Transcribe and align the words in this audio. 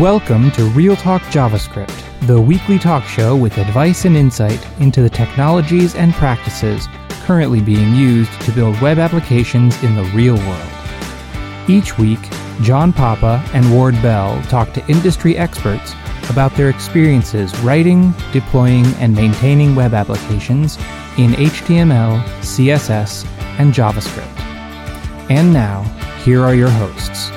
Welcome 0.00 0.50
to 0.50 0.64
Real 0.64 0.94
Talk 0.94 1.22
JavaScript, 1.22 2.26
the 2.26 2.38
weekly 2.38 2.78
talk 2.78 3.04
show 3.04 3.34
with 3.34 3.56
advice 3.56 4.04
and 4.04 4.14
insight 4.14 4.62
into 4.78 5.00
the 5.00 5.08
technologies 5.08 5.94
and 5.94 6.12
practices 6.12 6.86
currently 7.22 7.62
being 7.62 7.94
used 7.94 8.30
to 8.42 8.52
build 8.52 8.78
web 8.82 8.98
applications 8.98 9.82
in 9.82 9.96
the 9.96 10.02
real 10.14 10.36
world. 10.36 10.70
Each 11.66 11.96
week, 11.96 12.18
John 12.60 12.92
Papa 12.92 13.42
and 13.54 13.72
Ward 13.72 13.94
Bell 14.02 14.38
talk 14.50 14.74
to 14.74 14.86
industry 14.86 15.38
experts 15.38 15.94
about 16.28 16.52
their 16.56 16.68
experiences 16.68 17.58
writing, 17.60 18.12
deploying, 18.34 18.84
and 18.96 19.14
maintaining 19.14 19.74
web 19.74 19.94
applications 19.94 20.76
in 21.16 21.30
HTML, 21.30 22.22
CSS, 22.42 23.24
and 23.58 23.72
JavaScript. 23.72 24.40
And 25.30 25.54
now, 25.54 25.84
here 26.22 26.42
are 26.42 26.54
your 26.54 26.68
hosts, 26.68 27.30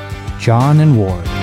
John 0.44 0.82
and 0.82 0.98
Ward. 0.98 1.39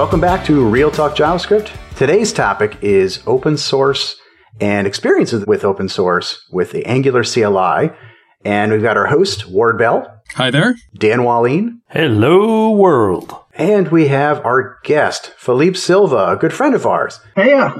Welcome 0.00 0.22
back 0.22 0.46
to 0.46 0.66
Real 0.66 0.90
Talk 0.90 1.14
JavaScript. 1.14 1.76
Today's 1.94 2.32
topic 2.32 2.78
is 2.80 3.22
open 3.26 3.58
source 3.58 4.16
and 4.58 4.86
experiences 4.86 5.44
with 5.44 5.62
open 5.62 5.90
source 5.90 6.46
with 6.50 6.72
the 6.72 6.86
Angular 6.86 7.22
CLI. 7.22 7.94
And 8.42 8.72
we've 8.72 8.80
got 8.80 8.96
our 8.96 9.08
host, 9.08 9.50
Ward 9.50 9.76
Bell. 9.76 10.22
Hi 10.36 10.50
there. 10.50 10.76
Dan 10.96 11.18
Wahlin. 11.18 11.80
Hello, 11.90 12.70
world. 12.70 13.36
And 13.52 13.88
we 13.88 14.08
have 14.08 14.42
our 14.46 14.78
guest, 14.84 15.34
Filipe 15.36 15.76
Silva, 15.76 16.30
a 16.30 16.36
good 16.36 16.54
friend 16.54 16.74
of 16.74 16.86
ours. 16.86 17.20
Hey, 17.36 17.52
uh, 17.52 17.70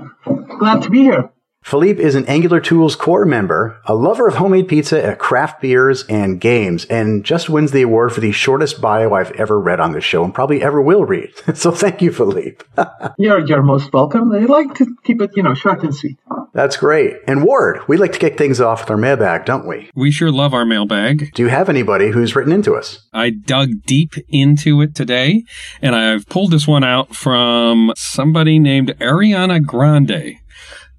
glad 0.58 0.82
to 0.82 0.90
be 0.90 1.00
here. 1.00 1.30
Filipe 1.62 1.98
is 1.98 2.14
an 2.14 2.26
Angular 2.26 2.58
Tools 2.58 2.96
core 2.96 3.26
member, 3.26 3.80
a 3.84 3.94
lover 3.94 4.26
of 4.26 4.36
homemade 4.36 4.66
pizza, 4.66 5.14
craft 5.16 5.60
beers, 5.60 6.04
and 6.08 6.40
games, 6.40 6.86
and 6.86 7.22
just 7.22 7.50
wins 7.50 7.70
the 7.70 7.82
award 7.82 8.12
for 8.12 8.20
the 8.20 8.32
shortest 8.32 8.80
bio 8.80 9.12
I've 9.12 9.30
ever 9.32 9.60
read 9.60 9.78
on 9.78 9.92
this 9.92 10.02
show 10.02 10.24
and 10.24 10.34
probably 10.34 10.62
ever 10.62 10.80
will 10.80 11.04
read. 11.04 11.30
so 11.54 11.70
thank 11.70 12.00
you, 12.00 12.12
Filipe. 12.12 12.64
you're, 13.18 13.46
you're 13.46 13.62
most 13.62 13.92
welcome. 13.92 14.32
I 14.32 14.38
like 14.40 14.74
to 14.76 14.86
keep 15.04 15.20
it, 15.20 15.30
you 15.36 15.42
know, 15.42 15.54
short 15.54 15.82
and 15.82 15.94
sweet. 15.94 16.18
That's 16.54 16.76
great. 16.76 17.16
And 17.28 17.44
Ward, 17.44 17.86
we 17.86 17.98
like 17.98 18.12
to 18.12 18.18
kick 18.18 18.36
things 18.36 18.60
off 18.60 18.80
with 18.80 18.90
our 18.90 18.96
mailbag, 18.96 19.44
don't 19.44 19.68
we? 19.68 19.90
We 19.94 20.10
sure 20.10 20.32
love 20.32 20.54
our 20.54 20.64
mailbag. 20.64 21.32
Do 21.34 21.42
you 21.42 21.48
have 21.50 21.68
anybody 21.68 22.10
who's 22.10 22.34
written 22.34 22.52
into 22.52 22.74
us? 22.74 23.06
I 23.12 23.30
dug 23.30 23.82
deep 23.84 24.14
into 24.30 24.80
it 24.80 24.94
today, 24.94 25.44
and 25.80 25.94
I've 25.94 26.26
pulled 26.26 26.50
this 26.50 26.66
one 26.66 26.82
out 26.82 27.14
from 27.14 27.92
somebody 27.96 28.58
named 28.58 28.96
Ariana 28.98 29.64
Grande. 29.64 30.38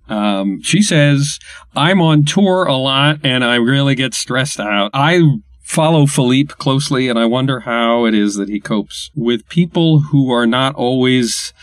Um, 0.09 0.61
she 0.61 0.81
says, 0.81 1.39
I'm 1.75 2.01
on 2.01 2.25
tour 2.25 2.65
a 2.65 2.75
lot 2.75 3.19
and 3.23 3.43
I 3.43 3.55
really 3.55 3.95
get 3.95 4.13
stressed 4.13 4.59
out. 4.59 4.91
I 4.93 5.21
follow 5.63 6.05
Filipe 6.05 6.49
closely 6.57 7.07
and 7.07 7.17
I 7.17 7.25
wonder 7.25 7.61
how 7.61 8.05
it 8.05 8.13
is 8.13 8.35
that 8.35 8.49
he 8.49 8.59
copes 8.59 9.09
with 9.15 9.47
people 9.47 10.01
who 10.11 10.31
are 10.31 10.45
not 10.45 10.75
always 10.75 11.53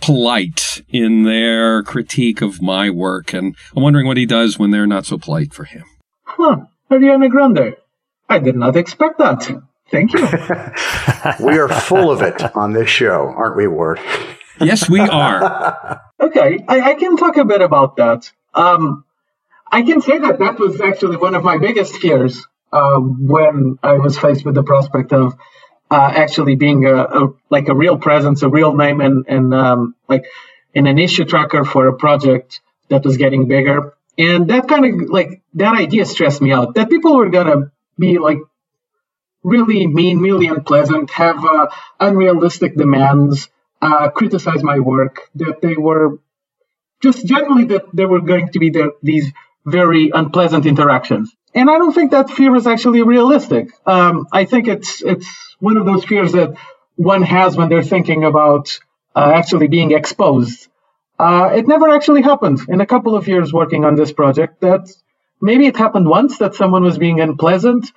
polite 0.00 0.82
in 0.88 1.24
their 1.24 1.82
critique 1.82 2.42
of 2.42 2.60
my 2.62 2.90
work. 2.90 3.32
And 3.32 3.56
I'm 3.74 3.82
wondering 3.82 4.06
what 4.06 4.16
he 4.16 4.26
does 4.26 4.58
when 4.58 4.70
they're 4.70 4.86
not 4.86 5.06
so 5.06 5.18
polite 5.18 5.52
for 5.52 5.64
him. 5.64 5.84
Huh. 6.24 6.56
Ariana 6.90 7.30
Grande. 7.30 7.76
I 8.28 8.38
did 8.38 8.56
not 8.56 8.76
expect 8.76 9.18
that. 9.18 9.50
Thank 9.90 10.12
you. 10.12 10.20
we 11.46 11.58
are 11.58 11.68
full 11.68 12.10
of 12.10 12.20
it 12.20 12.54
on 12.54 12.72
this 12.72 12.90
show, 12.90 13.32
aren't 13.36 13.56
we, 13.56 13.66
Ward? 13.66 13.98
yes, 14.60 14.88
we 14.88 15.00
are. 15.08 16.00
Okay, 16.20 16.64
I, 16.66 16.80
I, 16.80 16.94
can 16.94 17.16
talk 17.16 17.36
a 17.36 17.44
bit 17.44 17.60
about 17.60 17.96
that. 17.96 18.30
Um, 18.54 19.04
I 19.70 19.82
can 19.82 20.00
say 20.00 20.18
that 20.18 20.38
that 20.38 20.58
was 20.58 20.80
actually 20.80 21.16
one 21.16 21.34
of 21.34 21.44
my 21.44 21.58
biggest 21.58 21.96
fears 21.96 22.46
uh, 22.72 22.98
when 22.98 23.78
I 23.82 23.94
was 23.94 24.18
faced 24.18 24.44
with 24.44 24.54
the 24.54 24.62
prospect 24.62 25.12
of 25.12 25.34
uh, 25.90 26.12
actually 26.14 26.56
being 26.56 26.84
a, 26.86 26.94
a, 26.94 27.28
like 27.50 27.68
a 27.68 27.74
real 27.74 27.98
presence, 27.98 28.42
a 28.42 28.48
real 28.48 28.74
name, 28.74 29.00
and 29.00 29.24
and 29.28 29.54
um, 29.54 29.94
like 30.08 30.26
in 30.74 30.86
an 30.86 30.98
issue 30.98 31.24
tracker 31.24 31.64
for 31.64 31.88
a 31.88 31.96
project 31.96 32.60
that 32.88 33.04
was 33.04 33.16
getting 33.16 33.48
bigger. 33.48 33.94
And 34.18 34.48
that 34.50 34.68
kind 34.68 34.84
of 34.84 35.08
like 35.08 35.42
that 35.54 35.78
idea 35.78 36.04
stressed 36.04 36.42
me 36.42 36.52
out. 36.52 36.74
That 36.74 36.90
people 36.90 37.16
were 37.16 37.30
gonna 37.30 37.72
be 37.98 38.18
like 38.18 38.38
really 39.42 39.86
mean, 39.86 40.18
really 40.18 40.46
unpleasant, 40.48 41.10
have 41.10 41.44
uh, 41.44 41.68
unrealistic 42.00 42.76
demands, 42.76 43.48
uh, 43.80 44.10
criticize 44.10 44.62
my 44.62 44.78
work, 44.78 45.30
that 45.36 45.60
they 45.60 45.76
were 45.76 46.18
just 47.02 47.26
generally 47.26 47.64
that 47.66 47.84
there 47.92 48.08
were 48.08 48.20
going 48.20 48.48
to 48.50 48.58
be 48.58 48.70
the, 48.70 48.92
these 49.02 49.32
very 49.64 50.10
unpleasant 50.10 50.66
interactions. 50.66 51.34
And 51.54 51.70
I 51.70 51.78
don't 51.78 51.92
think 51.92 52.10
that 52.10 52.30
fear 52.30 52.54
is 52.56 52.66
actually 52.66 53.02
realistic. 53.02 53.70
Um, 53.86 54.26
I 54.32 54.44
think 54.44 54.68
it's 54.68 55.02
it's 55.02 55.28
one 55.60 55.76
of 55.76 55.86
those 55.86 56.04
fears 56.04 56.32
that 56.32 56.56
one 56.96 57.22
has 57.22 57.56
when 57.56 57.68
they're 57.68 57.82
thinking 57.82 58.24
about 58.24 58.78
uh, 59.14 59.32
actually 59.34 59.68
being 59.68 59.92
exposed. 59.92 60.68
Uh, 61.18 61.50
it 61.54 61.66
never 61.66 61.88
actually 61.88 62.22
happened 62.22 62.60
in 62.68 62.80
a 62.80 62.86
couple 62.86 63.16
of 63.16 63.26
years 63.26 63.52
working 63.52 63.84
on 63.84 63.94
this 63.96 64.12
project. 64.12 64.60
That 64.60 64.88
maybe 65.40 65.66
it 65.66 65.76
happened 65.76 66.08
once 66.08 66.38
that 66.38 66.54
someone 66.54 66.84
was 66.84 66.98
being 66.98 67.20
unpleasant, 67.20 67.90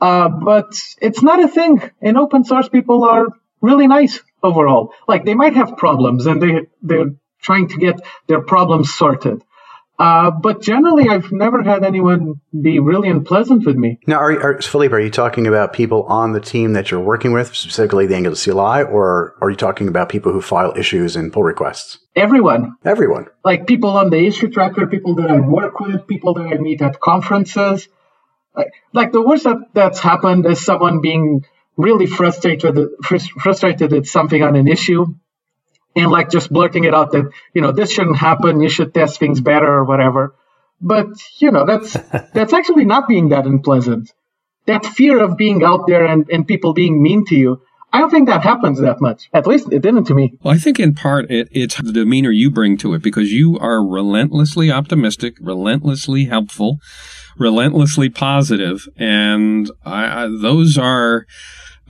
uh, 0.00 0.28
but 0.28 0.78
it's 1.00 1.22
not 1.22 1.42
a 1.42 1.48
thing. 1.48 1.82
In 2.00 2.16
open 2.16 2.44
source, 2.44 2.68
people 2.68 3.04
are 3.04 3.26
really 3.60 3.86
nice 3.86 4.20
overall. 4.42 4.92
Like 5.08 5.24
they 5.24 5.34
might 5.34 5.54
have 5.54 5.76
problems 5.76 6.26
and 6.26 6.42
they 6.42 6.66
they're 6.82 7.12
trying 7.40 7.68
to 7.68 7.78
get 7.78 8.00
their 8.26 8.42
problems 8.42 8.92
sorted. 8.92 9.42
Uh, 10.00 10.30
but 10.30 10.62
generally, 10.62 11.10
I've 11.10 11.30
never 11.30 11.62
had 11.62 11.84
anyone 11.84 12.40
be 12.58 12.78
really 12.78 13.10
unpleasant 13.10 13.66
with 13.66 13.76
me. 13.76 13.98
Now, 14.06 14.16
are, 14.16 14.42
are, 14.42 14.62
Filipe, 14.62 14.92
are 14.92 14.98
you 14.98 15.10
talking 15.10 15.46
about 15.46 15.74
people 15.74 16.04
on 16.04 16.32
the 16.32 16.40
team 16.40 16.72
that 16.72 16.90
you're 16.90 17.00
working 17.00 17.32
with, 17.32 17.54
specifically 17.54 18.06
the 18.06 18.16
Angular 18.16 18.34
CLI, 18.34 18.90
or 18.90 19.34
are 19.42 19.50
you 19.50 19.56
talking 19.56 19.88
about 19.88 20.08
people 20.08 20.32
who 20.32 20.40
file 20.40 20.72
issues 20.74 21.16
and 21.16 21.30
pull 21.30 21.42
requests? 21.42 21.98
Everyone. 22.16 22.76
Everyone. 22.82 23.26
Like 23.44 23.66
people 23.66 23.90
on 23.90 24.08
the 24.08 24.26
issue 24.26 24.48
tracker, 24.48 24.86
people 24.86 25.16
that 25.16 25.30
I 25.30 25.38
work 25.38 25.80
with, 25.80 26.06
people 26.06 26.32
that 26.32 26.46
I 26.46 26.54
meet 26.54 26.80
at 26.80 26.98
conferences. 26.98 27.86
Like, 28.56 28.72
like 28.94 29.12
the 29.12 29.20
worst 29.20 29.44
that, 29.44 29.58
that's 29.74 30.00
happened 30.00 30.46
is 30.46 30.64
someone 30.64 31.02
being 31.02 31.44
really 31.80 32.06
frustrated 32.06 32.76
frustrated 33.02 33.92
at 33.92 34.06
something 34.06 34.42
on 34.42 34.56
an 34.56 34.68
issue 34.68 35.06
and 35.96 36.10
like 36.10 36.30
just 36.30 36.52
blurting 36.52 36.84
it 36.84 36.94
out 36.94 37.12
that 37.12 37.30
you 37.54 37.62
know 37.62 37.72
this 37.72 37.90
shouldn't 37.92 38.16
happen 38.16 38.60
you 38.60 38.68
should 38.68 38.94
test 38.94 39.18
things 39.18 39.40
better 39.40 39.66
or 39.66 39.84
whatever 39.84 40.34
but 40.80 41.08
you 41.38 41.50
know 41.50 41.66
that's 41.66 41.92
that's 42.32 42.52
actually 42.52 42.84
not 42.84 43.08
being 43.08 43.30
that 43.30 43.46
unpleasant 43.46 44.12
that 44.66 44.84
fear 44.86 45.22
of 45.22 45.36
being 45.36 45.64
out 45.64 45.86
there 45.86 46.04
and, 46.04 46.28
and 46.30 46.46
people 46.46 46.72
being 46.74 47.02
mean 47.02 47.24
to 47.24 47.34
you 47.34 47.62
I 47.92 47.98
don't 47.98 48.10
think 48.10 48.28
that 48.28 48.42
happens 48.42 48.80
that 48.80 49.00
much. 49.00 49.28
At 49.32 49.46
least 49.46 49.72
it 49.72 49.82
didn't 49.82 50.04
to 50.04 50.14
me. 50.14 50.38
Well, 50.42 50.54
I 50.54 50.58
think 50.58 50.78
in 50.78 50.94
part 50.94 51.30
it, 51.30 51.48
it's 51.50 51.76
the 51.76 51.92
demeanor 51.92 52.30
you 52.30 52.50
bring 52.50 52.76
to 52.78 52.94
it 52.94 53.02
because 53.02 53.32
you 53.32 53.58
are 53.58 53.84
relentlessly 53.84 54.70
optimistic, 54.70 55.34
relentlessly 55.40 56.26
helpful, 56.26 56.78
relentlessly 57.36 58.08
positive, 58.08 58.88
and 58.96 59.70
I, 59.84 60.24
I, 60.24 60.28
those 60.28 60.78
are 60.78 61.26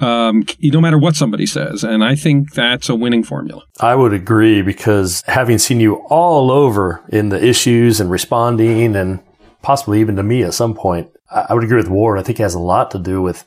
um, 0.01 0.45
no 0.63 0.81
matter 0.81 0.99
what 0.99 1.17
somebody 1.17 1.47
says. 1.47 1.85
And 1.85 2.05
I 2.05 2.15
think 2.15 2.53
that's 2.55 2.89
a 2.89 2.95
winning 2.95 3.23
formula. 3.23 3.63
I 3.81 3.95
would 3.95 4.13
agree 4.13 4.63
because 4.63 5.23
having 5.27 5.59
seen 5.59 5.81
you 5.81 5.97
all 6.09 6.51
over 6.51 7.03
in 7.09 7.29
the 7.29 7.45
issues 7.45 8.01
and 8.01 8.11
responding 8.11 8.97
and 8.97 9.21
possibly 9.63 10.01
even 10.01 10.17
to 10.17 10.23
me 10.23 10.43
at 10.43 10.55
some 10.55 10.75
point, 10.75 11.11
I 11.31 11.55
would 11.55 11.65
agree 11.65 11.77
with 11.77 11.89
Ward. 11.89 12.19
I 12.19 12.23
think 12.23 12.41
it 12.41 12.43
has 12.43 12.55
a 12.55 12.61
lot 12.61 12.91
to 12.93 12.99
do 12.99 13.23
with 13.23 13.45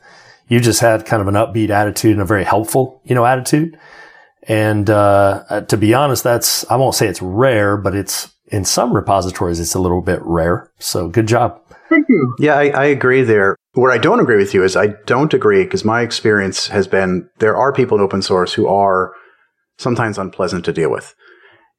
you 0.48 0.60
just 0.60 0.80
had 0.80 1.06
kind 1.06 1.20
of 1.20 1.28
an 1.28 1.34
upbeat 1.34 1.70
attitude 1.70 2.12
and 2.12 2.20
a 2.20 2.24
very 2.24 2.44
helpful, 2.44 3.00
you 3.04 3.14
know, 3.14 3.24
attitude. 3.24 3.78
And, 4.46 4.88
uh, 4.90 5.62
to 5.68 5.76
be 5.76 5.94
honest, 5.94 6.22
that's, 6.22 6.70
I 6.70 6.76
won't 6.76 6.94
say 6.94 7.08
it's 7.08 7.22
rare, 7.22 7.76
but 7.76 7.94
it's 7.94 8.30
in 8.48 8.64
some 8.64 8.92
repositories, 8.92 9.58
it's 9.58 9.74
a 9.74 9.80
little 9.80 10.02
bit 10.02 10.20
rare. 10.22 10.70
So 10.78 11.08
good 11.08 11.26
job. 11.26 11.60
Thank 11.94 12.08
you. 12.08 12.34
Yeah, 12.38 12.54
I, 12.54 12.68
I 12.70 12.84
agree 12.86 13.22
there. 13.22 13.56
Where 13.74 13.92
I 13.92 13.98
don't 13.98 14.20
agree 14.20 14.36
with 14.36 14.52
you 14.52 14.64
is 14.64 14.76
I 14.76 14.88
don't 15.06 15.32
agree 15.32 15.64
because 15.64 15.84
my 15.84 16.00
experience 16.02 16.68
has 16.68 16.88
been 16.88 17.28
there 17.38 17.56
are 17.56 17.72
people 17.72 17.98
in 17.98 18.04
open 18.04 18.22
source 18.22 18.52
who 18.52 18.66
are 18.66 19.12
sometimes 19.78 20.18
unpleasant 20.18 20.64
to 20.64 20.72
deal 20.72 20.90
with. 20.90 21.14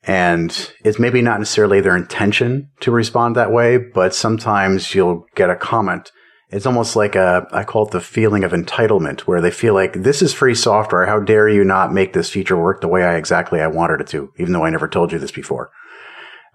And 0.03 0.71
it's 0.83 0.99
maybe 0.99 1.21
not 1.21 1.39
necessarily 1.39 1.81
their 1.81 1.97
intention 1.97 2.69
to 2.81 2.91
respond 2.91 3.35
that 3.35 3.51
way, 3.51 3.77
but 3.77 4.13
sometimes 4.13 4.93
you'll 4.93 5.25
get 5.35 5.49
a 5.49 5.55
comment. 5.55 6.11
It's 6.49 6.67
almost 6.67 6.95
like 6.95 7.15
a, 7.15 7.47
I 7.51 7.63
call 7.63 7.87
it 7.87 7.91
the 7.91 7.99
feeling 7.99 8.43
of 8.43 8.51
entitlement 8.51 9.21
where 9.21 9.41
they 9.41 9.51
feel 9.51 9.73
like 9.73 9.93
this 9.93 10.21
is 10.21 10.33
free 10.33 10.53
software. 10.55 11.07
How 11.07 11.19
dare 11.19 11.49
you 11.49 11.63
not 11.63 11.91
make 11.91 12.13
this 12.13 12.29
feature 12.29 12.55
work 12.55 12.81
the 12.81 12.87
way 12.87 13.03
I 13.03 13.15
exactly 13.15 13.59
I 13.59 13.67
wanted 13.67 14.01
it 14.01 14.07
to, 14.07 14.31
even 14.37 14.53
though 14.53 14.63
I 14.63 14.69
never 14.69 14.87
told 14.87 15.11
you 15.11 15.19
this 15.19 15.31
before. 15.31 15.71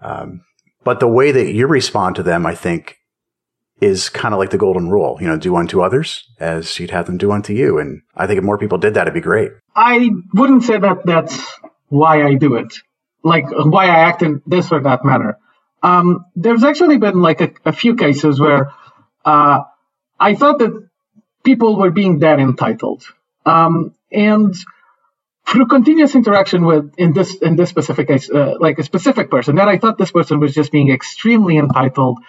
Um, 0.01 0.41
but 0.83 0.99
the 0.99 1.07
way 1.07 1.31
that 1.31 1.53
you 1.53 1.67
respond 1.67 2.15
to 2.15 2.23
them, 2.23 2.45
I 2.45 2.55
think 2.55 2.95
is 3.81 4.09
kind 4.09 4.33
of 4.33 4.39
like 4.39 4.51
the 4.51 4.57
golden 4.59 4.89
rule, 4.89 5.17
you 5.19 5.27
know, 5.27 5.37
do 5.37 5.55
unto 5.55 5.81
others 5.81 6.29
as 6.39 6.79
you'd 6.79 6.91
have 6.91 7.07
them 7.07 7.17
do 7.17 7.31
unto 7.31 7.51
you. 7.51 7.79
And 7.79 8.03
I 8.15 8.27
think 8.27 8.37
if 8.37 8.43
more 8.43 8.59
people 8.59 8.77
did 8.77 8.93
that, 8.93 9.01
it'd 9.01 9.15
be 9.15 9.21
great. 9.21 9.51
I 9.75 10.09
wouldn't 10.33 10.63
say 10.63 10.77
that 10.77 10.99
that's 11.03 11.43
why 11.89 12.23
I 12.23 12.35
do 12.35 12.55
it, 12.55 12.75
like 13.23 13.45
why 13.49 13.85
I 13.85 14.07
act 14.07 14.21
in 14.21 14.41
this 14.45 14.71
or 14.71 14.81
that 14.81 15.03
manner. 15.03 15.39
Um, 15.81 16.25
there's 16.35 16.63
actually 16.63 16.97
been 16.97 17.21
like 17.21 17.41
a, 17.41 17.51
a 17.65 17.71
few 17.71 17.95
cases 17.95 18.39
where 18.39 18.71
uh, 19.25 19.61
I 20.19 20.35
thought 20.35 20.59
that 20.59 20.87
people 21.43 21.75
were 21.75 21.89
being 21.89 22.19
that 22.19 22.39
entitled. 22.39 23.03
Um, 23.47 23.95
and 24.11 24.53
through 25.47 25.65
continuous 25.65 26.13
interaction 26.13 26.65
with 26.65 26.93
in 26.97 27.13
this 27.13 27.35
in 27.35 27.55
this 27.55 27.69
specific 27.69 28.07
case, 28.07 28.29
uh, 28.29 28.57
like 28.59 28.77
a 28.77 28.83
specific 28.83 29.31
person, 29.31 29.55
that 29.55 29.67
I 29.67 29.79
thought 29.79 29.97
this 29.97 30.11
person 30.11 30.39
was 30.39 30.53
just 30.53 30.71
being 30.71 30.91
extremely 30.91 31.57
entitled. 31.57 32.19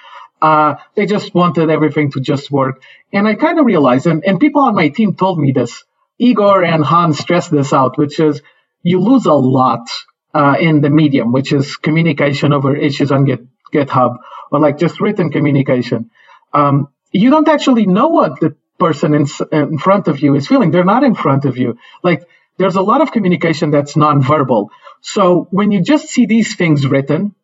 Uh, 0.43 0.75
they 0.97 1.07
just 1.07 1.35
wanted 1.35 1.71
everything 1.71 2.11
to 2.11 2.21
just 2.21 2.51
work, 2.51 2.83
and 3.13 3.29
I 3.29 3.35
kind 3.37 3.61
of 3.61 3.67
realized, 3.67 4.07
and, 4.07 4.25
and 4.25 4.41
people 4.41 4.63
on 4.63 4.75
my 4.75 4.89
team 4.89 5.15
told 5.15 5.39
me 5.39 5.53
this. 5.53 5.85
Igor 6.19 6.65
and 6.65 6.85
Hans 6.85 7.19
stressed 7.19 7.53
this 7.53 7.73
out, 7.73 7.97
which 7.97 8.21
is 8.21 8.43
you 8.83 9.01
lose 9.01 9.27
a 9.27 9.33
lot 9.35 9.89
uh, 10.35 10.57
in 10.59 10.81
the 10.81 10.91
medium, 10.91 11.33
which 11.33 11.53
is 11.53 11.77
communication 11.77 12.53
over 12.53 12.77
issues 12.77 13.13
on 13.13 13.25
Git, 13.25 13.47
GitHub 13.73 14.19
or 14.53 14.61
like 14.61 14.79
just 14.79 15.01
written 15.01 15.31
communication. 15.31 16.11
Um, 16.53 16.89
you 17.11 17.31
don't 17.31 17.49
actually 17.49 17.87
know 17.87 18.09
what 18.09 18.39
the 18.41 18.55
person 18.79 19.15
in, 19.15 19.27
in 19.51 19.79
front 19.79 20.09
of 20.09 20.21
you 20.21 20.35
is 20.35 20.47
feeling. 20.47 20.71
They're 20.71 20.85
not 20.85 21.03
in 21.03 21.15
front 21.15 21.47
of 21.47 21.57
you. 21.57 21.79
Like 22.03 22.29
there's 22.59 22.77
a 22.77 22.83
lot 22.83 23.01
of 23.01 23.13
communication 23.13 23.71
that's 23.71 23.95
nonverbal. 23.95 24.69
So 25.01 25.49
when 25.51 25.73
you 25.73 25.81
just 25.81 26.09
see 26.09 26.27
these 26.27 26.55
things 26.55 26.87
written, 26.87 27.35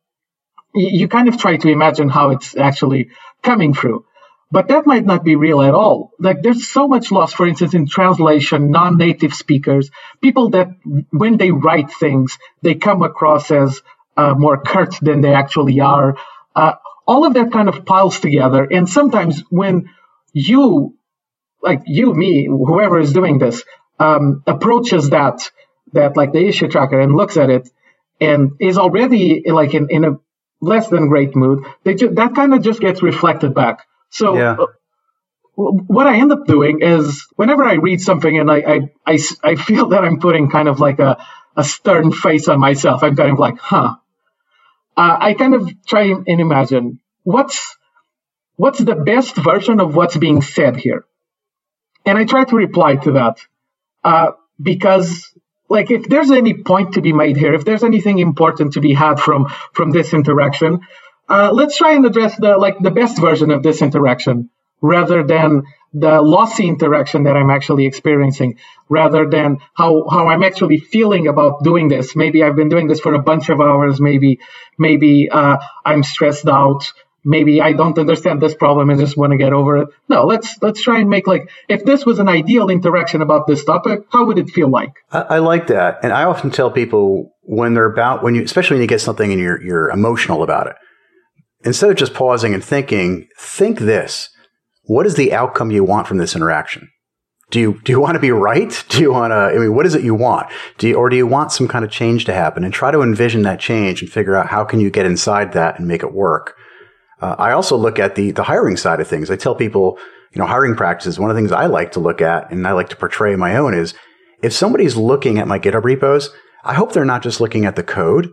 you, 0.74 1.08
kind 1.08 1.28
of 1.28 1.38
try 1.38 1.56
to 1.56 1.68
imagine 1.68 2.08
how 2.08 2.30
it's 2.30 2.56
actually 2.56 3.10
coming 3.42 3.74
through. 3.74 4.04
But 4.50 4.68
that 4.68 4.86
might 4.86 5.04
not 5.04 5.24
be 5.24 5.36
real 5.36 5.60
at 5.60 5.74
all. 5.74 6.12
Like 6.18 6.42
there's 6.42 6.68
so 6.68 6.88
much 6.88 7.12
loss, 7.12 7.32
for 7.32 7.46
instance, 7.46 7.74
in 7.74 7.86
translation, 7.86 8.70
non-native 8.70 9.34
speakers, 9.34 9.90
people 10.22 10.50
that 10.50 10.68
when 11.10 11.36
they 11.36 11.50
write 11.50 11.90
things, 11.90 12.38
they 12.62 12.74
come 12.74 13.02
across 13.02 13.50
as 13.50 13.82
uh, 14.16 14.34
more 14.34 14.58
curt 14.60 14.94
than 15.02 15.20
they 15.20 15.34
actually 15.34 15.80
are. 15.80 16.16
Uh, 16.56 16.72
all 17.06 17.26
of 17.26 17.34
that 17.34 17.52
kind 17.52 17.68
of 17.68 17.84
piles 17.84 18.20
together. 18.20 18.64
And 18.64 18.88
sometimes 18.88 19.40
when 19.50 19.90
you, 20.32 20.96
like 21.62 21.82
you, 21.86 22.14
me, 22.14 22.46
whoever 22.46 22.98
is 22.98 23.12
doing 23.12 23.38
this, 23.38 23.64
um, 23.98 24.42
approaches 24.46 25.10
that, 25.10 25.50
that 25.92 26.16
like 26.16 26.32
the 26.32 26.46
issue 26.46 26.68
tracker 26.68 27.00
and 27.00 27.14
looks 27.14 27.36
at 27.36 27.50
it 27.50 27.68
and 28.20 28.52
is 28.60 28.78
already 28.78 29.42
like 29.46 29.74
in, 29.74 29.88
in 29.90 30.04
a 30.04 30.18
less 30.60 30.88
than 30.88 31.08
great 31.08 31.36
mood, 31.36 31.64
they 31.84 31.94
ju- 31.94 32.14
that 32.14 32.34
kind 32.34 32.54
of 32.54 32.62
just 32.62 32.80
gets 32.80 33.02
reflected 33.02 33.54
back. 33.54 33.86
So 34.10 34.36
yeah. 34.36 34.56
uh, 34.58 34.66
what 35.54 36.06
I 36.06 36.18
end 36.18 36.32
up 36.32 36.46
doing 36.46 36.82
is 36.82 37.26
whenever 37.36 37.64
I 37.64 37.74
read 37.74 38.00
something 38.00 38.38
and 38.38 38.50
I, 38.50 38.56
I, 38.56 38.80
I, 39.06 39.18
I, 39.42 39.54
feel 39.56 39.88
that 39.88 40.04
I'm 40.04 40.20
putting 40.20 40.50
kind 40.50 40.68
of 40.68 40.80
like 40.80 40.98
a, 41.00 41.24
a 41.56 41.64
stern 41.64 42.12
face 42.12 42.48
on 42.48 42.60
myself, 42.60 43.02
I'm 43.02 43.16
kind 43.16 43.32
of 43.32 43.38
like, 43.38 43.58
huh. 43.58 43.96
Uh, 44.96 45.16
I 45.20 45.34
kind 45.34 45.54
of 45.54 45.70
try 45.86 46.02
and 46.02 46.26
imagine 46.26 47.00
what's 47.22 47.76
what's 48.56 48.80
the 48.80 48.96
best 48.96 49.36
version 49.36 49.78
of 49.78 49.94
what's 49.94 50.16
being 50.16 50.42
said 50.42 50.74
here, 50.74 51.04
and 52.04 52.18
I 52.18 52.24
try 52.24 52.42
to 52.42 52.56
reply 52.56 52.96
to 52.96 53.12
that 53.12 53.38
uh, 54.02 54.32
because 54.60 55.32
like 55.68 55.90
if 55.90 56.08
there's 56.08 56.30
any 56.30 56.54
point 56.54 56.94
to 56.94 57.00
be 57.00 57.12
made 57.12 57.36
here, 57.36 57.54
if 57.54 57.64
there's 57.64 57.84
anything 57.84 58.18
important 58.18 58.74
to 58.74 58.80
be 58.80 58.94
had 58.94 59.20
from 59.20 59.48
from 59.72 59.90
this 59.90 60.14
interaction, 60.14 60.80
uh, 61.28 61.50
let's 61.52 61.76
try 61.76 61.94
and 61.94 62.04
address 62.06 62.36
the 62.36 62.56
like 62.56 62.78
the 62.78 62.90
best 62.90 63.20
version 63.20 63.50
of 63.50 63.62
this 63.62 63.82
interaction 63.82 64.50
rather 64.80 65.24
than 65.24 65.64
the 65.92 66.20
lossy 66.20 66.68
interaction 66.68 67.24
that 67.24 67.36
I'm 67.36 67.50
actually 67.50 67.86
experiencing, 67.86 68.58
rather 68.88 69.28
than 69.28 69.58
how, 69.74 70.06
how 70.08 70.28
I'm 70.28 70.42
actually 70.42 70.78
feeling 70.78 71.28
about 71.28 71.64
doing 71.64 71.88
this. 71.88 72.14
Maybe 72.14 72.42
I've 72.42 72.56
been 72.56 72.68
doing 72.68 72.88
this 72.88 73.00
for 73.00 73.14
a 73.14 73.22
bunch 73.22 73.48
of 73.48 73.60
hours. 73.60 74.00
Maybe, 74.00 74.40
maybe, 74.78 75.30
uh, 75.30 75.58
I'm 75.84 76.02
stressed 76.02 76.46
out. 76.46 76.92
Maybe 77.24 77.60
I 77.60 77.72
don't 77.72 77.98
understand 77.98 78.40
this 78.40 78.54
problem 78.54 78.90
and 78.90 79.00
just 79.00 79.16
want 79.16 79.32
to 79.32 79.38
get 79.38 79.52
over 79.52 79.78
it. 79.78 79.88
No, 80.08 80.24
let's, 80.24 80.56
let's 80.62 80.80
try 80.80 81.00
and 81.00 81.10
make 81.10 81.26
like, 81.26 81.50
if 81.68 81.84
this 81.84 82.06
was 82.06 82.18
an 82.20 82.28
ideal 82.28 82.70
interaction 82.70 83.22
about 83.22 83.46
this 83.46 83.64
topic, 83.64 84.00
how 84.10 84.26
would 84.26 84.38
it 84.38 84.50
feel 84.50 84.68
like? 84.70 84.92
I, 85.10 85.20
I 85.20 85.38
like 85.38 85.66
that. 85.66 85.98
And 86.02 86.12
I 86.12 86.24
often 86.24 86.50
tell 86.50 86.70
people 86.70 87.32
when 87.42 87.74
they're 87.74 87.90
about, 87.90 88.22
when 88.22 88.34
you, 88.34 88.42
especially 88.42 88.76
when 88.76 88.82
you 88.82 88.88
get 88.88 89.00
something 89.00 89.32
and 89.32 89.40
you're, 89.40 89.60
you're 89.62 89.90
emotional 89.90 90.42
about 90.42 90.68
it, 90.68 90.76
instead 91.64 91.90
of 91.90 91.96
just 91.96 92.14
pausing 92.14 92.54
and 92.54 92.64
thinking, 92.64 93.28
think 93.38 93.80
this. 93.80 94.30
What 94.84 95.04
is 95.04 95.16
the 95.16 95.32
outcome 95.32 95.70
you 95.70 95.84
want 95.84 96.06
from 96.06 96.18
this 96.18 96.34
interaction? 96.34 96.88
Do 97.50 97.60
you, 97.60 97.80
do 97.82 97.92
you 97.92 98.00
want 98.00 98.14
to 98.14 98.20
be 98.20 98.30
right? 98.30 98.84
Do 98.88 99.00
you 99.00 99.12
want 99.12 99.32
to, 99.32 99.36
I 99.36 99.58
mean, 99.58 99.74
what 99.74 99.86
is 99.86 99.94
it 99.94 100.04
you 100.04 100.14
want? 100.14 100.48
Do 100.76 100.88
you, 100.88 100.94
or 100.96 101.08
do 101.08 101.16
you 101.16 101.26
want 101.26 101.50
some 101.50 101.66
kind 101.66 101.84
of 101.84 101.90
change 101.90 102.26
to 102.26 102.32
happen 102.32 102.62
and 102.62 102.72
try 102.72 102.90
to 102.90 103.00
envision 103.00 103.42
that 103.42 103.58
change 103.58 104.02
and 104.02 104.10
figure 104.10 104.36
out 104.36 104.48
how 104.48 104.64
can 104.64 104.80
you 104.80 104.90
get 104.90 105.06
inside 105.06 105.52
that 105.52 105.78
and 105.78 105.88
make 105.88 106.02
it 106.02 106.12
work? 106.12 106.54
Uh, 107.20 107.34
I 107.38 107.52
also 107.52 107.76
look 107.76 107.98
at 107.98 108.14
the, 108.14 108.30
the 108.30 108.44
hiring 108.44 108.76
side 108.76 109.00
of 109.00 109.08
things. 109.08 109.30
I 109.30 109.36
tell 109.36 109.54
people, 109.54 109.98
you 110.32 110.40
know, 110.40 110.46
hiring 110.46 110.76
practices, 110.76 111.18
one 111.18 111.30
of 111.30 111.36
the 111.36 111.40
things 111.40 111.52
I 111.52 111.66
like 111.66 111.92
to 111.92 112.00
look 112.00 112.20
at 112.20 112.50
and 112.50 112.66
I 112.66 112.72
like 112.72 112.88
to 112.90 112.96
portray 112.96 113.34
my 113.36 113.56
own 113.56 113.74
is 113.74 113.94
if 114.42 114.52
somebody's 114.52 114.96
looking 114.96 115.38
at 115.38 115.48
my 115.48 115.58
GitHub 115.58 115.84
repos, 115.84 116.30
I 116.64 116.74
hope 116.74 116.92
they're 116.92 117.04
not 117.04 117.22
just 117.22 117.40
looking 117.40 117.64
at 117.64 117.76
the 117.76 117.82
code. 117.82 118.30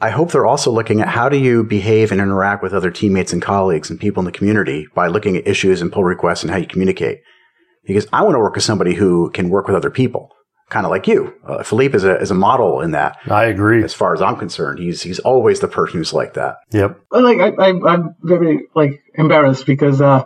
I 0.00 0.10
hope 0.10 0.32
they're 0.32 0.46
also 0.46 0.70
looking 0.70 1.00
at 1.00 1.08
how 1.08 1.28
do 1.28 1.36
you 1.36 1.64
behave 1.64 2.12
and 2.12 2.20
interact 2.20 2.62
with 2.62 2.74
other 2.74 2.90
teammates 2.90 3.32
and 3.32 3.40
colleagues 3.40 3.90
and 3.90 3.98
people 3.98 4.20
in 4.20 4.26
the 4.26 4.32
community 4.32 4.86
by 4.94 5.06
looking 5.06 5.36
at 5.36 5.46
issues 5.46 5.80
and 5.80 5.92
pull 5.92 6.04
requests 6.04 6.42
and 6.42 6.50
how 6.50 6.58
you 6.58 6.66
communicate. 6.66 7.20
Because 7.84 8.06
I 8.12 8.22
want 8.22 8.34
to 8.34 8.40
work 8.40 8.54
with 8.54 8.64
somebody 8.64 8.94
who 8.94 9.30
can 9.30 9.50
work 9.50 9.66
with 9.66 9.76
other 9.76 9.90
people, 9.90 10.30
kind 10.74 10.84
of 10.84 10.90
like 10.90 11.06
you. 11.06 11.32
Uh, 11.46 11.62
Filipe 11.62 11.94
is 11.94 12.02
a, 12.02 12.20
is 12.20 12.32
a 12.32 12.34
model 12.34 12.80
in 12.80 12.90
that. 12.90 13.18
I 13.30 13.44
agree. 13.44 13.84
As 13.84 13.94
far 13.94 14.12
as 14.12 14.20
I'm 14.20 14.36
concerned, 14.36 14.80
he's, 14.80 15.02
he's 15.02 15.20
always 15.20 15.60
the 15.60 15.68
person 15.68 15.98
who's 15.98 16.12
like 16.12 16.34
that. 16.34 16.56
Yep. 16.72 17.00
Like, 17.12 17.38
I, 17.38 17.50
I, 17.66 17.94
am 17.94 18.16
very, 18.20 18.66
like, 18.74 19.00
embarrassed 19.14 19.66
because, 19.66 20.00
uh, 20.00 20.24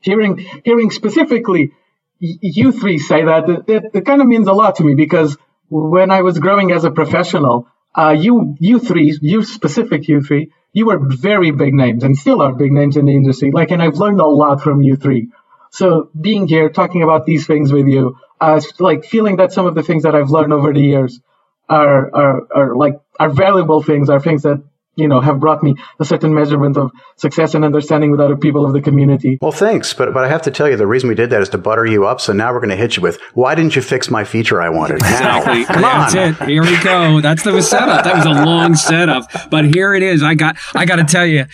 hearing, 0.00 0.46
hearing 0.66 0.90
specifically 0.90 1.72
you 2.20 2.72
three 2.72 2.98
say 2.98 3.24
that, 3.24 3.48
it, 3.68 3.84
it 3.94 4.04
kind 4.04 4.20
of 4.20 4.26
means 4.26 4.48
a 4.48 4.52
lot 4.52 4.76
to 4.76 4.84
me 4.84 4.94
because 4.94 5.38
when 5.70 6.10
I 6.10 6.20
was 6.20 6.38
growing 6.38 6.72
as 6.72 6.84
a 6.84 6.90
professional, 6.90 7.66
uh, 7.94 8.14
you, 8.18 8.54
you 8.60 8.78
three, 8.78 9.18
you 9.22 9.44
specific 9.44 10.08
you 10.08 10.20
three, 10.20 10.52
you 10.74 10.84
were 10.84 11.00
very 11.00 11.52
big 11.52 11.72
names 11.72 12.04
and 12.04 12.18
still 12.18 12.42
are 12.42 12.54
big 12.54 12.70
names 12.70 12.98
in 12.98 13.06
the 13.06 13.16
industry. 13.16 13.50
Like, 13.50 13.70
and 13.70 13.82
I've 13.82 13.96
learned 13.96 14.20
a 14.20 14.26
lot 14.26 14.60
from 14.60 14.82
you 14.82 14.96
three. 14.96 15.30
So 15.70 16.10
being 16.18 16.46
here, 16.46 16.68
talking 16.68 17.02
about 17.02 17.24
these 17.24 17.46
things 17.46 17.72
with 17.72 17.86
you, 17.86 18.18
uh, 18.40 18.60
like 18.78 19.04
feeling 19.04 19.36
that 19.36 19.52
some 19.52 19.66
of 19.66 19.74
the 19.74 19.82
things 19.82 20.02
that 20.02 20.14
I've 20.14 20.30
learned 20.30 20.52
over 20.52 20.72
the 20.72 20.80
years 20.80 21.20
are, 21.68 22.14
are, 22.14 22.48
are 22.54 22.76
like, 22.76 23.00
are 23.18 23.30
valuable 23.30 23.82
things, 23.82 24.10
are 24.10 24.20
things 24.20 24.42
that 24.42 24.62
you 24.96 25.08
know, 25.08 25.20
have 25.20 25.38
brought 25.38 25.62
me 25.62 25.74
a 26.00 26.04
certain 26.04 26.34
measurement 26.34 26.76
of 26.76 26.90
success 27.16 27.54
and 27.54 27.64
understanding 27.64 28.10
with 28.10 28.18
other 28.18 28.36
people 28.36 28.64
of 28.64 28.72
the 28.72 28.80
community. 28.80 29.38
Well, 29.42 29.52
thanks, 29.52 29.92
but 29.92 30.12
but 30.14 30.24
I 30.24 30.28
have 30.28 30.42
to 30.42 30.50
tell 30.50 30.68
you, 30.68 30.76
the 30.76 30.86
reason 30.86 31.08
we 31.10 31.14
did 31.14 31.30
that 31.30 31.42
is 31.42 31.50
to 31.50 31.58
butter 31.58 31.84
you 31.84 32.06
up. 32.06 32.20
So 32.20 32.32
now 32.32 32.52
we're 32.52 32.60
going 32.60 32.70
to 32.70 32.76
hit 32.76 32.96
you 32.96 33.02
with, 33.02 33.20
why 33.34 33.54
didn't 33.54 33.76
you 33.76 33.82
fix 33.82 34.10
my 34.10 34.24
feature 34.24 34.60
I 34.60 34.70
wanted? 34.70 34.96
Exactly. 34.96 35.60
Now, 35.60 35.66
come 35.66 35.82
That's 35.82 36.14
on. 36.14 36.48
it. 36.48 36.48
Here 36.48 36.62
we 36.62 36.82
go. 36.82 37.20
That's 37.20 37.42
the 37.42 37.60
setup. 37.60 38.04
That 38.04 38.16
was 38.16 38.24
a 38.24 38.44
long 38.44 38.74
setup, 38.74 39.50
but 39.50 39.66
here 39.66 39.94
it 39.94 40.02
is. 40.02 40.22
I 40.22 40.34
got 40.34 40.56
I 40.74 40.86
got 40.86 40.96
to 40.96 41.04
tell 41.04 41.26
you. 41.26 41.44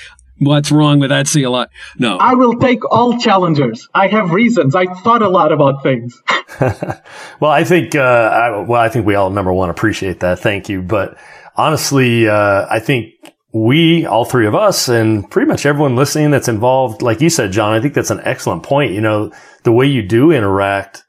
What's 0.42 0.72
wrong 0.72 0.98
with 0.98 1.10
that 1.10 1.28
CLI? 1.28 1.66
No. 1.98 2.16
I 2.16 2.34
will 2.34 2.58
take 2.58 2.84
all 2.90 3.16
challengers. 3.18 3.88
I 3.94 4.08
have 4.08 4.32
reasons. 4.32 4.74
I 4.74 4.86
thought 4.86 5.22
a 5.22 5.28
lot 5.28 5.52
about 5.52 5.84
things. 5.84 6.20
well, 6.60 7.50
I 7.52 7.62
think, 7.62 7.94
uh, 7.94 8.00
I, 8.00 8.60
well, 8.62 8.80
I 8.80 8.88
think 8.88 9.06
we 9.06 9.14
all, 9.14 9.30
number 9.30 9.52
one, 9.52 9.70
appreciate 9.70 10.20
that. 10.20 10.40
Thank 10.40 10.68
you. 10.68 10.82
But 10.82 11.16
honestly, 11.54 12.28
uh, 12.28 12.66
I 12.68 12.80
think 12.80 13.14
we, 13.52 14.04
all 14.04 14.24
three 14.24 14.46
of 14.48 14.54
us, 14.56 14.88
and 14.88 15.30
pretty 15.30 15.48
much 15.48 15.64
everyone 15.64 15.94
listening 15.94 16.32
that's 16.32 16.48
involved, 16.48 17.02
like 17.02 17.20
you 17.20 17.30
said, 17.30 17.52
John, 17.52 17.74
I 17.74 17.80
think 17.80 17.94
that's 17.94 18.10
an 18.10 18.20
excellent 18.24 18.64
point. 18.64 18.92
You 18.92 19.00
know, 19.00 19.32
the 19.62 19.72
way 19.72 19.86
you 19.86 20.02
do 20.02 20.32
interact 20.32 21.04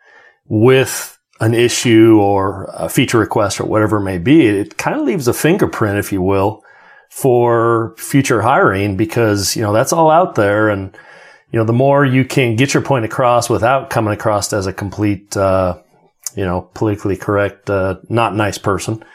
with 0.47 1.17
an 1.39 1.55
issue 1.55 2.19
or 2.21 2.69
a 2.73 2.87
feature 2.87 3.17
request 3.17 3.59
or 3.59 3.65
whatever 3.65 3.97
it 3.97 4.03
may 4.03 4.19
be, 4.19 4.45
it 4.45 4.77
kind 4.77 4.95
of 4.99 5.05
leaves 5.05 5.27
a 5.27 5.33
fingerprint, 5.33 5.97
if 5.97 6.11
you 6.11 6.21
will, 6.21 6.62
for 7.13 7.93
future 7.99 8.41
hiring 8.41 8.97
because, 8.97 9.55
you 9.55 9.61
know, 9.61 9.71
that's 9.71 9.93
all 9.93 10.09
out 10.09 10.33
there. 10.33 10.69
And, 10.69 10.97
you 11.51 11.59
know, 11.59 11.63
the 11.63 11.71
more 11.71 12.03
you 12.03 12.25
can 12.25 12.55
get 12.55 12.73
your 12.73 12.81
point 12.81 13.05
across 13.05 13.51
without 13.51 13.91
coming 13.91 14.15
across 14.15 14.51
as 14.51 14.65
a 14.65 14.73
complete, 14.73 15.37
uh, 15.37 15.79
you 16.35 16.43
know, 16.43 16.61
politically 16.73 17.15
correct, 17.15 17.69
uh, 17.69 17.97
not 18.09 18.35
nice 18.35 18.57
person, 18.57 19.05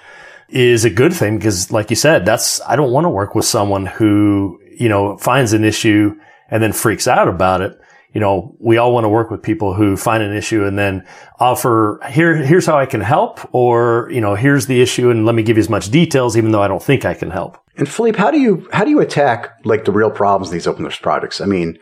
is 0.49 0.85
a 0.85 0.91
good 0.91 1.13
thing 1.13 1.39
because 1.39 1.73
like 1.73 1.91
you 1.91 1.97
said, 1.97 2.25
that's, 2.25 2.61
I 2.61 2.77
don't 2.77 2.93
want 2.93 3.05
to 3.05 3.11
work 3.11 3.35
with 3.35 3.45
someone 3.45 3.85
who, 3.85 4.61
you 4.79 4.89
know, 4.89 5.19
finds 5.19 5.53
an 5.53 5.65
issue 5.65 6.15
and 6.53 6.63
then 6.63 6.73
freaks 6.73 7.09
out 7.09 7.27
about 7.27 7.63
it. 7.63 7.81
You 8.15 8.21
know, 8.21 8.57
we 8.59 8.79
all 8.79 8.93
want 8.93 9.05
to 9.05 9.09
work 9.09 9.31
with 9.31 9.43
people 9.43 9.75
who 9.75 9.97
find 9.97 10.23
an 10.23 10.35
issue 10.35 10.65
and 10.65 10.79
then 10.79 11.07
offer 11.39 12.01
here, 12.09 12.35
here's 12.37 12.65
how 12.65 12.79
I 12.79 12.87
can 12.87 13.03
help 13.03 13.41
or, 13.55 14.09
you 14.11 14.21
know, 14.21 14.35
here's 14.35 14.67
the 14.67 14.81
issue 14.81 15.11
and 15.11 15.27
let 15.27 15.35
me 15.35 15.43
give 15.43 15.57
you 15.57 15.61
as 15.61 15.69
much 15.69 15.91
details, 15.91 16.37
even 16.37 16.51
though 16.51 16.63
I 16.63 16.69
don't 16.69 16.83
think 16.83 17.05
I 17.05 17.15
can 17.15 17.31
help. 17.31 17.59
And 17.77 17.89
Filipe, 17.89 18.17
how 18.17 18.31
do 18.31 18.41
you, 18.41 18.67
how 18.73 18.85
do 18.85 18.91
you 18.91 19.01
attack 19.01 19.51
like 19.65 19.85
the 19.85 19.93
real 19.93 20.11
problems 20.11 20.49
in 20.49 20.55
these 20.55 20.67
open 20.67 20.85
source 20.85 20.99
projects? 20.99 21.41
I 21.41 21.45
mean, 21.45 21.79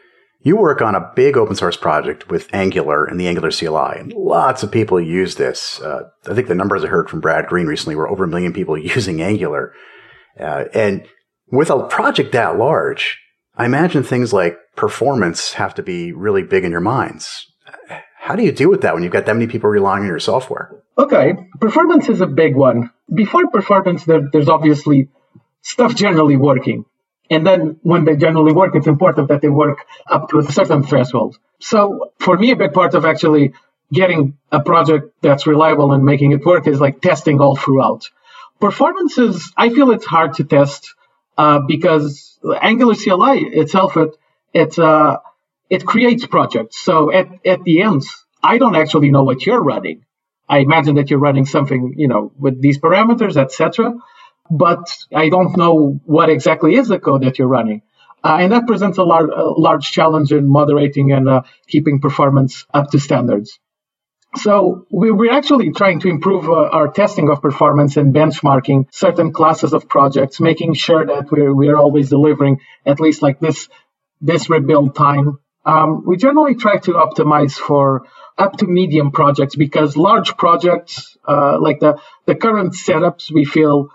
you 0.47 0.56
work 0.56 0.80
on 0.80 0.95
a 0.95 1.12
big 1.16 1.37
open 1.37 1.56
source 1.56 1.76
project 1.76 2.30
with 2.30 2.49
Angular 2.52 3.04
and 3.04 3.18
the 3.18 3.26
Angular 3.26 3.50
CLI, 3.50 3.99
and 3.99 4.12
lots 4.12 4.62
of 4.62 4.71
people 4.71 5.00
use 5.00 5.35
this. 5.35 5.80
Uh, 5.80 6.02
I 6.28 6.35
think 6.35 6.47
the 6.47 6.54
numbers 6.54 6.85
I 6.85 6.87
heard 6.87 7.11
from 7.11 7.21
Brad 7.21 7.49
Green 7.49 7.66
recently 7.66 7.97
were 7.97 8.09
over 8.09 8.25
a 8.25 8.28
million 8.28 8.52
people 8.52 8.78
using 8.97 9.21
Angular. 9.21 9.73
Uh, 10.38 10.66
and 10.73 11.04
with 11.50 11.68
a 11.71 11.88
project 11.88 12.30
that 12.33 12.59
large, 12.59 13.18
I 13.57 13.65
imagine 13.65 14.03
things 14.03 14.33
like 14.33 14.59
performance 14.77 15.55
have 15.55 15.75
to 15.77 15.83
be 15.83 16.13
really 16.13 16.43
big 16.43 16.65
in 16.65 16.71
your 16.71 16.81
minds. 16.81 17.47
how 18.19 18.37
do 18.37 18.43
you 18.43 18.53
deal 18.53 18.71
with 18.71 18.83
that 18.83 18.95
when 18.95 19.03
you've 19.03 19.13
got 19.13 19.27
that 19.27 19.35
many 19.35 19.47
people 19.47 19.71
relying 19.71 20.03
on 20.03 20.09
your 20.09 20.19
software? 20.19 20.83
Okay, 20.99 21.35
performance 21.61 22.09
is 22.09 22.21
a 22.21 22.27
big 22.27 22.55
one. 22.55 22.91
Before 23.13 23.47
performance, 23.49 24.05
there, 24.05 24.29
there's 24.33 24.49
obviously 24.49 25.09
stuff 25.63 25.95
generally 25.95 26.37
working. 26.37 26.85
And 27.31 27.47
then 27.47 27.81
when 27.83 28.05
they 28.05 28.17
generally 28.17 28.53
work, 28.53 28.75
it's 28.75 28.87
important 28.87 29.29
that 29.29 29.43
they 29.43 29.49
work 29.49 29.79
up 30.09 30.29
to 30.31 30.39
a 30.39 30.53
certain 30.53 30.83
threshold. 30.83 31.39
So 31.59 32.13
for 32.19 32.37
me, 32.37 32.51
a 32.51 32.57
big 32.57 32.73
part 32.73 32.95
of 32.95 33.05
actually 33.05 33.55
getting 33.93 34.37
a 34.53 34.61
project 34.61 35.13
that's 35.23 35.47
reliable 35.47 35.93
and 35.93 36.05
making 36.05 36.33
it 36.33 36.45
work 36.45 36.67
is 36.67 36.81
like 36.81 37.01
testing 37.01 37.41
all 37.41 37.57
throughout. 37.57 38.11
Performance 38.61 39.19
is, 39.19 39.53
I 39.57 39.71
feel 39.71 39.91
it's 39.91 40.07
hard 40.07 40.35
to 40.35 40.45
test 40.45 40.95
uh, 41.37 41.61
because 41.61 42.38
Angular 42.61 42.95
CLI 42.95 43.45
itself, 43.45 43.97
it, 43.97 44.16
it, 44.52 44.78
uh, 44.78 45.19
it 45.69 45.85
creates 45.85 46.26
projects. 46.26 46.78
So 46.78 47.12
at, 47.12 47.28
at 47.47 47.64
the 47.64 47.83
end, 47.83 48.02
I 48.43 48.59
don't 48.59 48.76
actually 48.76 49.11
know 49.11 49.25
what 49.25 49.45
you're 49.45 49.62
running. 49.62 50.05
I 50.49 50.59
imagine 50.59 50.95
that 50.97 51.11
you're 51.11 51.19
running 51.19 51.45
something, 51.45 51.95
you 51.97 52.09
know, 52.09 52.33
with 52.38 52.61
these 52.62 52.78
parameters, 52.78 53.37
etc. 53.37 53.95
But 54.50 54.97
I 55.12 55.28
don't 55.28 55.57
know 55.57 56.00
what 56.05 56.31
exactly 56.31 56.76
is 56.76 56.88
the 56.88 57.00
code 57.00 57.23
that 57.23 57.38
you're 57.38 57.49
running. 57.49 57.83
Uh, 58.23 58.38
and 58.40 58.52
that 58.52 58.66
presents 58.66 58.99
a, 58.99 59.05
lar- 59.05 59.31
a, 59.31 59.50
large 59.50 59.90
challenge 59.90 60.33
in 60.33 60.49
moderating 60.49 61.12
and 61.12 61.28
uh, 61.28 61.43
keeping 61.69 62.00
performance 62.00 62.64
up 62.73 62.90
to 62.90 62.99
standards. 62.99 63.59
So 64.37 64.87
we, 64.90 65.11
we're 65.11 65.33
actually 65.33 65.73
trying 65.73 66.00
to 66.00 66.09
improve 66.09 66.49
uh, 66.49 66.52
our 66.52 66.88
testing 66.88 67.31
of 67.31 67.43
performance 67.43 67.97
and 67.97 68.14
benchmarking 68.14 68.87
certain 68.93 69.33
classes 69.33 69.73
of 69.73 69.88
projects, 69.88 70.40
making 70.40 70.75
sure 70.75 71.07
that 71.07 71.31
we're, 71.31 71.55
we're 71.55 71.76
always 71.76 72.11
delivering 72.11 72.61
at 72.85 73.00
least 73.00 73.23
like 73.23 73.40
this, 73.40 73.69
this 74.21 74.50
rebuild 74.50 74.95
time. 74.95 75.38
Um, 75.64 76.05
we 76.07 76.16
generally 76.16 76.55
try 76.55 76.78
to 76.78 76.93
optimize 76.93 77.55
for 77.55 78.07
up 78.38 78.59
to 78.59 78.66
medium 78.66 79.11
projects 79.11 79.57
because 79.57 79.97
large 79.97 80.37
projects, 80.37 81.16
uh, 81.26 81.59
like 81.61 81.81
the, 81.81 82.00
the 82.26 82.35
current 82.35 82.75
setups, 82.75 83.33
we 83.33 83.45
feel 83.45 83.88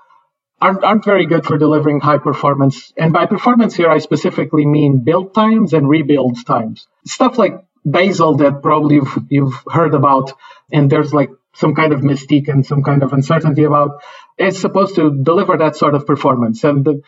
aren't, 0.59 0.83
aren't 0.83 1.05
very 1.05 1.25
good 1.25 1.45
for 1.45 1.57
delivering 1.57 1.99
high 1.99 2.17
performance. 2.17 2.93
And 2.97 3.13
by 3.13 3.25
performance 3.25 3.75
here, 3.75 3.89
I 3.89 3.99
specifically 3.99 4.65
mean 4.65 5.03
build 5.03 5.33
times 5.33 5.73
and 5.73 5.87
rebuild 5.87 6.45
times. 6.45 6.87
Stuff 7.05 7.37
like 7.37 7.63
Bazel 7.85 8.35
that 8.37 8.61
probably 8.61 8.95
you've, 8.95 9.17
you've 9.29 9.63
heard 9.69 9.93
about, 9.93 10.33
and 10.71 10.89
there's 10.89 11.13
like 11.13 11.29
some 11.53 11.75
kind 11.75 11.93
of 11.93 12.01
mystique 12.01 12.47
and 12.47 12.65
some 12.65 12.83
kind 12.83 13.03
of 13.03 13.13
uncertainty 13.13 13.63
about, 13.63 14.01
is 14.37 14.59
supposed 14.59 14.95
to 14.95 15.23
deliver 15.23 15.57
that 15.57 15.75
sort 15.75 15.95
of 15.95 16.05
performance. 16.05 16.63
And 16.63 16.85
the, 16.85 17.01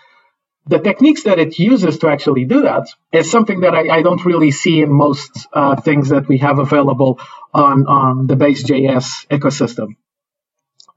the 0.66 0.80
techniques 0.80 1.24
that 1.24 1.40
it 1.40 1.60
uses 1.60 1.98
to 2.00 2.10
actually 2.10 2.46
do 2.46 2.64
that 2.64 2.88
is 3.12 3.30
something 3.30 3.62
that 3.62 3.76
I, 3.76 3.98
I 3.98 4.02
don't 4.02 4.24
really 4.26 4.52
see 4.52 4.82
in 4.82 4.92
most 4.92 5.48
uh, 5.54 5.80
things 5.80 6.10
that 6.10 6.28
we 6.28 6.40
have 6.40 6.60
available 6.60 7.20
on, 7.54 7.88
on 7.88 8.28
the 8.28 8.36
base 8.36 8.64
JS 8.64 9.28
ecosystem. 9.28 9.96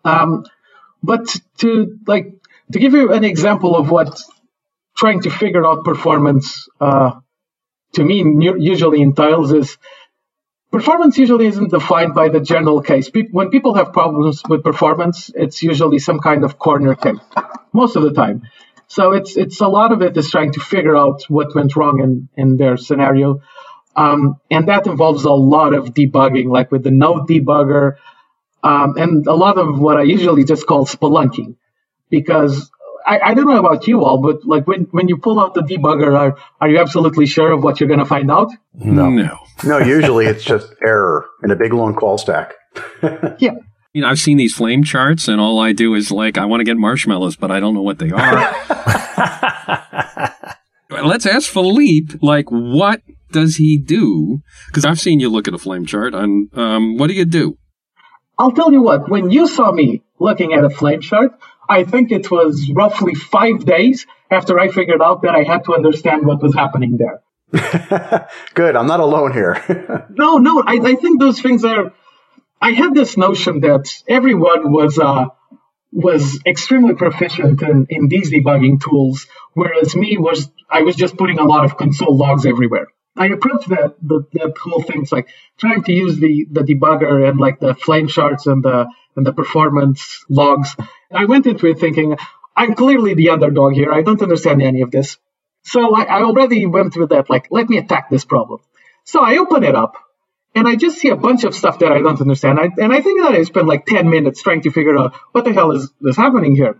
Um, 0.04 0.44
but 1.02 1.36
to 1.58 1.98
like 2.06 2.34
to 2.72 2.78
give 2.78 2.94
you 2.94 3.12
an 3.12 3.24
example 3.24 3.76
of 3.76 3.90
what 3.90 4.20
trying 4.96 5.20
to 5.22 5.30
figure 5.30 5.66
out 5.66 5.84
performance 5.84 6.68
uh, 6.80 7.20
to 7.96 8.04
me 8.04 8.16
usually 8.58 9.02
entails 9.02 9.52
is 9.52 9.76
performance 10.70 11.18
usually 11.18 11.46
isn't 11.46 11.70
defined 11.70 12.14
by 12.14 12.28
the 12.28 12.40
general 12.40 12.80
case. 12.82 13.10
when 13.32 13.48
people 13.50 13.74
have 13.74 13.92
problems 13.92 14.42
with 14.48 14.62
performance, 14.62 15.30
it's 15.34 15.62
usually 15.62 15.98
some 15.98 16.20
kind 16.20 16.44
of 16.44 16.58
corner 16.58 16.94
case 16.94 17.18
most 17.72 17.96
of 17.96 18.02
the 18.02 18.12
time. 18.12 18.42
So 18.88 19.12
it's 19.12 19.36
it's 19.36 19.60
a 19.60 19.68
lot 19.78 19.92
of 19.92 20.02
it 20.02 20.16
is 20.16 20.30
trying 20.30 20.52
to 20.52 20.60
figure 20.60 20.96
out 20.96 21.24
what 21.28 21.54
went 21.54 21.74
wrong 21.76 22.00
in 22.00 22.28
in 22.42 22.56
their 22.56 22.76
scenario, 22.76 23.40
um, 23.96 24.20
and 24.50 24.68
that 24.68 24.86
involves 24.86 25.24
a 25.24 25.32
lot 25.32 25.74
of 25.74 25.92
debugging, 25.92 26.48
like 26.56 26.70
with 26.70 26.84
the 26.84 26.92
node 26.92 27.26
debugger, 27.28 27.96
um, 28.62 28.96
and 28.96 29.26
a 29.26 29.34
lot 29.34 29.58
of 29.58 29.80
what 29.80 29.96
I 29.96 30.02
usually 30.02 30.44
just 30.44 30.66
call 30.66 30.86
spelunking, 30.86 31.56
because 32.10 32.70
I, 33.06 33.20
I, 33.30 33.34
don't 33.34 33.46
know 33.46 33.58
about 33.58 33.86
you 33.86 34.04
all, 34.04 34.20
but 34.20 34.44
like 34.44 34.66
when, 34.66 34.82
when 34.90 35.08
you 35.08 35.16
pull 35.16 35.38
out 35.38 35.54
the 35.54 35.60
debugger, 35.62 36.18
are, 36.18 36.36
are 36.60 36.68
you 36.68 36.78
absolutely 36.78 37.26
sure 37.26 37.52
of 37.52 37.62
what 37.62 37.78
you're 37.78 37.88
going 37.88 38.00
to 38.00 38.04
find 38.06 38.30
out? 38.30 38.50
No. 38.74 39.08
No. 39.08 39.38
no, 39.64 39.78
usually 39.78 40.26
it's 40.26 40.42
just 40.44 40.74
error 40.84 41.26
in 41.44 41.50
a 41.52 41.56
big 41.56 41.72
long 41.72 41.94
call 41.94 42.18
stack. 42.18 42.54
yeah. 43.38 43.54
You 43.92 44.02
know, 44.02 44.08
I've 44.08 44.18
seen 44.18 44.36
these 44.36 44.54
flame 44.54 44.82
charts, 44.84 45.28
and 45.28 45.40
all 45.40 45.58
I 45.58 45.72
do 45.72 45.94
is 45.94 46.10
like, 46.10 46.36
I 46.36 46.44
want 46.44 46.60
to 46.60 46.64
get 46.64 46.76
marshmallows, 46.76 47.36
but 47.36 47.50
I 47.50 47.60
don't 47.60 47.74
know 47.74 47.82
what 47.82 47.98
they 47.98 48.10
are. 48.10 48.54
Let's 50.90 51.24
ask 51.26 51.50
Filipe, 51.50 52.22
like, 52.22 52.50
what 52.50 53.00
does 53.32 53.56
he 53.56 53.78
do? 53.78 54.42
Because 54.66 54.84
I've 54.84 55.00
seen 55.00 55.20
you 55.20 55.30
look 55.30 55.48
at 55.48 55.54
a 55.54 55.58
flame 55.58 55.86
chart, 55.86 56.14
and 56.14 56.50
um, 56.58 56.98
what 56.98 57.06
do 57.06 57.14
you 57.14 57.24
do? 57.24 57.56
I'll 58.38 58.52
tell 58.52 58.70
you 58.70 58.82
what, 58.82 59.08
when 59.08 59.30
you 59.30 59.46
saw 59.46 59.72
me 59.72 60.02
looking 60.18 60.52
at 60.52 60.62
a 60.64 60.70
flame 60.70 61.00
chart, 61.00 61.32
I 61.68 61.84
think 61.84 62.12
it 62.12 62.30
was 62.30 62.70
roughly 62.70 63.14
five 63.14 63.64
days 63.64 64.06
after 64.30 64.58
I 64.58 64.68
figured 64.68 65.02
out 65.02 65.22
that 65.22 65.34
I 65.34 65.42
had 65.42 65.64
to 65.64 65.74
understand 65.74 66.26
what 66.26 66.42
was 66.42 66.54
happening 66.54 66.98
there. 66.98 67.22
Good. 68.54 68.76
I'm 68.76 68.86
not 68.86 69.00
alone 69.00 69.32
here. 69.32 70.06
no, 70.10 70.38
no. 70.38 70.62
I, 70.62 70.74
I, 70.82 70.94
think 70.96 71.20
those 71.20 71.40
things 71.40 71.64
are. 71.64 71.92
I 72.60 72.72
had 72.72 72.94
this 72.94 73.16
notion 73.16 73.60
that 73.60 73.92
everyone 74.08 74.72
was 74.72 74.98
uh, 74.98 75.26
was 75.92 76.40
extremely 76.44 76.94
proficient 76.94 77.62
in, 77.62 77.86
in 77.88 78.08
these 78.08 78.30
debugging 78.30 78.82
tools, 78.82 79.26
whereas 79.54 79.94
me 79.94 80.18
was 80.18 80.50
I 80.68 80.82
was 80.82 80.96
just 80.96 81.16
putting 81.16 81.38
a 81.38 81.44
lot 81.44 81.64
of 81.64 81.76
console 81.76 82.16
logs 82.16 82.46
everywhere. 82.46 82.88
I 83.16 83.26
approached 83.26 83.68
that 83.68 83.96
that 84.00 84.54
whole 84.62 84.82
thing 84.82 85.02
it's 85.02 85.12
like 85.12 85.28
trying 85.58 85.82
to 85.84 85.92
use 85.92 86.18
the 86.18 86.46
the 86.50 86.62
debugger 86.62 87.28
and 87.28 87.40
like 87.40 87.60
the 87.60 87.74
flame 87.74 88.08
charts 88.08 88.46
and 88.46 88.62
the 88.62 88.88
and 89.16 89.26
the 89.26 89.32
performance 89.32 90.24
logs. 90.28 90.76
I 91.10 91.24
went 91.24 91.46
into 91.46 91.66
it 91.66 91.78
thinking 91.78 92.16
I'm 92.56 92.74
clearly 92.74 93.14
the 93.14 93.30
underdog 93.30 93.74
here. 93.74 93.92
I 93.92 94.02
don't 94.02 94.22
understand 94.22 94.62
any 94.62 94.82
of 94.82 94.90
this. 94.90 95.18
So 95.62 95.94
I, 95.94 96.02
I 96.04 96.22
already 96.22 96.66
went 96.66 96.92
through 96.94 97.08
that 97.08 97.30
like 97.30 97.48
let 97.50 97.68
me 97.68 97.78
attack 97.78 98.10
this 98.10 98.24
problem. 98.24 98.60
So 99.04 99.22
I 99.22 99.38
open 99.38 99.64
it 99.64 99.74
up 99.74 99.96
and 100.56 100.66
I 100.66 100.74
just 100.74 100.98
see 100.98 101.10
a 101.10 101.16
bunch 101.16 101.44
of 101.44 101.54
stuff 101.54 101.78
that 101.80 101.92
I 101.92 101.98
don't 101.98 102.20
understand. 102.20 102.58
I, 102.58 102.70
and 102.78 102.90
I 102.92 103.02
think 103.02 103.22
that 103.22 103.34
I 103.34 103.42
spent 103.42 103.66
like 103.66 103.84
10 103.84 104.08
minutes 104.08 104.42
trying 104.42 104.62
to 104.62 104.70
figure 104.70 104.98
out 104.98 105.14
what 105.32 105.44
the 105.44 105.52
hell 105.52 105.72
is, 105.72 105.92
is 106.00 106.16
happening 106.16 106.56
here. 106.56 106.76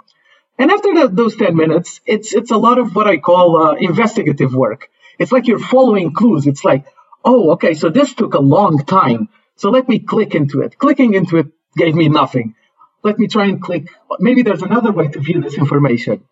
And 0.58 0.70
after 0.70 0.94
the, 0.94 1.08
those 1.08 1.36
10 1.36 1.54
minutes, 1.54 2.00
it's, 2.06 2.34
it's 2.34 2.50
a 2.50 2.56
lot 2.56 2.78
of 2.78 2.96
what 2.96 3.06
I 3.06 3.18
call 3.18 3.62
uh, 3.62 3.72
investigative 3.74 4.54
work. 4.54 4.88
It's 5.18 5.32
like 5.32 5.46
you're 5.46 5.58
following 5.58 6.12
clues. 6.12 6.46
It's 6.46 6.64
like, 6.64 6.84
oh, 7.24 7.52
okay, 7.52 7.74
so 7.74 7.90
this 7.90 8.14
took 8.14 8.34
a 8.34 8.40
long 8.40 8.84
time. 8.84 9.28
So 9.56 9.70
let 9.70 9.88
me 9.88 9.98
click 9.98 10.34
into 10.34 10.60
it. 10.60 10.78
Clicking 10.78 11.14
into 11.14 11.38
it 11.38 11.46
gave 11.76 11.94
me 11.94 12.08
nothing. 12.08 12.54
Let 13.02 13.18
me 13.18 13.26
try 13.28 13.46
and 13.46 13.60
click. 13.60 13.88
Maybe 14.18 14.42
there's 14.42 14.62
another 14.62 14.92
way 14.92 15.08
to 15.08 15.20
view 15.20 15.40
this 15.40 15.54
information. 15.54 16.24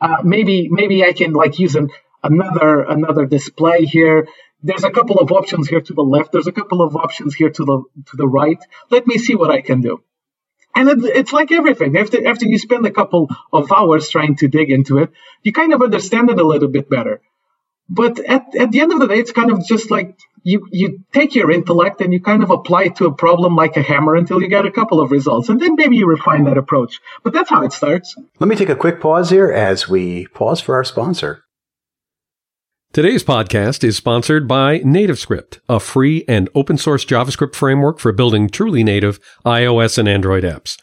Uh, 0.00 0.18
maybe 0.24 0.68
maybe 0.70 1.02
I 1.04 1.12
can 1.12 1.32
like 1.32 1.58
use 1.58 1.74
an, 1.74 1.90
another 2.22 2.82
another 2.82 3.26
display 3.26 3.84
here. 3.84 4.28
There's 4.62 4.84
a 4.84 4.90
couple 4.90 5.18
of 5.18 5.32
options 5.32 5.68
here 5.68 5.80
to 5.80 5.94
the 5.94 6.02
left. 6.02 6.32
There's 6.32 6.46
a 6.46 6.52
couple 6.52 6.82
of 6.82 6.96
options 6.96 7.34
here 7.34 7.50
to 7.50 7.64
the 7.64 7.82
to 8.10 8.16
the 8.16 8.26
right. 8.26 8.58
Let 8.90 9.06
me 9.06 9.18
see 9.18 9.34
what 9.34 9.50
I 9.50 9.60
can 9.62 9.80
do. 9.80 10.02
And 10.74 10.88
it, 10.90 10.98
it's 11.04 11.32
like 11.32 11.52
everything. 11.52 11.96
After 11.96 12.26
after 12.26 12.46
you 12.46 12.58
spend 12.58 12.84
a 12.84 12.90
couple 12.90 13.30
of 13.52 13.72
hours 13.72 14.10
trying 14.10 14.36
to 14.36 14.48
dig 14.48 14.70
into 14.70 14.98
it, 14.98 15.10
you 15.42 15.52
kind 15.52 15.72
of 15.72 15.80
understand 15.80 16.28
it 16.30 16.38
a 16.38 16.46
little 16.46 16.68
bit 16.68 16.90
better. 16.90 17.22
But 17.88 18.18
at, 18.20 18.54
at 18.56 18.72
the 18.72 18.80
end 18.80 18.92
of 18.92 18.98
the 18.98 19.06
day, 19.06 19.18
it's 19.18 19.32
kind 19.32 19.50
of 19.50 19.64
just 19.64 19.90
like 19.90 20.18
you, 20.42 20.66
you 20.70 21.00
take 21.12 21.34
your 21.34 21.50
intellect 21.50 22.00
and 22.00 22.12
you 22.12 22.20
kind 22.20 22.42
of 22.42 22.50
apply 22.50 22.84
it 22.84 22.96
to 22.96 23.06
a 23.06 23.14
problem 23.14 23.54
like 23.54 23.76
a 23.76 23.82
hammer 23.82 24.16
until 24.16 24.42
you 24.42 24.48
get 24.48 24.66
a 24.66 24.70
couple 24.70 25.00
of 25.00 25.10
results. 25.10 25.48
And 25.48 25.60
then 25.60 25.76
maybe 25.76 25.96
you 25.96 26.06
refine 26.06 26.44
that 26.44 26.58
approach. 26.58 27.00
But 27.22 27.32
that's 27.32 27.50
how 27.50 27.62
it 27.62 27.72
starts. 27.72 28.16
Let 28.40 28.48
me 28.48 28.56
take 28.56 28.68
a 28.68 28.76
quick 28.76 29.00
pause 29.00 29.30
here 29.30 29.52
as 29.52 29.88
we 29.88 30.26
pause 30.28 30.60
for 30.60 30.74
our 30.74 30.84
sponsor. 30.84 31.44
Today's 32.92 33.22
podcast 33.22 33.84
is 33.84 33.96
sponsored 33.96 34.48
by 34.48 34.78
NativeScript, 34.78 35.58
a 35.68 35.78
free 35.78 36.24
and 36.26 36.48
open 36.54 36.78
source 36.78 37.04
JavaScript 37.04 37.54
framework 37.54 37.98
for 37.98 38.10
building 38.10 38.48
truly 38.48 38.82
native 38.82 39.20
iOS 39.44 39.98
and 39.98 40.08
Android 40.08 40.44
apps. 40.44 40.78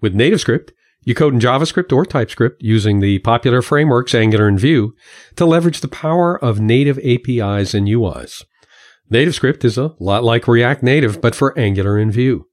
With 0.00 0.14
NativeScript, 0.14 0.70
you 1.06 1.14
code 1.14 1.32
in 1.32 1.40
JavaScript 1.40 1.92
or 1.92 2.04
TypeScript 2.04 2.60
using 2.60 2.98
the 2.98 3.20
popular 3.20 3.62
frameworks 3.62 4.12
Angular 4.12 4.48
and 4.48 4.58
Vue 4.58 4.92
to 5.36 5.46
leverage 5.46 5.80
the 5.80 5.88
power 5.88 6.36
of 6.44 6.58
native 6.58 6.98
APIs 6.98 7.74
and 7.74 7.86
UIs. 7.86 8.44
NativeScript 9.10 9.64
is 9.64 9.78
a 9.78 9.94
lot 10.00 10.24
like 10.24 10.48
React 10.48 10.82
Native, 10.82 11.20
but 11.20 11.36
for 11.36 11.56
Angular 11.56 11.96
and 11.96 12.12
Vue. 12.12 12.46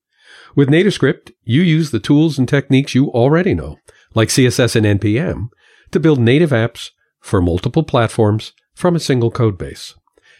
With 0.55 0.69
NativeScript, 0.69 1.31
you 1.43 1.63
use 1.63 1.89
the 1.89 1.99
tools 1.99 2.37
and 2.37 2.47
techniques 2.47 2.93
you 2.93 3.07
already 3.09 3.55
know, 3.55 3.77
like 4.13 4.29
CSS 4.29 4.75
and 4.75 5.01
NPM, 5.01 5.47
to 5.89 5.99
build 5.99 6.19
native 6.19 6.51
apps 6.51 6.91
for 7.19 7.41
multiple 7.41 7.83
platforms 7.83 8.53
from 8.75 8.95
a 8.95 8.99
single 8.99 9.31
code 9.31 9.57
base. 9.57 9.95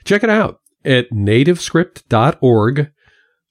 Check 0.05 0.23
it 0.23 0.29
out 0.29 0.59
at 0.85 1.09
nativescript.org 1.09 2.91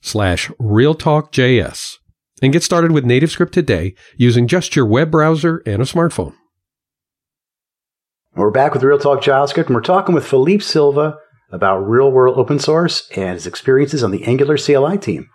slash 0.00 0.48
realtalkjs 0.50 1.98
and 2.42 2.52
get 2.52 2.64
started 2.64 2.90
with 2.90 3.04
NativeScript 3.04 3.52
today 3.52 3.94
using 4.16 4.48
just 4.48 4.74
your 4.74 4.84
web 4.84 5.10
browser 5.10 5.62
and 5.64 5.80
a 5.80 5.86
smartphone. 5.86 6.34
We're 8.34 8.50
back 8.50 8.74
with 8.74 8.82
Real 8.82 8.98
Talk 8.98 9.22
JavaScript, 9.22 9.66
and 9.66 9.74
we're 9.74 9.82
talking 9.82 10.14
with 10.14 10.26
Filipe 10.26 10.62
Silva 10.62 11.18
about 11.50 11.88
real 11.88 12.10
world 12.10 12.38
open 12.38 12.58
source 12.58 13.08
and 13.14 13.34
his 13.34 13.46
experiences 13.46 14.02
on 14.02 14.10
the 14.10 14.24
Angular 14.24 14.58
CLI 14.58 14.98
team. 14.98 15.28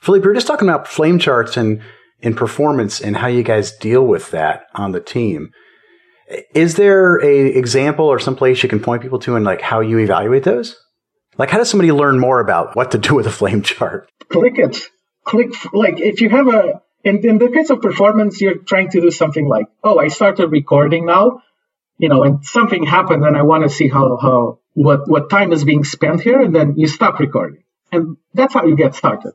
Filipe, 0.00 0.22
we 0.22 0.30
are 0.30 0.34
just 0.34 0.46
talking 0.46 0.68
about 0.68 0.86
flame 0.86 1.18
charts 1.18 1.56
and, 1.56 1.80
and 2.20 2.36
performance 2.36 3.00
and 3.00 3.16
how 3.16 3.26
you 3.26 3.42
guys 3.42 3.76
deal 3.78 4.06
with 4.06 4.30
that 4.30 4.66
on 4.74 4.92
the 4.92 5.00
team. 5.00 5.50
Is 6.54 6.76
there 6.76 7.16
a 7.24 7.46
example 7.56 8.06
or 8.06 8.18
some 8.18 8.36
place 8.36 8.62
you 8.62 8.68
can 8.68 8.80
point 8.80 9.02
people 9.02 9.18
to 9.20 9.34
and 9.34 9.44
like 9.44 9.60
how 9.60 9.80
you 9.80 9.98
evaluate 9.98 10.44
those? 10.44 10.76
Like 11.38 11.50
how 11.50 11.58
does 11.58 11.70
somebody 11.70 11.90
learn 11.90 12.18
more 12.18 12.40
about 12.40 12.76
what 12.76 12.90
to 12.90 12.98
do 12.98 13.14
with 13.14 13.26
a 13.26 13.30
flame 13.30 13.62
chart? 13.62 14.10
Click 14.28 14.58
it. 14.58 14.88
Click 15.24 15.52
like 15.72 16.00
if 16.00 16.20
you 16.20 16.28
have 16.30 16.48
a 16.48 16.82
in, 17.04 17.26
in 17.26 17.38
the 17.38 17.50
case 17.50 17.70
of 17.70 17.80
performance, 17.80 18.40
you're 18.40 18.58
trying 18.58 18.90
to 18.90 19.00
do 19.00 19.10
something 19.10 19.48
like, 19.48 19.66
oh, 19.82 19.98
I 19.98 20.08
started 20.08 20.48
recording 20.48 21.06
now, 21.06 21.42
you 21.98 22.08
know, 22.08 22.22
and 22.22 22.44
something 22.44 22.84
happened 22.84 23.24
and 23.24 23.36
I 23.36 23.42
want 23.42 23.64
to 23.64 23.68
see 23.68 23.88
how, 23.88 24.16
how, 24.16 24.60
what, 24.74 25.08
what 25.08 25.30
time 25.30 25.52
is 25.52 25.64
being 25.64 25.84
spent 25.84 26.20
here. 26.20 26.40
And 26.40 26.54
then 26.54 26.74
you 26.76 26.86
stop 26.86 27.18
recording. 27.18 27.64
And 27.90 28.16
that's 28.32 28.54
how 28.54 28.66
you 28.66 28.76
get 28.76 28.94
started. 28.94 29.32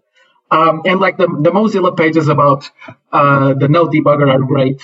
Um, 0.49 0.83
and 0.85 0.99
like 0.99 1.17
the, 1.17 1.27
the 1.27 1.51
Mozilla 1.51 1.95
pages 1.95 2.29
about 2.29 2.71
uh, 3.11 3.53
the 3.53 3.67
node 3.67 3.91
debugger 3.91 4.31
are 4.31 4.39
great. 4.39 4.81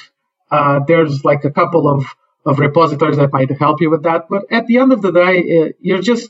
Uh, 0.52 0.82
there's 0.86 1.24
like 1.24 1.46
a 1.46 1.52
couple 1.52 1.88
of, 1.88 2.06
of 2.46 2.60
repositories 2.60 3.18
that 3.18 3.32
might 3.32 3.50
help 3.58 3.80
you 3.80 3.90
with 3.90 4.04
that. 4.04 4.28
But 4.30 4.52
at 4.52 4.68
the 4.68 4.80
end 4.80 4.92
of 4.92 5.02
the 5.02 5.12
day, 5.12 5.60
uh, 5.60 5.70
you're 5.80 6.02
just 6.02 6.30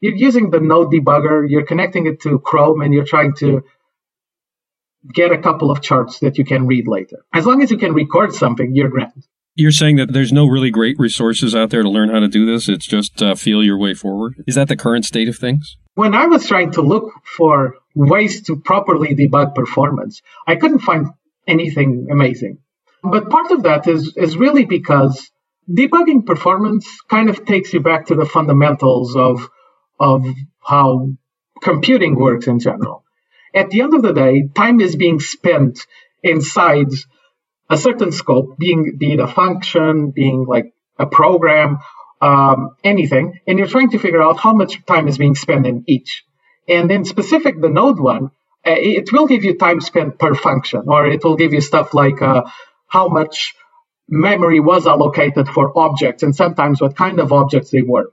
you're 0.00 0.14
using 0.14 0.50
the 0.50 0.60
node 0.60 0.92
debugger, 0.92 1.48
you're 1.48 1.64
connecting 1.64 2.06
it 2.06 2.20
to 2.20 2.38
Chrome, 2.38 2.82
and 2.82 2.94
you're 2.94 3.06
trying 3.06 3.34
to 3.36 3.64
get 5.12 5.32
a 5.32 5.38
couple 5.38 5.70
of 5.70 5.80
charts 5.80 6.18
that 6.20 6.38
you 6.38 6.44
can 6.44 6.66
read 6.66 6.86
later. 6.88 7.24
As 7.32 7.46
long 7.46 7.62
as 7.62 7.70
you 7.70 7.78
can 7.78 7.92
record 7.94 8.34
something, 8.34 8.74
you're 8.74 8.88
grand. 8.88 9.24
You're 9.54 9.72
saying 9.72 9.96
that 9.96 10.12
there's 10.12 10.32
no 10.32 10.46
really 10.46 10.70
great 10.70 10.96
resources 10.98 11.54
out 11.54 11.70
there 11.70 11.82
to 11.82 11.88
learn 11.88 12.10
how 12.10 12.20
to 12.20 12.28
do 12.28 12.46
this. 12.46 12.68
It's 12.68 12.86
just 12.86 13.22
uh, 13.22 13.34
feel 13.34 13.62
your 13.62 13.78
way 13.78 13.94
forward. 13.94 14.42
Is 14.46 14.54
that 14.54 14.68
the 14.68 14.76
current 14.76 15.04
state 15.04 15.28
of 15.28 15.36
things? 15.36 15.76
When 15.94 16.14
I 16.14 16.26
was 16.26 16.46
trying 16.46 16.72
to 16.72 16.82
look 16.82 17.12
for 17.24 17.74
ways 17.94 18.42
to 18.42 18.56
properly 18.56 19.16
debug 19.16 19.56
performance, 19.56 20.22
I 20.46 20.54
couldn't 20.56 20.80
find 20.80 21.08
anything 21.46 22.06
amazing. 22.10 22.58
But 23.02 23.30
part 23.30 23.50
of 23.50 23.64
that 23.64 23.88
is, 23.88 24.16
is 24.16 24.36
really 24.36 24.64
because 24.64 25.28
debugging 25.68 26.24
performance 26.24 26.86
kind 27.08 27.28
of 27.28 27.44
takes 27.44 27.72
you 27.72 27.80
back 27.80 28.06
to 28.06 28.14
the 28.14 28.26
fundamentals 28.26 29.16
of, 29.16 29.48
of 29.98 30.24
how 30.60 31.10
computing 31.60 32.14
works 32.14 32.46
in 32.46 32.60
general 32.60 33.04
at 33.54 33.70
the 33.70 33.82
end 33.82 33.94
of 33.94 34.02
the 34.02 34.12
day, 34.12 34.48
time 34.54 34.80
is 34.80 34.96
being 34.96 35.20
spent 35.20 35.86
inside 36.22 36.88
a 37.70 37.76
certain 37.76 38.12
scope, 38.12 38.58
being 38.58 38.96
be 38.98 39.12
it 39.12 39.20
a 39.20 39.28
function, 39.28 40.10
being 40.10 40.46
like 40.46 40.72
a 40.98 41.06
program, 41.06 41.78
um, 42.20 42.76
anything, 42.82 43.38
and 43.46 43.58
you're 43.58 43.68
trying 43.68 43.90
to 43.90 43.98
figure 43.98 44.22
out 44.22 44.38
how 44.38 44.52
much 44.52 44.84
time 44.86 45.08
is 45.08 45.18
being 45.18 45.34
spent 45.34 45.66
in 45.66 45.84
each. 45.86 46.24
And 46.68 46.90
in 46.90 47.04
specific, 47.04 47.60
the 47.60 47.68
node 47.68 48.00
one, 48.00 48.26
uh, 48.66 48.74
it 48.76 49.12
will 49.12 49.26
give 49.26 49.44
you 49.44 49.56
time 49.56 49.80
spent 49.80 50.18
per 50.18 50.34
function, 50.34 50.82
or 50.86 51.06
it 51.06 51.22
will 51.24 51.36
give 51.36 51.52
you 51.52 51.60
stuff 51.60 51.94
like 51.94 52.20
uh, 52.20 52.42
how 52.86 53.08
much 53.08 53.54
memory 54.08 54.60
was 54.60 54.86
allocated 54.86 55.48
for 55.48 55.78
objects, 55.78 56.22
and 56.22 56.34
sometimes 56.34 56.80
what 56.80 56.96
kind 56.96 57.20
of 57.20 57.32
objects 57.32 57.70
they 57.70 57.82
were. 57.82 58.12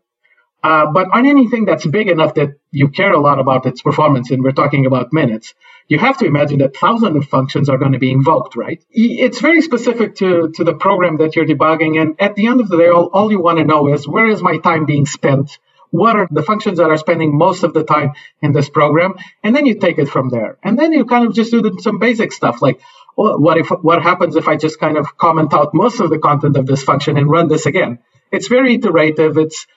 Uh, 0.66 0.88
but 0.92 1.08
on 1.14 1.28
anything 1.28 1.66
that's 1.66 1.86
big 1.86 2.08
enough 2.08 2.34
that 2.34 2.50
you 2.72 2.88
care 2.90 3.14
a 3.14 3.20
lot 3.20 3.40
about 3.40 3.68
its 3.68 3.84
performance, 3.84 4.32
and 4.32 4.44
we're 4.44 4.60
talking 4.64 4.88
about 4.88 5.14
minutes, 5.14 5.54
you 5.88 6.00
have 6.00 6.18
to 6.18 6.26
imagine 6.26 6.58
that 6.58 6.76
thousands 6.76 7.16
of 7.16 7.26
functions 7.26 7.70
are 7.70 7.78
going 7.78 7.92
to 7.92 8.00
be 8.00 8.12
invoked, 8.12 8.56
right? 8.56 8.84
It's 8.90 9.40
very 9.42 9.62
specific 9.62 10.16
to, 10.16 10.50
to 10.56 10.64
the 10.64 10.74
program 10.74 11.18
that 11.18 11.36
you're 11.36 11.46
debugging. 11.46 12.02
And 12.02 12.20
at 12.20 12.34
the 12.34 12.48
end 12.48 12.62
of 12.62 12.68
the 12.70 12.78
day, 12.78 12.88
all, 12.88 13.12
all 13.14 13.32
you 13.32 13.40
want 13.40 13.60
to 13.60 13.64
know 13.64 13.94
is 13.94 14.08
where 14.08 14.28
is 14.28 14.42
my 14.42 14.58
time 14.58 14.88
being 14.88 15.06
spent? 15.06 15.60
What 15.92 16.16
are 16.16 16.28
the 16.32 16.42
functions 16.42 16.80
that 16.80 16.90
are 16.90 16.98
spending 16.98 17.38
most 17.38 17.62
of 17.62 17.76
the 17.76 17.84
time 17.84 18.14
in 18.42 18.52
this 18.52 18.68
program? 18.68 19.14
And 19.44 19.56
then 19.56 19.68
you 19.68 19.76
take 19.80 20.00
it 20.00 20.10
from 20.10 20.30
there. 20.30 20.58
And 20.64 20.80
then 20.80 20.94
you 20.94 21.06
kind 21.06 21.28
of 21.28 21.36
just 21.36 21.52
do 21.52 21.78
some 21.80 22.00
basic 22.00 22.34
stuff 22.34 22.64
like, 22.64 22.82
what 23.16 23.58
if 23.60 23.70
what 23.70 24.02
happens 24.02 24.36
if 24.36 24.48
I 24.48 24.58
just 24.58 24.80
kind 24.80 24.98
of 24.98 25.16
comment 25.16 25.54
out 25.54 25.76
most 25.76 26.00
of 26.00 26.10
the 26.10 26.18
content 26.18 26.58
of 26.58 26.66
this 26.66 26.84
function 26.84 27.18
and 27.18 27.30
run 27.30 27.50
this 27.50 27.68
again? 27.68 28.00
It's 28.32 28.48
very 28.48 28.74
iterative. 28.76 29.38
It's 29.38 29.68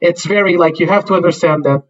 it's 0.00 0.24
very 0.24 0.56
like 0.56 0.80
you 0.80 0.86
have 0.86 1.06
to 1.06 1.14
understand 1.14 1.64
that 1.64 1.82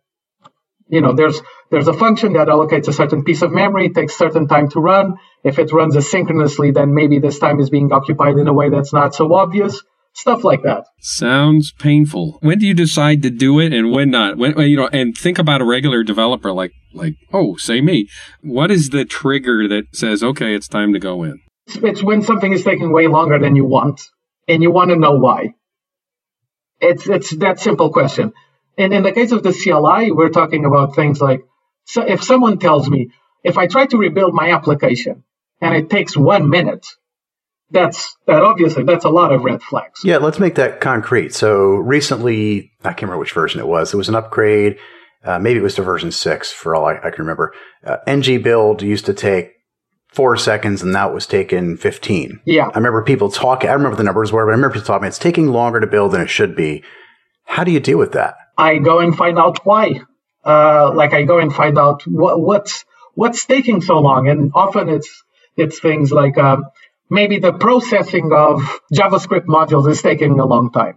you 0.88 1.00
know 1.00 1.14
there's 1.14 1.40
there's 1.70 1.88
a 1.88 1.92
function 1.92 2.34
that 2.34 2.48
allocates 2.48 2.88
a 2.88 2.92
certain 2.92 3.24
piece 3.24 3.42
of 3.42 3.52
memory 3.52 3.86
it 3.86 3.94
takes 3.94 4.16
certain 4.16 4.46
time 4.46 4.68
to 4.70 4.80
run. 4.80 5.16
If 5.42 5.58
it 5.58 5.72
runs 5.72 5.96
asynchronously 5.96 6.74
then 6.74 6.94
maybe 6.94 7.18
this 7.18 7.38
time 7.38 7.60
is 7.60 7.70
being 7.70 7.92
occupied 7.92 8.36
in 8.36 8.48
a 8.48 8.52
way 8.52 8.70
that's 8.70 8.92
not 8.92 9.14
so 9.14 9.34
obvious. 9.34 9.82
Stuff 10.12 10.44
like 10.44 10.62
that. 10.62 10.86
Sounds 11.00 11.72
painful. 11.72 12.38
When 12.40 12.58
do 12.58 12.66
you 12.66 12.72
decide 12.72 13.20
to 13.22 13.30
do 13.30 13.60
it 13.60 13.74
and 13.74 13.92
when 13.92 14.10
not? 14.10 14.38
When 14.38 14.58
you 14.60 14.76
know 14.76 14.88
and 14.92 15.16
think 15.16 15.38
about 15.38 15.60
a 15.60 15.64
regular 15.64 16.04
developer 16.04 16.52
like 16.52 16.72
like 16.94 17.14
oh 17.32 17.56
say 17.56 17.80
me. 17.80 18.08
What 18.40 18.70
is 18.70 18.90
the 18.90 19.04
trigger 19.04 19.68
that 19.68 19.84
says 19.94 20.22
okay 20.22 20.54
it's 20.54 20.68
time 20.68 20.92
to 20.92 20.98
go 20.98 21.22
in? 21.22 21.40
It's 21.66 22.02
when 22.02 22.22
something 22.22 22.52
is 22.52 22.62
taking 22.62 22.92
way 22.92 23.08
longer 23.08 23.38
than 23.38 23.56
you 23.56 23.64
want 23.64 24.00
and 24.46 24.62
you 24.62 24.70
want 24.70 24.90
to 24.90 24.96
know 24.96 25.18
why 25.18 25.54
it's 26.80 27.08
it's 27.08 27.30
that 27.36 27.60
simple 27.60 27.90
question. 27.90 28.32
And 28.78 28.92
in 28.92 29.02
the 29.02 29.12
case 29.12 29.32
of 29.32 29.42
the 29.42 29.52
CLI, 29.52 30.12
we're 30.12 30.28
talking 30.28 30.64
about 30.64 30.94
things 30.94 31.20
like 31.20 31.44
so 31.84 32.02
if 32.02 32.22
someone 32.22 32.58
tells 32.58 32.88
me 32.90 33.10
if 33.42 33.58
I 33.58 33.66
try 33.66 33.86
to 33.86 33.96
rebuild 33.96 34.34
my 34.34 34.52
application 34.52 35.24
and 35.60 35.74
it 35.74 35.88
takes 35.88 36.16
one 36.16 36.50
minute, 36.50 36.86
that's 37.70 38.16
that 38.26 38.42
obviously 38.42 38.84
that's 38.84 39.04
a 39.04 39.10
lot 39.10 39.32
of 39.32 39.44
red 39.44 39.62
flags. 39.62 40.00
Yeah, 40.04 40.18
let's 40.18 40.38
make 40.38 40.56
that 40.56 40.80
concrete. 40.80 41.34
So 41.34 41.76
recently, 41.76 42.72
I 42.80 42.90
can't 42.90 43.02
remember 43.02 43.18
which 43.18 43.32
version 43.32 43.60
it 43.60 43.66
was. 43.66 43.94
It 43.94 43.96
was 43.96 44.08
an 44.08 44.14
upgrade. 44.14 44.78
Uh, 45.24 45.38
maybe 45.38 45.58
it 45.58 45.62
was 45.62 45.74
to 45.74 45.82
version 45.82 46.12
six 46.12 46.52
for 46.52 46.76
all 46.76 46.86
I, 46.86 46.96
I 46.98 47.10
can 47.10 47.24
remember. 47.24 47.52
Uh, 47.84 47.96
ng 48.06 48.42
build 48.42 48.82
used 48.82 49.06
to 49.06 49.14
take 49.14 49.55
four 50.16 50.34
seconds 50.38 50.82
and 50.82 50.94
that 50.94 51.12
was 51.12 51.26
taken 51.26 51.76
15. 51.76 52.40
Yeah. 52.46 52.70
I 52.72 52.78
remember 52.78 53.02
people 53.02 53.30
talking, 53.30 53.68
I 53.68 53.74
remember 53.74 53.98
the 53.98 54.02
numbers 54.02 54.32
were, 54.32 54.46
but 54.46 54.52
I 54.52 54.54
remember 54.54 54.72
people 54.72 54.86
talking, 54.86 55.06
it's 55.06 55.18
taking 55.18 55.48
longer 55.48 55.78
to 55.78 55.86
build 55.86 56.12
than 56.12 56.22
it 56.22 56.30
should 56.30 56.56
be. 56.56 56.82
How 57.44 57.64
do 57.64 57.70
you 57.70 57.80
deal 57.80 57.98
with 57.98 58.12
that? 58.12 58.36
I 58.56 58.78
go 58.78 59.00
and 59.00 59.14
find 59.14 59.38
out 59.38 59.60
why. 59.66 60.00
Uh, 60.42 60.90
like 60.94 61.12
I 61.12 61.24
go 61.24 61.38
and 61.38 61.54
find 61.54 61.78
out 61.78 62.06
what, 62.06 62.40
what's, 62.40 62.86
what's 63.12 63.44
taking 63.44 63.82
so 63.82 63.98
long. 63.98 64.26
And 64.26 64.52
often 64.54 64.88
it's, 64.88 65.22
it's 65.54 65.80
things 65.80 66.10
like, 66.10 66.38
uh, 66.38 66.62
maybe 67.10 67.38
the 67.38 67.52
processing 67.52 68.32
of 68.32 68.62
JavaScript 68.94 69.44
modules 69.44 69.86
is 69.90 70.00
taking 70.00 70.40
a 70.40 70.46
long 70.46 70.72
time. 70.72 70.96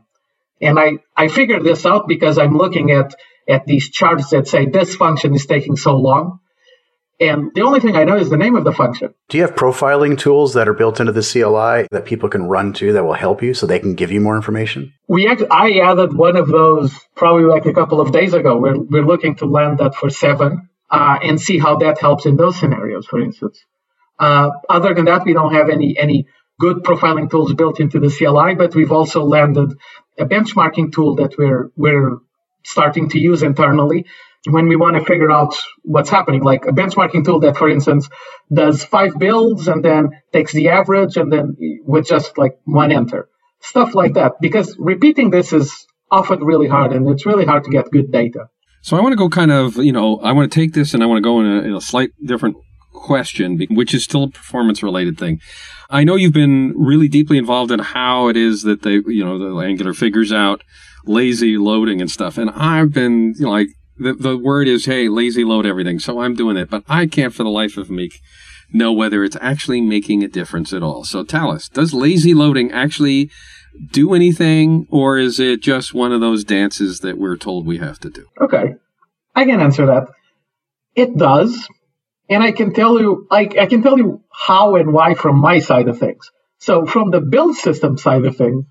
And 0.62 0.80
I, 0.80 1.00
I 1.16 1.28
figured 1.28 1.66
this 1.66 1.86
out 1.86 2.08
because 2.08 2.38
I'm 2.38 2.58
looking 2.58 2.92
at, 2.92 3.16
at 3.50 3.66
these 3.66 3.90
charts 3.90 4.30
that 4.30 4.48
say 4.48 4.66
this 4.66 4.96
function 4.96 5.36
is 5.36 5.46
taking 5.46 5.76
so 5.76 5.98
long. 5.98 6.39
And 7.22 7.52
the 7.54 7.62
only 7.64 7.82
thing 7.82 7.98
I 7.98 8.06
know 8.06 8.16
is 8.16 8.30
the 8.30 8.38
name 8.38 8.56
of 8.56 8.64
the 8.64 8.72
function. 8.72 9.14
Do 9.28 9.38
you 9.38 9.44
have 9.44 9.56
profiling 9.56 10.18
tools 10.18 10.54
that 10.54 10.70
are 10.70 10.74
built 10.74 11.02
into 11.02 11.12
the 11.12 11.22
CLI 11.22 11.88
that 11.92 12.06
people 12.06 12.30
can 12.30 12.44
run 12.44 12.72
to 12.74 12.94
that 12.94 13.04
will 13.04 13.14
help 13.14 13.44
you 13.44 13.54
so 13.54 13.66
they 13.66 13.80
can 13.80 13.96
give 13.96 14.12
you 14.12 14.22
more 14.22 14.38
information? 14.38 14.94
We 15.08 15.28
act- 15.28 15.44
I 15.52 15.80
added 15.80 16.14
one 16.14 16.38
of 16.38 16.48
those 16.48 16.98
probably 17.16 17.44
like 17.44 17.66
a 17.66 17.74
couple 17.74 18.00
of 18.00 18.14
days 18.14 18.34
ago. 18.34 18.58
We're, 18.58 18.80
we're 18.80 19.06
looking 19.06 19.36
to 19.36 19.46
land 19.46 19.80
that 19.80 19.96
for 19.96 20.10
seven 20.10 20.70
uh, 20.90 21.20
and 21.22 21.42
see 21.42 21.60
how 21.60 21.78
that 21.78 22.00
helps 22.00 22.26
in 22.26 22.38
those 22.38 22.58
scenarios, 22.58 23.06
for 23.06 23.20
instance. 23.20 23.66
Uh, 24.18 24.52
other 24.70 24.94
than 24.94 25.06
that, 25.06 25.26
we 25.26 25.34
don't 25.34 25.54
have 25.54 25.70
any, 25.70 25.98
any 25.98 26.28
good 26.58 26.84
profiling 26.84 27.30
tools 27.30 27.54
built 27.54 27.82
into 27.82 28.00
the 28.00 28.10
CLI, 28.10 28.56
but 28.56 28.74
we've 28.76 28.94
also 28.94 29.24
landed 29.24 29.78
a 30.18 30.26
benchmarking 30.26 30.94
tool 30.94 31.16
that 31.16 31.38
we're, 31.38 31.72
we're 31.76 32.18
starting 32.64 33.10
to 33.10 33.20
use 33.20 33.44
internally 33.44 34.06
when 34.48 34.68
we 34.68 34.76
want 34.76 34.96
to 34.96 35.04
figure 35.04 35.32
out 35.32 35.56
what's 35.84 36.10
happening, 36.10 36.44
like 36.44 36.66
a 36.66 36.72
benchmarking 36.72 37.26
tool 37.26 37.42
that, 37.42 37.58
for 37.58 37.70
instance, 37.70 38.10
does 38.52 38.84
five 38.84 39.18
builds 39.20 39.68
and 39.68 39.84
then 39.84 40.10
takes 40.32 40.54
the 40.54 40.70
average 40.70 41.18
and 41.18 41.32
then 41.32 41.56
with 41.86 42.08
just 42.08 42.38
like 42.38 42.58
one 42.64 42.92
enter, 42.92 43.28
stuff 43.60 43.96
like 43.96 44.14
that. 44.14 44.34
Because 44.40 44.76
repeating 44.80 45.30
this 45.30 45.52
is 45.52 45.86
often 46.10 46.44
really 46.44 46.68
hard 46.68 46.94
and 46.94 47.08
it's 47.10 47.26
really 47.26 47.46
hard 47.46 47.66
to 47.66 47.70
get 47.70 47.92
good 47.92 48.12
data. 48.12 48.50
So 48.82 48.96
I 48.96 49.02
want 49.02 49.12
to 49.12 49.18
go 49.18 49.30
kind 49.30 49.52
of, 49.52 49.76
you 49.76 49.92
know, 49.92 50.20
I 50.20 50.32
want 50.32 50.52
to 50.52 50.60
take 50.60 50.74
this 50.74 50.94
and 50.94 51.04
I 51.04 51.06
want 51.06 51.18
to 51.18 51.22
go 51.22 51.42
in 51.42 51.46
a, 51.46 51.62
in 51.64 51.76
a 51.76 51.82
slight 51.82 52.12
different 52.26 52.56
question, 52.94 53.60
which 53.70 53.94
is 53.94 54.04
still 54.04 54.24
a 54.24 54.30
performance 54.30 54.82
related 54.82 55.18
thing. 55.18 55.42
I 55.90 56.04
know 56.06 56.16
you've 56.16 56.34
been 56.34 56.74
really 56.78 57.10
deeply 57.10 57.38
involved 57.38 57.72
in 57.72 57.80
how 57.80 58.30
it 58.30 58.38
is 58.38 58.64
that 58.64 58.84
they, 58.84 59.02
you 59.06 59.26
know, 59.26 59.38
the 59.38 59.60
Angular 59.60 59.94
figures 59.94 60.32
out 60.32 60.64
lazy 61.06 61.58
loading 61.58 62.00
and 62.00 62.10
stuff. 62.10 62.38
And 62.38 62.50
I've 62.52 62.94
been, 62.94 63.34
you 63.38 63.46
know, 63.46 63.52
like 63.52 63.70
the, 64.00 64.14
the 64.14 64.38
word 64.38 64.68
is, 64.68 64.86
hey, 64.86 65.10
lazy 65.10 65.44
load 65.44 65.66
everything. 65.66 66.00
So 66.00 66.22
I'm 66.22 66.36
doing 66.36 66.58
it, 66.58 66.70
but 66.70 66.84
I 66.88 67.06
can't 67.06 67.34
for 67.34 67.44
the 67.44 67.50
life 67.50 67.78
of 67.78 67.90
me 67.90 68.10
know 68.72 68.92
whether 68.94 69.24
it's 69.24 69.38
actually 69.42 69.82
making 69.82 70.24
a 70.24 70.28
difference 70.28 70.74
at 70.74 70.84
all. 70.84 71.04
So 71.04 71.24
Talis, 71.24 71.70
does 71.70 71.94
lazy 71.94 72.34
loading 72.34 72.72
actually 72.72 73.32
do 73.92 74.14
anything 74.14 74.88
or 74.90 75.18
is 75.18 75.40
it 75.40 75.62
just 75.62 75.94
one 75.94 76.12
of 76.12 76.22
those 76.22 76.44
dances 76.44 77.00
that 77.00 77.18
we're 77.18 77.38
told 77.38 77.66
we 77.66 77.78
have 77.78 78.00
to 78.00 78.10
do? 78.10 78.26
Okay. 78.40 78.76
I 79.36 79.46
can 79.46 79.60
answer 79.60 79.88
that. 79.88 80.08
It 80.96 81.18
does. 81.18 81.68
And 82.30 82.44
I 82.44 82.52
can 82.52 82.74
tell 82.74 83.00
you, 83.00 83.28
I, 83.32 83.50
I 83.60 83.66
can 83.66 83.82
tell 83.82 83.98
you 83.98 84.24
how 84.32 84.76
and 84.76 84.94
why 84.94 85.16
from 85.16 85.40
my 85.40 85.60
side 85.60 85.88
of 85.88 85.98
things. 85.98 86.30
So 86.60 86.86
from 86.86 87.10
the 87.10 87.22
build 87.22 87.56
system 87.56 87.98
side 87.98 88.26
of 88.26 88.38
things, 88.38 88.66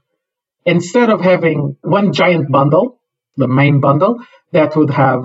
instead 0.64 1.10
of 1.10 1.20
having 1.20 1.76
one 1.82 2.12
giant 2.12 2.50
bundle, 2.50 2.97
the 3.38 3.48
main 3.48 3.80
bundle, 3.80 4.20
that 4.52 4.76
would 4.76 4.90
have 4.90 5.24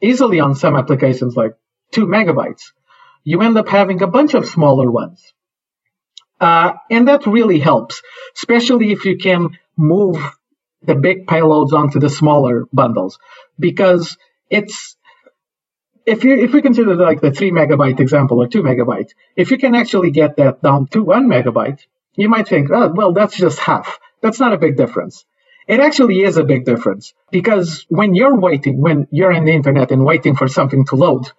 easily 0.00 0.40
on 0.40 0.54
some 0.54 0.74
applications 0.76 1.36
like 1.36 1.52
two 1.92 2.06
megabytes, 2.06 2.72
you 3.24 3.40
end 3.42 3.56
up 3.56 3.68
having 3.68 4.02
a 4.02 4.06
bunch 4.06 4.34
of 4.34 4.46
smaller 4.46 4.90
ones. 4.90 5.32
Uh, 6.40 6.72
and 6.90 7.06
that 7.06 7.26
really 7.26 7.60
helps, 7.60 8.02
especially 8.36 8.90
if 8.90 9.04
you 9.04 9.16
can 9.16 9.50
move 9.76 10.18
the 10.82 10.96
big 10.96 11.26
payloads 11.26 11.72
onto 11.72 12.00
the 12.00 12.10
smaller 12.10 12.64
bundles, 12.72 13.18
because 13.58 14.16
it's 14.50 14.96
if 16.04 16.24
you 16.24 16.36
if 16.36 16.52
we 16.52 16.60
consider 16.62 16.96
like 16.96 17.20
the 17.20 17.30
three 17.30 17.52
megabyte 17.52 18.00
example 18.00 18.42
or 18.42 18.48
two 18.48 18.62
megabyte, 18.62 19.10
if 19.36 19.52
you 19.52 19.58
can 19.58 19.76
actually 19.76 20.10
get 20.10 20.36
that 20.36 20.60
down 20.60 20.88
to 20.88 21.04
one 21.04 21.28
megabyte, 21.28 21.80
you 22.16 22.28
might 22.28 22.48
think, 22.48 22.70
oh, 22.72 22.92
well, 22.92 23.12
that's 23.12 23.36
just 23.36 23.60
half. 23.60 24.00
That's 24.20 24.40
not 24.40 24.52
a 24.52 24.58
big 24.58 24.76
difference. 24.76 25.24
It 25.68 25.80
actually 25.80 26.22
is 26.22 26.36
a 26.36 26.44
big 26.44 26.64
difference 26.64 27.14
because 27.30 27.86
when 27.88 28.14
you're 28.14 28.38
waiting, 28.38 28.80
when 28.80 29.06
you're 29.10 29.32
in 29.32 29.44
the 29.44 29.52
internet 29.52 29.92
and 29.92 30.04
waiting 30.04 30.36
for 30.36 30.48
something 30.48 30.84
to 30.86 30.96
load, 30.96 31.30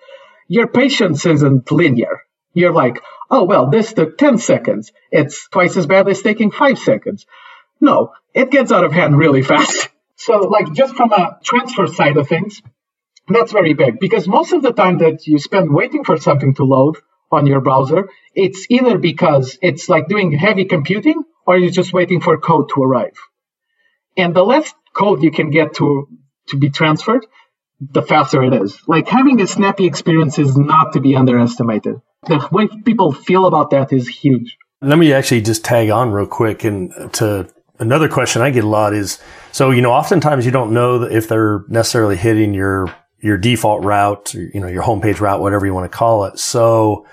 your 0.48 0.68
patience 0.68 1.26
isn't 1.26 1.72
linear. 1.72 2.22
You're 2.54 2.74
like, 2.74 3.02
oh, 3.30 3.44
well, 3.44 3.70
this 3.70 3.94
took 3.94 4.18
10 4.18 4.38
seconds. 4.38 4.92
It's 5.12 5.48
twice 5.50 5.76
as 5.78 5.88
bad 5.88 6.08
as 6.08 6.22
taking 6.22 6.52
five 6.52 6.78
seconds. 6.78 7.26
No, 7.82 8.14
it 8.34 8.52
gets 8.52 8.72
out 8.72 8.84
of 8.86 8.92
hand 8.94 9.18
really 9.18 9.44
fast. 9.44 9.90
So, 10.16 10.38
like, 10.38 10.72
just 10.72 10.96
from 10.96 11.12
a 11.12 11.38
transfer 11.44 11.86
side 11.88 12.16
of 12.16 12.30
things, 12.30 12.62
that's 13.28 13.52
very 13.52 13.74
big 13.74 14.00
because 14.00 14.26
most 14.26 14.54
of 14.54 14.62
the 14.62 14.72
time 14.72 15.00
that 15.00 15.28
you 15.28 15.38
spend 15.38 15.74
waiting 15.74 16.06
for 16.06 16.18
something 16.18 16.54
to 16.54 16.64
load 16.64 16.96
on 17.30 17.46
your 17.46 17.60
browser, 17.60 18.08
it's 18.34 18.66
either 18.70 18.98
because 18.98 19.58
it's 19.62 19.90
like 19.90 20.08
doing 20.08 20.32
heavy 20.32 20.64
computing 20.64 21.24
or 21.46 21.58
you're 21.58 21.72
just 21.72 21.92
waiting 21.92 22.22
for 22.22 22.38
code 22.38 22.70
to 22.70 22.84
arrive. 22.84 23.18
And 24.18 24.36
the 24.36 24.44
less 24.44 24.72
code 24.94 25.24
you 25.24 25.32
can 25.32 25.50
get 25.50 25.76
to, 25.76 26.08
to 26.50 26.58
be 26.58 26.70
transferred, 26.70 27.26
the 27.80 28.02
faster 28.02 28.44
it 28.44 28.54
is. 28.54 28.80
Like 28.88 29.08
having 29.08 29.42
a 29.42 29.48
snappy 29.48 29.86
experience 29.86 30.40
is 30.40 30.58
not 30.58 30.94
to 30.94 31.02
be 31.02 31.16
underestimated. 31.16 31.96
The 32.28 32.48
way 32.52 32.68
people 32.68 33.12
feel 33.12 33.46
about 33.46 33.72
that 33.72 33.92
is 33.92 34.08
huge. 34.08 34.58
Let 34.82 34.98
me 34.98 35.14
actually 35.14 35.42
just 35.42 35.66
tag 35.66 35.90
on 35.90 36.12
real 36.12 36.28
quick 36.28 36.64
and 36.64 36.92
to 37.14 37.50
another 37.80 38.08
question 38.08 38.42
I 38.42 38.52
get 38.52 38.64
a 38.64 38.68
lot 38.68 38.94
is, 38.94 39.20
so, 39.52 39.72
you 39.72 39.82
know, 39.82 39.92
oftentimes 39.92 40.46
you 40.46 40.52
don't 40.52 40.74
know 40.74 41.04
if 41.04 41.28
they're 41.28 41.66
necessarily 41.68 42.16
hitting 42.16 42.54
your, 42.54 42.94
your 43.20 43.38
default 43.38 43.84
route, 43.84 44.34
you 44.34 44.60
know, 44.60 44.68
your 44.68 44.84
homepage 44.84 45.20
route, 45.20 45.42
whatever 45.42 45.66
you 45.66 45.74
want 45.74 45.92
to 45.92 45.98
call 45.98 46.26
it. 46.26 46.40
So 46.40 47.06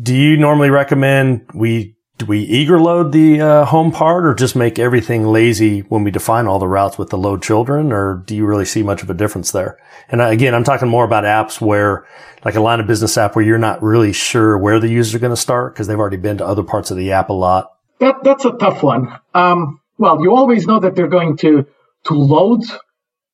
do 0.00 0.14
you 0.14 0.36
normally 0.36 0.70
recommend 0.70 1.46
we 1.54 1.96
do 2.22 2.26
we 2.26 2.38
eager 2.40 2.78
load 2.78 3.10
the 3.10 3.40
uh, 3.40 3.64
home 3.64 3.90
part 3.90 4.24
or 4.24 4.32
just 4.32 4.54
make 4.54 4.78
everything 4.78 5.26
lazy 5.26 5.80
when 5.80 6.04
we 6.04 6.10
define 6.12 6.46
all 6.46 6.60
the 6.60 6.68
routes 6.68 6.96
with 6.96 7.10
the 7.10 7.18
load 7.18 7.42
children 7.42 7.90
or 7.90 8.22
do 8.26 8.36
you 8.36 8.46
really 8.46 8.64
see 8.64 8.80
much 8.80 9.02
of 9.02 9.10
a 9.10 9.14
difference 9.14 9.50
there? 9.50 9.76
And 10.08 10.22
again 10.22 10.54
i'm 10.54 10.62
talking 10.62 10.88
more 10.88 11.04
about 11.04 11.24
apps 11.24 11.60
where 11.60 12.06
like 12.44 12.54
a 12.54 12.60
line 12.60 12.78
of 12.78 12.86
business 12.86 13.18
app 13.18 13.34
where 13.34 13.44
you're 13.44 13.58
not 13.58 13.82
really 13.82 14.12
sure 14.12 14.56
where 14.56 14.78
the 14.78 14.88
users 14.88 15.16
are 15.16 15.18
going 15.18 15.32
to 15.32 15.36
start 15.36 15.74
because 15.74 15.88
they've 15.88 15.98
already 15.98 16.16
been 16.16 16.38
to 16.38 16.46
other 16.46 16.62
parts 16.62 16.90
of 16.90 16.96
the 16.96 17.12
app 17.12 17.28
a 17.28 17.32
lot. 17.32 17.72
That, 17.98 18.22
that's 18.22 18.44
a 18.44 18.52
tough 18.52 18.84
one. 18.84 19.18
Um, 19.34 19.80
well 19.98 20.22
you 20.22 20.34
always 20.34 20.66
know 20.66 20.78
that 20.78 20.94
they're 20.94 21.08
going 21.08 21.38
to 21.38 21.66
to 22.04 22.14
load 22.14 22.62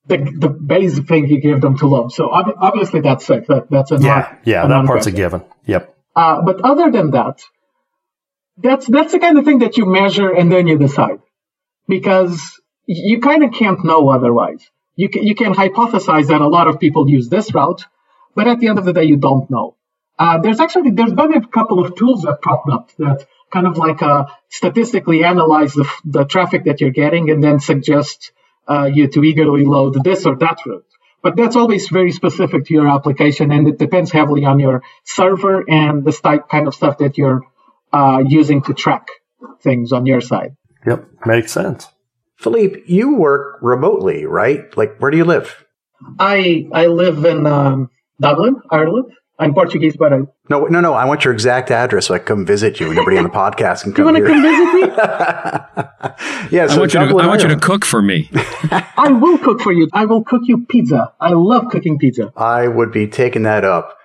the, 0.07 0.17
the 0.39 0.49
base 0.49 0.99
thing 1.01 1.27
you 1.27 1.43
give 1.43 1.61
them 1.61 1.77
to 1.79 1.87
load. 1.87 2.13
So 2.13 2.31
obviously 2.31 3.01
that's 3.01 3.27
that, 3.27 3.67
that's 3.69 3.91
a 3.93 3.99
yeah 3.99 4.35
yeah 4.45 4.67
that 4.67 4.87
part's 4.87 5.07
a 5.07 5.13
given. 5.13 5.45
Yep. 5.67 5.95
Uh, 6.17 6.41
but 6.41 6.63
other 6.63 6.91
than 6.91 7.11
that 7.11 7.43
that's 8.61 8.87
that's 8.87 9.13
the 9.13 9.19
kind 9.19 9.39
of 9.39 9.45
thing 9.45 9.61
that 9.61 9.77
you 9.77 9.87
measure 9.87 10.31
and 10.31 10.51
then 10.51 10.67
you 10.67 10.79
decide 10.79 11.21
because 11.87 12.61
you 12.87 13.21
kind 13.21 13.45
of 13.45 13.53
can't 13.53 13.85
know 13.85 14.09
otherwise. 14.09 14.69
You 14.97 15.09
can, 15.09 15.23
you 15.23 15.35
can 15.35 15.55
hypothesize 15.55 16.29
that 16.29 16.41
a 16.41 16.49
lot 16.49 16.67
of 16.67 16.81
people 16.81 17.09
use 17.09 17.29
this 17.29 17.55
route, 17.55 17.85
but 18.35 18.49
at 18.49 18.59
the 18.59 18.69
end 18.69 18.79
of 18.79 18.85
the 18.85 18.93
day, 18.93 19.05
you 19.05 19.17
don't 19.17 19.49
know. 19.49 19.77
Uh, 20.19 20.39
there's 20.39 20.59
actually 20.59 20.91
there's 20.91 21.13
been 21.13 21.35
a 21.35 21.47
couple 21.47 21.85
of 21.85 21.95
tools 21.95 22.23
that 22.23 22.43
popped 22.43 22.69
up 22.69 22.91
that 22.99 23.27
kind 23.53 23.67
of 23.67 23.77
like 23.77 24.03
uh, 24.03 24.27
statistically 24.49 25.23
analyze 25.23 25.73
the, 25.75 25.89
the 26.05 26.25
traffic 26.25 26.65
that 26.65 26.81
you're 26.81 26.91
getting 26.91 27.31
and 27.31 27.43
then 27.43 27.61
suggest 27.61 28.33
uh, 28.69 28.91
you 28.93 29.07
to 29.07 29.23
eagerly 29.23 29.65
load 29.65 30.03
this 30.03 30.27
or 30.27 30.37
that 30.37 30.59
route. 30.67 30.85
But 31.23 31.37
that's 31.37 31.57
always 31.57 31.89
very 31.89 32.11
specific 32.11 32.67
to 32.67 32.75
your 32.75 32.89
application, 32.89 33.53
and 33.53 33.69
it 33.69 33.79
depends 33.79 34.11
heavily 34.11 34.45
on 34.45 34.59
your 34.59 34.83
server 35.05 35.65
and 35.69 36.05
the 36.05 36.13
type 36.13 36.49
kind 36.49 36.67
of 36.67 36.75
stuff 36.75 36.99
that 36.99 37.17
you're 37.17 37.43
uh, 37.93 38.23
using 38.27 38.63
to 38.63 38.75
track 38.75 39.09
things 39.63 39.93
on 39.93 40.07
your 40.07 40.21
side. 40.21 40.57
Yep, 40.87 41.07
makes 41.27 41.53
sense. 41.53 41.89
Filipe, 42.37 42.85
you 42.87 43.17
work 43.17 43.59
remotely, 43.61 44.25
right? 44.25 44.77
Like, 44.77 44.99
where 44.99 45.11
do 45.11 45.17
you 45.17 45.25
live? 45.25 45.65
I 46.19 46.69
I 46.73 46.87
live 46.87 47.25
in 47.25 47.47
um, 47.47 47.91
Dublin, 48.21 48.61
Ireland. 48.71 49.13
I'm 49.41 49.55
Portuguese, 49.55 49.97
but 49.97 50.13
I 50.13 50.19
no 50.49 50.65
no 50.67 50.81
no. 50.81 50.95
I 50.95 51.05
want 51.05 51.25
your 51.25 51.33
exact 51.33 51.71
address 51.71 52.07
so 52.07 52.15
I 52.15 52.19
can 52.19 52.27
come 52.27 52.47
visit 52.47 52.81
you. 52.81 52.87
and 52.89 52.99
everybody 52.99 53.19
on 53.19 53.25
the 53.25 53.31
podcast 53.31 53.83
can 53.83 53.93
come. 53.93 54.07
You 54.07 54.13
want 54.13 54.17
to 54.17 54.33
come 54.33 54.43
visit 54.43 54.75
me? 54.75 54.81
yeah, 56.57 56.67
so 56.67 56.75
I 56.75 56.79
want, 56.79 56.95
you 56.95 57.01
to, 57.01 57.19
I 57.19 57.27
want 57.27 57.43
you 57.43 57.49
to 57.49 57.59
cook 57.59 57.85
for 57.85 58.03
me. 58.03 58.31
I 58.33 59.11
will 59.13 59.39
cook 59.39 59.61
for 59.61 59.73
you. 59.73 59.89
I 59.93 60.07
will 60.07 60.25
cook 60.25 60.43
you 60.45 60.65
pizza. 60.67 61.13
I 61.21 61.31
love 61.35 61.69
cooking 61.71 61.99
pizza. 61.99 62.33
I 62.37 62.67
would 62.67 62.93
be 62.93 63.07
taking 63.07 63.43
that 63.43 63.65
up. 63.65 63.98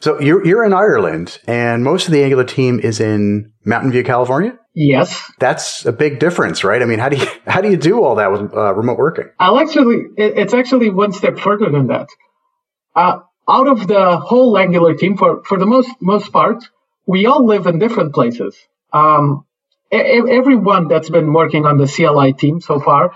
So 0.00 0.18
you're 0.18 0.44
you're 0.46 0.64
in 0.64 0.72
Ireland, 0.72 1.38
and 1.46 1.84
most 1.84 2.06
of 2.06 2.12
the 2.12 2.22
Angular 2.22 2.44
team 2.44 2.80
is 2.80 3.00
in 3.00 3.52
Mountain 3.66 3.92
View, 3.92 4.02
California. 4.02 4.58
Yes, 4.74 5.30
that's 5.38 5.84
a 5.84 5.92
big 5.92 6.18
difference, 6.18 6.64
right? 6.64 6.80
I 6.80 6.86
mean, 6.86 6.98
how 6.98 7.10
do 7.10 7.18
you 7.18 7.26
how 7.46 7.60
do 7.60 7.70
you 7.70 7.76
do 7.76 8.02
all 8.02 8.14
that 8.14 8.32
with 8.32 8.54
uh, 8.54 8.74
remote 8.74 8.98
working? 8.98 9.28
I'll 9.38 9.60
actually, 9.60 10.06
it's 10.16 10.54
actually 10.54 10.88
one 10.88 11.12
step 11.12 11.38
further 11.38 11.70
than 11.70 11.88
that. 11.88 12.08
Uh, 12.96 13.20
out 13.48 13.68
of 13.68 13.86
the 13.86 14.16
whole 14.16 14.56
Angular 14.56 14.94
team, 14.94 15.18
for 15.18 15.42
for 15.44 15.58
the 15.58 15.66
most 15.66 15.90
most 16.00 16.32
part, 16.32 16.64
we 17.06 17.26
all 17.26 17.44
live 17.44 17.66
in 17.66 17.78
different 17.78 18.14
places. 18.14 18.56
Um, 18.94 19.44
everyone 19.92 20.88
that's 20.88 21.10
been 21.10 21.34
working 21.34 21.66
on 21.66 21.76
the 21.76 21.86
CLI 21.86 22.32
team 22.32 22.60
so 22.62 22.80
far, 22.80 23.12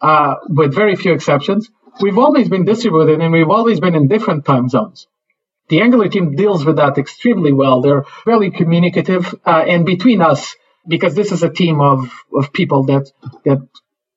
uh, 0.00 0.34
with 0.48 0.74
very 0.74 0.94
few 0.94 1.12
exceptions, 1.12 1.70
we've 2.00 2.18
always 2.18 2.48
been 2.48 2.64
distributed 2.64 3.20
and 3.20 3.32
we've 3.32 3.50
always 3.50 3.80
been 3.80 3.96
in 3.96 4.06
different 4.06 4.44
time 4.44 4.68
zones 4.68 5.08
the 5.70 5.80
Angular 5.80 6.08
team 6.08 6.36
deals 6.36 6.64
with 6.64 6.76
that 6.76 6.98
extremely 6.98 7.52
well. 7.52 7.80
They're 7.80 8.04
very 8.26 8.50
communicative, 8.50 9.34
uh, 9.46 9.64
and 9.66 9.86
between 9.86 10.20
us, 10.20 10.56
because 10.86 11.14
this 11.14 11.32
is 11.32 11.42
a 11.42 11.48
team 11.50 11.80
of, 11.80 12.10
of 12.34 12.52
people 12.52 12.84
that 12.84 13.10
that 13.44 13.60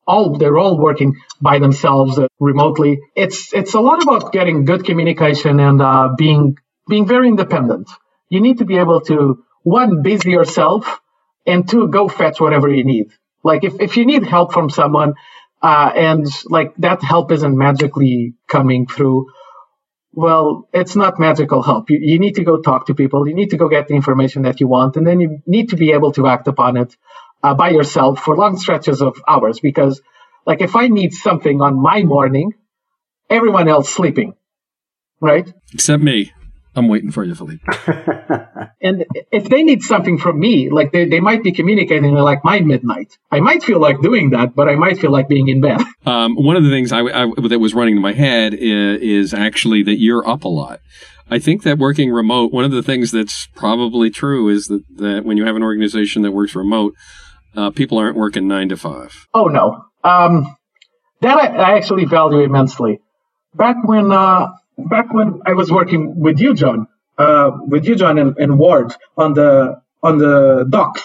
all 0.06 0.38
they're 0.38 0.58
all 0.58 0.78
working 0.78 1.16
by 1.42 1.60
themselves 1.60 2.20
uh, 2.20 2.28
remotely. 2.40 3.00
It's 3.16 3.54
it's 3.54 3.74
a 3.74 3.80
lot 3.80 4.04
about 4.04 4.34
getting 4.34 4.66
good 4.66 4.84
communication 4.84 5.60
and 5.60 5.82
uh, 5.82 6.10
being 6.18 6.58
being 6.90 7.08
very 7.08 7.30
independent. 7.30 7.90
You 8.30 8.42
need 8.42 8.58
to 8.58 8.66
be 8.66 8.78
able 8.78 9.02
to 9.02 9.44
one 9.64 10.02
busy 10.02 10.32
yourself 10.32 11.00
and 11.46 11.70
two 11.70 11.88
go 11.88 12.08
fetch 12.08 12.40
whatever 12.42 12.68
you 12.68 12.84
need. 12.84 13.08
Like 13.44 13.64
if, 13.64 13.80
if 13.80 13.98
you 13.98 14.06
need 14.06 14.26
help 14.26 14.54
from 14.54 14.70
someone 14.70 15.14
uh, 15.62 15.92
and 15.96 16.26
like 16.46 16.76
that 16.78 17.02
help 17.04 17.32
isn't 17.32 17.58
magically 17.58 18.34
coming 18.48 18.88
through 18.88 19.28
well, 20.14 20.70
it's 20.72 20.96
not 20.96 21.20
magical 21.20 21.64
help. 21.64 21.90
You, 21.90 22.00
you, 22.02 22.20
need 22.20 22.36
to 22.36 22.44
go 22.44 22.62
talk 22.62 22.88
to 22.88 22.96
people. 22.96 23.28
You 23.28 23.34
need 23.34 23.50
to 23.50 23.58
go 23.58 23.68
get 23.68 23.88
the 23.88 23.96
information 23.96 24.44
that 24.44 24.62
you 24.62 24.68
want, 24.68 24.96
and 24.96 25.06
then 25.06 25.20
you 25.20 25.42
need 25.46 25.70
to 25.70 25.76
be 25.76 25.92
able 25.92 26.12
to 26.14 26.28
act 26.28 26.48
upon 26.48 26.78
it 26.78 26.96
uh, 27.42 27.56
by 27.56 27.70
yourself 27.70 28.20
for 28.20 28.38
long 28.38 28.58
stretches 28.58 29.02
of 29.02 29.22
hours. 29.28 29.60
Because, 29.60 30.02
like, 30.46 30.62
if 30.62 30.76
I 30.76 30.88
need 30.88 31.14
something 31.14 31.62
on 31.62 31.82
my 31.82 32.04
morning, 32.04 32.54
everyone 33.30 33.68
else 33.68 33.90
sleeping, 33.90 34.36
right? 35.20 35.52
Except 35.74 36.02
me. 36.02 36.32
I'm 36.76 36.88
waiting 36.88 37.12
for 37.12 37.24
you, 37.24 37.36
Filipe. 37.36 37.62
and 38.82 39.06
if 39.32 39.46
they 39.46 39.64
need 39.64 39.84
something 39.84 40.18
from 40.18 40.40
me, 40.40 40.70
like 40.70 40.92
they, 40.92 41.08
they 41.08 41.20
might 41.20 41.44
be 41.44 41.52
communicating 41.52 42.14
like 42.16 42.44
my 42.44 42.62
midnight. 42.62 43.18
I 43.32 43.42
might 43.42 43.64
feel 43.64 43.80
like 43.80 44.02
doing 44.02 44.32
that, 44.32 44.56
but 44.56 44.68
I 44.68 44.76
might 44.76 44.98
feel 44.98 45.12
like 45.12 45.28
being 45.28 45.48
in 45.50 45.62
bed. 45.62 45.82
Um, 46.06 46.36
one 46.36 46.58
of 46.58 46.66
the 46.66 46.70
things 46.70 46.92
I, 46.92 47.00
I, 47.00 47.32
that 47.48 47.60
was 47.60 47.74
running 47.74 47.96
in 47.96 48.02
my 48.02 48.12
head 48.12 48.54
is, 48.54 49.02
is 49.02 49.34
actually 49.34 49.84
that 49.84 50.02
you're 50.02 50.28
up 50.28 50.44
a 50.44 50.50
lot. 50.50 50.82
I 51.32 51.40
think 51.40 51.64
that 51.64 51.78
working 51.78 52.12
remote, 52.12 52.52
one 52.52 52.66
of 52.66 52.72
the 52.72 52.84
things 52.84 53.12
that's 53.12 53.48
probably 53.56 54.10
true 54.10 54.50
is 54.50 54.68
that, 54.68 54.84
that 54.98 55.24
when 55.24 55.38
you 55.38 55.46
have 55.46 55.56
an 55.56 55.64
organization 55.64 56.22
that 56.24 56.34
works 56.34 56.56
remote, 56.56 56.94
uh, 57.56 57.70
people 57.70 57.98
aren't 57.98 58.18
working 58.18 58.50
nine 58.50 58.68
to 58.68 58.76
five. 58.76 59.28
Oh, 59.34 59.46
no. 59.46 59.86
Um, 60.04 60.58
that 61.22 61.38
I, 61.38 61.48
I, 61.56 61.78
actually 61.78 62.04
value 62.04 62.40
immensely. 62.40 63.00
Back 63.56 63.78
when 63.86 64.12
uh, 64.12 64.48
back 64.78 65.14
when 65.14 65.42
I 65.46 65.54
was 65.54 65.72
working 65.72 66.20
with 66.20 66.40
you, 66.40 66.54
John, 66.54 66.88
uh, 67.18 67.52
with 67.68 67.86
you, 67.86 67.96
John, 67.96 68.18
and, 68.18 68.38
and 68.38 68.58
Ward 68.58 68.94
on 69.18 69.34
the 69.34 69.82
on 70.02 70.18
the 70.18 70.66
docs, 70.70 71.04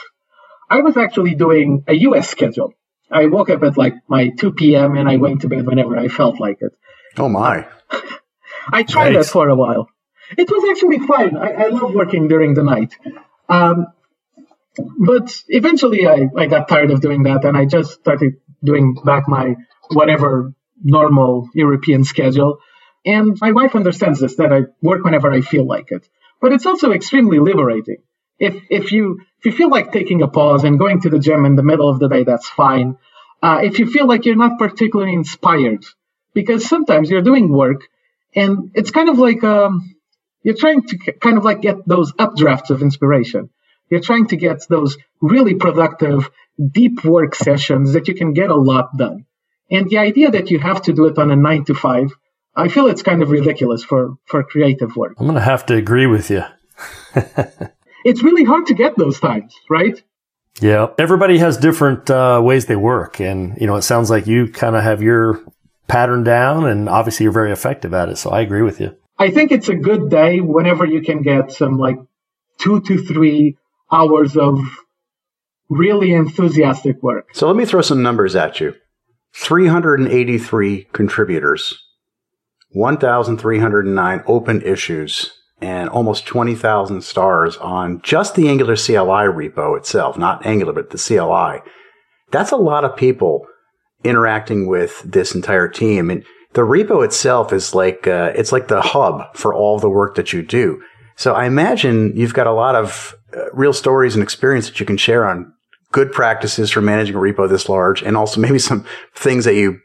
I 0.69 0.81
was 0.81 0.97
actually 0.97 1.35
doing 1.35 1.85
a 1.87 1.95
U.S. 1.95 2.29
schedule. 2.29 2.75
I 3.11 3.27
woke 3.27 3.51
up 3.51 3.63
at 3.63 3.79
like 3.79 3.95
my 4.07 4.29
2 4.29 4.53
p.m. 4.53 4.97
and 4.97 5.09
I 5.09 5.17
went 5.17 5.43
to 5.43 5.49
bed 5.49 5.67
whenever 5.67 5.97
I 5.97 6.09
felt 6.09 6.41
like 6.41 6.59
it. 6.61 6.73
Oh 7.17 7.29
my! 7.29 7.67
I 8.73 8.83
tried 8.83 9.15
nice. 9.15 9.27
that 9.27 9.33
for 9.33 9.49
a 9.49 9.57
while. 9.57 9.89
It 10.37 10.51
was 10.51 10.69
actually 10.71 10.99
fine. 11.07 11.37
I, 11.37 11.53
I 11.53 11.69
love 11.69 11.95
working 11.95 12.29
during 12.29 12.55
the 12.55 12.63
night. 12.63 12.93
Um, 13.49 13.87
but 14.99 15.43
eventually 15.49 16.07
I, 16.07 16.29
I 16.37 16.47
got 16.47 16.69
tired 16.69 16.91
of 16.91 17.01
doing 17.01 17.23
that 17.25 17.45
and 17.45 17.57
I 17.57 17.65
just 17.65 17.93
started 17.93 18.35
doing 18.63 18.95
back 19.05 19.29
my 19.29 19.57
whatever 19.91 20.53
normal 20.83 21.49
European 21.55 22.05
schedule. 22.05 22.59
And 23.09 23.39
my 23.41 23.53
wife 23.53 23.75
understands 23.75 24.21
this 24.21 24.37
that 24.37 24.53
I 24.53 24.61
work 24.83 25.03
whenever 25.03 25.33
I 25.33 25.41
feel 25.41 25.67
like 25.67 25.91
it. 25.97 26.07
But 26.43 26.53
it's 26.53 26.67
also 26.67 26.93
extremely 26.93 27.39
liberating. 27.39 28.03
If 28.39 28.55
if 28.69 28.93
you 28.93 29.21
if 29.39 29.47
you 29.47 29.53
feel 29.53 29.71
like 29.71 29.93
taking 29.93 30.21
a 30.23 30.29
pause 30.29 30.65
and 30.65 30.79
going 30.79 31.01
to 31.03 31.11
the 31.11 31.19
gym 31.19 31.47
in 31.47 31.57
the 31.57 31.69
middle 31.71 31.89
of 31.89 32.01
the 32.01 32.09
day, 32.09 32.25
that's 32.25 32.49
fine. 32.49 32.99
Uh, 33.43 33.61
if 33.63 33.79
you 33.79 33.87
feel 33.91 34.07
like 34.07 34.27
you're 34.27 34.45
not 34.45 34.59
particularly 34.59 35.15
inspired, 35.15 35.85
because 36.35 36.69
sometimes 36.69 37.09
you're 37.11 37.29
doing 37.31 37.49
work 37.49 37.81
and 38.35 38.73
it's 38.75 38.91
kind 38.91 39.09
of 39.09 39.19
like 39.19 39.43
um, 39.43 39.73
you're 40.43 40.63
trying 40.65 40.83
to 40.83 41.13
kind 41.25 41.39
of 41.39 41.45
like 41.45 41.63
get 41.63 41.77
those 41.87 42.13
updrafts 42.13 42.71
of 42.71 42.83
inspiration. 42.83 43.49
You're 43.91 44.09
trying 44.11 44.27
to 44.29 44.37
get 44.37 44.69
those 44.69 44.99
really 45.23 45.55
productive, 45.55 46.31
deep 46.81 47.05
work 47.05 47.35
sessions 47.35 47.95
that 47.95 48.07
you 48.09 48.15
can 48.15 48.35
get 48.35 48.51
a 48.51 48.63
lot 48.73 48.97
done. 48.97 49.25
And 49.71 49.89
the 49.89 49.99
idea 49.99 50.31
that 50.31 50.51
you 50.51 50.59
have 50.59 50.83
to 50.83 50.93
do 50.93 51.07
it 51.07 51.19
on 51.19 51.31
a 51.31 51.37
nine 51.37 51.65
to 51.65 51.75
five, 51.75 52.11
I 52.59 52.69
feel 52.69 52.89
it's 52.89 53.03
kind 53.03 53.23
of 53.23 53.31
ridiculous 53.31 53.85
for, 53.85 54.17
for 54.27 54.43
creative 54.43 54.97
work. 54.97 55.15
I'm 55.19 55.27
going 55.27 55.37
to 55.37 55.41
have 55.41 55.65
to 55.67 55.75
agree 55.75 56.07
with 56.07 56.29
you. 56.29 56.43
it's 58.05 58.23
really 58.25 58.43
hard 58.43 58.67
to 58.67 58.75
get 58.75 58.97
those 58.97 59.21
times, 59.21 59.55
right? 59.71 60.03
Yeah. 60.61 60.89
Everybody 60.99 61.39
has 61.39 61.57
different 61.57 62.11
uh, 62.11 62.41
ways 62.43 62.67
they 62.67 62.75
work. 62.75 63.21
And, 63.21 63.57
you 63.61 63.69
know, 63.69 63.77
it 63.77 63.83
sounds 63.83 64.11
like 64.11 64.27
you 64.27 64.49
kind 64.51 64.75
of 64.75 64.83
have 64.83 65.03
your 65.03 65.41
pattern 65.87 66.25
down 66.25 66.67
and 66.67 66.89
obviously 66.89 67.25
you're 67.25 67.33
very 67.33 67.53
effective 67.53 67.95
at 67.95 68.09
it. 68.09 68.17
So 68.17 68.31
I 68.31 68.41
agree 68.41 68.63
with 68.63 68.81
you. 68.81 68.97
I 69.19 69.31
think 69.31 69.53
it's 69.53 69.69
a 69.69 69.77
good 69.77 70.11
day 70.11 70.41
whenever 70.41 70.85
you 70.85 71.01
can 71.03 71.23
get 71.23 71.53
some 71.53 71.79
like 71.79 71.99
two 72.59 72.81
to 72.81 72.99
three 72.99 73.57
hours 73.91 74.37
of 74.37 74.59
really 75.69 76.13
enthusiastic 76.13 77.03
work. 77.03 77.29
So 77.35 77.47
let 77.47 77.57
me 77.57 77.65
throw 77.65 77.83
some 77.83 78.03
numbers 78.03 78.35
at 78.35 78.61
you 78.61 78.75
383 79.35 80.89
contributors, 80.93 81.88
1,309 82.71 84.23
open 84.27 84.63
issues, 84.63 85.33
and 85.61 85.89
almost 85.89 86.27
20,000 86.27 87.03
stars 87.03 87.57
on 87.57 88.01
just 88.03 88.35
the 88.35 88.49
Angular 88.49 88.77
CLI 88.77 89.27
repo 89.27 89.77
itself, 89.77 90.17
not 90.17 90.45
Angular, 90.47 90.73
but 90.73 90.91
the 90.91 90.99
CLI. 90.99 91.61
That's 92.31 92.53
a 92.53 92.57
lot 92.57 92.85
of 92.85 92.97
people 92.97 93.47
interacting 94.05 94.69
with 94.69 95.03
this 95.05 95.35
entire 95.35 95.69
team. 95.69 96.11
And 96.11 96.25
the 96.53 96.63
repo 96.63 97.05
itself 97.05 97.53
is 97.53 97.75
like, 97.75 98.07
uh, 98.07 98.33
it's 98.35 98.53
like 98.53 98.69
the 98.69 98.81
hub 98.81 99.35
for 99.35 99.53
all 99.53 99.79
the 99.79 99.91
work 99.91 100.15
that 100.15 100.33
you 100.33 100.43
do. 100.43 100.81
So 101.17 101.35
I 101.35 101.47
imagine 101.47 102.17
you've 102.17 102.35
got 102.35 102.47
a 102.47 102.53
lot 102.53 102.77
of 102.77 103.17
uh, 103.37 103.51
real 103.53 103.73
stories 103.73 104.15
and 104.15 104.23
experience 104.23 104.69
that 104.69 104.79
you 104.79 104.87
can 104.87 104.97
share 104.97 105.29
on 105.29 105.53
good 105.91 106.13
practices 106.13 106.71
for 106.71 106.81
managing 106.81 107.17
a 107.17 107.19
repo 107.19 107.49
this 107.49 107.69
large 107.69 108.03
and 108.03 108.17
also 108.17 108.41
maybe 108.41 108.59
some 108.59 108.85
things 109.15 109.45
that 109.45 109.55
you 109.55 109.81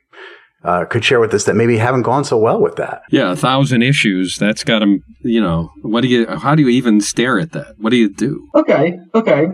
uh, 0.63 0.85
could 0.85 1.03
share 1.03 1.19
with 1.19 1.33
us 1.33 1.43
that 1.45 1.55
maybe 1.55 1.77
haven't 1.77 2.03
gone 2.03 2.23
so 2.23 2.37
well 2.37 2.59
with 2.61 2.77
that. 2.77 3.03
Yeah, 3.11 3.31
a 3.31 3.35
thousand 3.35 3.81
issues. 3.81 4.37
That's 4.37 4.63
got 4.63 4.79
them. 4.79 5.03
you 5.21 5.41
know, 5.41 5.71
what 5.81 6.01
do 6.01 6.07
you, 6.07 6.27
how 6.27 6.55
do 6.55 6.61
you 6.61 6.69
even 6.69 7.01
stare 7.01 7.39
at 7.39 7.51
that? 7.51 7.75
What 7.77 7.89
do 7.89 7.97
you 7.97 8.09
do? 8.13 8.47
Okay, 8.55 8.99
okay. 9.13 9.47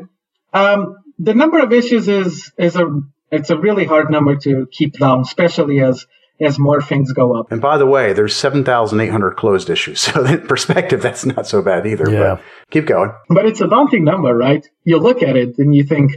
Um, 0.53 0.97
the 1.17 1.33
number 1.33 1.59
of 1.59 1.73
issues 1.73 2.07
is, 2.07 2.51
is 2.57 2.75
a, 2.75 3.01
it's 3.31 3.49
a 3.49 3.57
really 3.57 3.85
hard 3.85 4.09
number 4.09 4.35
to 4.37 4.67
keep 4.71 4.97
down, 4.97 5.21
especially 5.21 5.81
as 5.81 6.05
as 6.41 6.57
more 6.57 6.81
things 6.81 7.11
go 7.11 7.37
up. 7.37 7.51
And 7.51 7.61
by 7.61 7.77
the 7.77 7.85
way, 7.85 8.13
there's 8.13 8.35
7,800 8.35 9.31
closed 9.31 9.69
issues. 9.69 9.99
So 10.09 10.25
in 10.25 10.47
perspective, 10.47 11.01
that's 11.01 11.25
not 11.25 11.47
so 11.47 11.61
bad 11.61 11.85
either. 11.85 12.09
Yeah. 12.09 12.35
But 12.35 12.43
keep 12.71 12.85
going. 12.85 13.11
But 13.29 13.45
it's 13.45 13.61
a 13.61 13.67
daunting 13.67 14.05
number, 14.05 14.33
right? 14.35 14.65
You 14.85 14.99
look 14.99 15.21
at 15.21 15.35
it 15.35 15.57
and 15.57 15.75
you 15.75 15.83
think, 15.83 16.13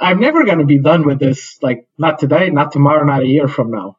I'm 0.00 0.18
never 0.18 0.44
going 0.44 0.58
to 0.58 0.64
be 0.64 0.80
done 0.80 1.06
with 1.06 1.18
this. 1.18 1.58
Like 1.62 1.86
not 1.98 2.18
today, 2.18 2.50
not 2.50 2.72
tomorrow, 2.72 3.04
not 3.04 3.22
a 3.22 3.26
year 3.26 3.46
from 3.46 3.70
now. 3.70 3.96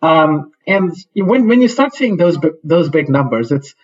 Um, 0.00 0.52
and 0.66 0.92
when, 1.14 1.48
when 1.48 1.60
you 1.62 1.68
start 1.68 1.94
seeing 1.94 2.16
those, 2.16 2.38
those 2.62 2.88
big 2.88 3.08
numbers, 3.08 3.50
it's, 3.50 3.74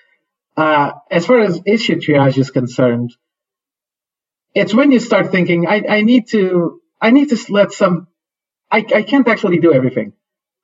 uh, 0.57 0.93
as 1.11 1.27
far 1.27 1.41
as 1.41 1.61
issue 1.67 1.97
triage 1.97 2.39
is 2.39 2.51
concerned, 2.51 3.15
it's 4.55 4.73
when 4.73 4.93
you 4.93 5.01
start 5.01 5.33
thinking, 5.33 5.67
I, 5.67 5.83
I 5.89 6.03
need 6.03 6.29
to, 6.29 6.81
I 7.01 7.11
need 7.11 7.31
to 7.31 7.53
let 7.53 7.73
some, 7.73 8.07
I, 8.71 8.85
I 8.95 9.03
can't 9.03 9.27
actually 9.27 9.59
do 9.59 9.73
everything. 9.73 10.13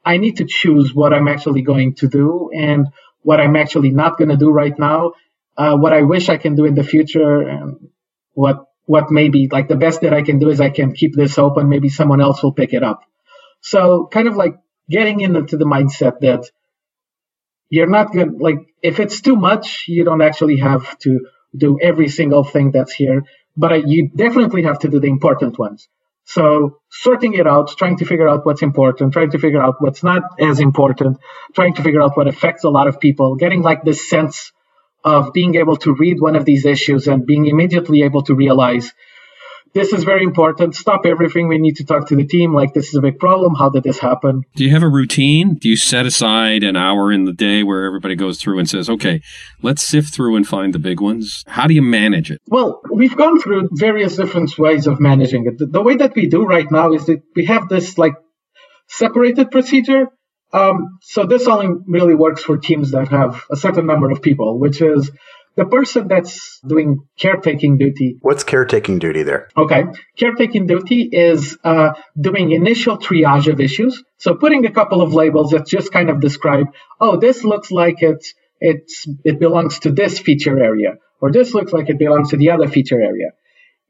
I 0.04 0.16
need 0.18 0.36
to 0.38 0.44
choose 0.44 0.94
what 0.94 1.12
I'm 1.12 1.28
actually 1.28 1.62
going 1.62 1.94
to 1.96 2.08
do 2.08 2.50
and 2.54 2.88
what 3.22 3.40
I'm 3.40 3.56
actually 3.56 3.90
not 3.90 4.16
going 4.16 4.30
to 4.30 4.36
do 4.36 4.50
right 4.50 4.76
now, 4.78 5.12
uh, 5.56 5.76
what 5.76 5.92
I 5.92 6.02
wish 6.02 6.28
I 6.28 6.38
can 6.38 6.54
do 6.54 6.64
in 6.64 6.74
the 6.74 6.84
future, 6.84 7.42
and 7.42 7.90
what 8.32 8.66
what 8.86 9.10
maybe 9.10 9.48
like 9.52 9.68
the 9.68 9.76
best 9.76 10.00
that 10.00 10.14
I 10.14 10.22
can 10.22 10.38
do 10.38 10.48
is 10.48 10.60
I 10.60 10.70
can 10.70 10.92
keep 10.92 11.14
this 11.14 11.38
open. 11.38 11.68
Maybe 11.68 11.90
someone 11.90 12.20
else 12.20 12.42
will 12.42 12.52
pick 12.52 12.72
it 12.72 12.82
up. 12.82 13.02
So 13.60 14.08
kind 14.10 14.26
of 14.26 14.36
like 14.36 14.54
getting 14.90 15.20
into 15.20 15.56
the 15.56 15.64
mindset 15.64 16.20
that 16.20 16.50
you're 17.68 17.86
not 17.98 18.12
going 18.12 18.38
like 18.38 18.58
if 18.82 18.98
it's 18.98 19.20
too 19.20 19.36
much, 19.36 19.84
you 19.88 20.04
don't 20.04 20.22
actually 20.22 20.58
have 20.58 20.98
to 21.00 21.20
do 21.56 21.78
every 21.80 22.08
single 22.08 22.44
thing 22.44 22.72
that's 22.72 22.92
here, 22.92 23.24
but 23.56 23.72
uh, 23.72 23.76
you 23.76 24.10
definitely 24.14 24.62
have 24.64 24.78
to 24.80 24.88
do 24.88 25.00
the 25.00 25.08
important 25.08 25.58
ones. 25.58 25.88
So 26.24 26.78
sorting 26.90 27.34
it 27.34 27.46
out, 27.46 27.76
trying 27.76 27.96
to 27.98 28.04
figure 28.04 28.28
out 28.28 28.46
what's 28.46 28.62
important, 28.62 29.12
trying 29.12 29.30
to 29.32 29.38
figure 29.38 29.62
out 29.62 29.76
what's 29.80 30.02
not 30.04 30.22
as 30.38 30.60
important, 30.60 31.18
trying 31.54 31.74
to 31.74 31.82
figure 31.82 32.02
out 32.02 32.16
what 32.16 32.28
affects 32.28 32.64
a 32.64 32.70
lot 32.70 32.86
of 32.86 33.00
people, 33.00 33.36
getting 33.36 33.62
like 33.62 33.82
this 33.82 34.08
sense 34.08 34.52
of 35.02 35.32
being 35.32 35.54
able 35.56 35.76
to 35.78 35.94
read 35.94 36.20
one 36.20 36.36
of 36.36 36.44
these 36.44 36.66
issues 36.66 37.08
and 37.08 37.26
being 37.26 37.46
immediately 37.46 38.02
able 38.02 38.22
to 38.22 38.34
realize 38.34 38.92
this 39.72 39.92
is 39.92 40.04
very 40.04 40.24
important. 40.24 40.74
Stop 40.74 41.06
everything. 41.06 41.48
We 41.48 41.58
need 41.58 41.76
to 41.76 41.84
talk 41.84 42.08
to 42.08 42.16
the 42.16 42.26
team. 42.26 42.52
Like, 42.52 42.74
this 42.74 42.88
is 42.88 42.94
a 42.94 43.00
big 43.00 43.18
problem. 43.18 43.54
How 43.54 43.70
did 43.70 43.84
this 43.84 43.98
happen? 43.98 44.42
Do 44.56 44.64
you 44.64 44.70
have 44.70 44.82
a 44.82 44.88
routine? 44.88 45.54
Do 45.54 45.68
you 45.68 45.76
set 45.76 46.06
aside 46.06 46.64
an 46.64 46.76
hour 46.76 47.12
in 47.12 47.24
the 47.24 47.32
day 47.32 47.62
where 47.62 47.84
everybody 47.84 48.16
goes 48.16 48.40
through 48.40 48.58
and 48.58 48.68
says, 48.68 48.90
okay, 48.90 49.22
let's 49.62 49.82
sift 49.82 50.12
through 50.12 50.36
and 50.36 50.46
find 50.46 50.74
the 50.74 50.78
big 50.78 51.00
ones? 51.00 51.44
How 51.46 51.66
do 51.66 51.74
you 51.74 51.82
manage 51.82 52.30
it? 52.30 52.40
Well, 52.48 52.80
we've 52.90 53.16
gone 53.16 53.40
through 53.40 53.68
various 53.72 54.16
different 54.16 54.58
ways 54.58 54.86
of 54.86 54.98
managing 55.00 55.46
it. 55.46 55.58
The, 55.58 55.66
the 55.66 55.82
way 55.82 55.96
that 55.96 56.14
we 56.16 56.28
do 56.28 56.44
right 56.44 56.70
now 56.70 56.92
is 56.92 57.06
that 57.06 57.22
we 57.36 57.44
have 57.44 57.68
this 57.68 57.96
like 57.96 58.14
separated 58.88 59.50
procedure. 59.50 60.08
Um, 60.52 60.98
so 61.02 61.26
this 61.26 61.46
only 61.46 61.68
really 61.86 62.16
works 62.16 62.42
for 62.42 62.58
teams 62.58 62.90
that 62.90 63.08
have 63.08 63.44
a 63.52 63.56
certain 63.56 63.86
number 63.86 64.10
of 64.10 64.20
people, 64.20 64.58
which 64.58 64.82
is 64.82 65.12
the 65.60 65.66
person 65.66 66.08
that's 66.08 66.58
doing 66.66 67.06
caretaking 67.18 67.76
duty. 67.76 68.16
What's 68.22 68.44
caretaking 68.44 68.98
duty 68.98 69.24
there? 69.24 69.50
Okay. 69.54 69.84
Caretaking 70.16 70.66
duty 70.66 71.02
is 71.12 71.58
uh, 71.62 71.90
doing 72.18 72.52
initial 72.52 72.96
triage 72.96 73.46
of 73.52 73.60
issues. 73.60 74.02
So 74.16 74.34
putting 74.34 74.64
a 74.64 74.70
couple 74.70 75.02
of 75.02 75.12
labels 75.12 75.50
that 75.50 75.66
just 75.66 75.92
kind 75.92 76.08
of 76.08 76.18
describe, 76.18 76.68
oh, 76.98 77.18
this 77.18 77.44
looks 77.44 77.70
like 77.70 77.96
it's, 78.00 78.32
it's, 78.58 79.06
it 79.22 79.38
belongs 79.38 79.80
to 79.80 79.92
this 79.92 80.18
feature 80.18 80.58
area, 80.58 80.94
or 81.20 81.30
this 81.30 81.52
looks 81.52 81.74
like 81.74 81.90
it 81.90 81.98
belongs 81.98 82.30
to 82.30 82.38
the 82.38 82.52
other 82.52 82.66
feature 82.66 83.00
area. 83.00 83.32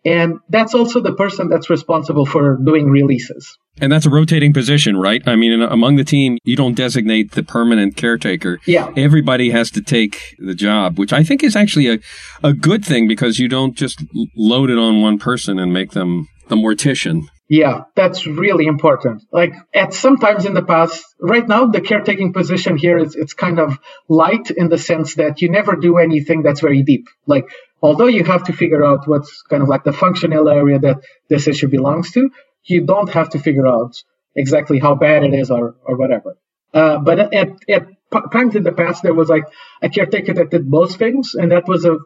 And 0.05 0.39
that's 0.49 0.75
also 0.75 1.01
the 1.01 1.15
person 1.15 1.49
that's 1.49 1.69
responsible 1.69 2.25
for 2.25 2.57
doing 2.57 2.91
releases. 2.91 3.59
And 3.81 3.93
that's 3.93 4.07
a 4.07 4.11
rotating 4.11 4.53
position, 4.53 4.97
right? 4.97 5.23
I 5.27 5.37
mean, 5.37 5.61
among 5.63 5.97
the 5.97 6.05
team, 6.05 6.39
you 6.45 6.57
don't 6.57 6.75
designate 6.75 7.33
the 7.33 7.43
permanent 7.43 7.97
caretaker. 7.97 8.59
Yeah. 8.67 8.93
Everybody 8.97 9.51
has 9.51 9.71
to 9.73 9.83
take 9.83 10.37
the 10.39 10.55
job, 10.55 10.99
which 10.99 11.13
I 11.13 11.23
think 11.23 11.43
is 11.43 11.57
actually 11.57 11.89
a, 11.89 11.99
a 12.43 12.53
good 12.53 12.85
thing 12.85 13.09
because 13.09 13.39
you 13.39 13.49
don't 13.49 13.75
just 13.75 14.03
load 14.37 14.71
it 14.71 14.79
on 14.79 15.03
one 15.03 15.19
person 15.19 15.59
and 15.59 15.73
make 15.73 15.93
them 15.93 16.29
the 16.49 16.57
mortician. 16.57 17.23
Yeah, 17.49 17.83
that's 17.97 18.29
really 18.29 18.67
important. 18.67 19.25
Like 19.33 19.55
at 19.75 19.93
sometimes 19.93 20.47
in 20.47 20.55
the 20.55 20.63
past, 20.63 21.05
right 21.21 21.47
now 21.47 21.67
the 21.67 21.81
caretaking 21.81 22.33
position 22.33 22.77
here 22.77 22.97
is 22.97 23.17
it's 23.17 23.35
kind 23.35 23.59
of 23.59 23.77
light 24.09 24.53
in 24.53 24.69
the 24.69 24.79
sense 24.79 25.17
that 25.17 25.43
you 25.43 25.51
never 25.51 25.75
do 25.75 25.99
anything 25.99 26.43
that's 26.43 26.61
very 26.61 26.85
deep. 26.85 27.07
Like 27.27 27.47
although 27.83 28.07
you 28.07 28.25
have 28.25 28.45
to 28.45 28.53
figure 28.53 28.85
out 28.85 29.09
what's 29.09 29.43
kind 29.43 29.63
of 29.63 29.69
like 29.69 29.85
the 29.85 29.93
functional 29.93 30.49
area 30.49 30.79
that 30.79 31.01
this 31.29 31.49
issue 31.49 31.69
belongs 31.69 32.11
to, 32.13 32.31
you 32.65 32.85
don't 32.87 33.11
have 33.11 33.31
to 33.31 33.39
figure 33.39 33.67
out 33.67 33.97
exactly 34.35 34.79
how 34.79 34.95
bad 34.95 35.25
it 35.25 35.35
is 35.35 35.51
or, 35.51 35.77
or 35.85 35.97
whatever. 35.97 36.37
Uh, 36.73 36.99
but 36.99 37.19
at, 37.19 37.53
at 37.69 37.87
times 38.33 38.55
in 38.55 38.63
the 38.63 38.73
past, 38.73 39.03
there 39.03 39.15
was 39.15 39.29
like 39.29 39.45
a 39.83 39.89
caretaker 39.89 40.35
that 40.35 40.51
did 40.51 40.71
both 40.71 40.97
things, 40.97 41.35
and 41.35 41.51
that 41.51 41.67
was 41.67 41.85
a 41.85 41.99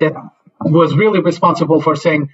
that 0.00 0.14
was 0.60 0.94
really 0.94 1.20
responsible 1.20 1.80
for 1.80 1.94
saying 1.94 2.30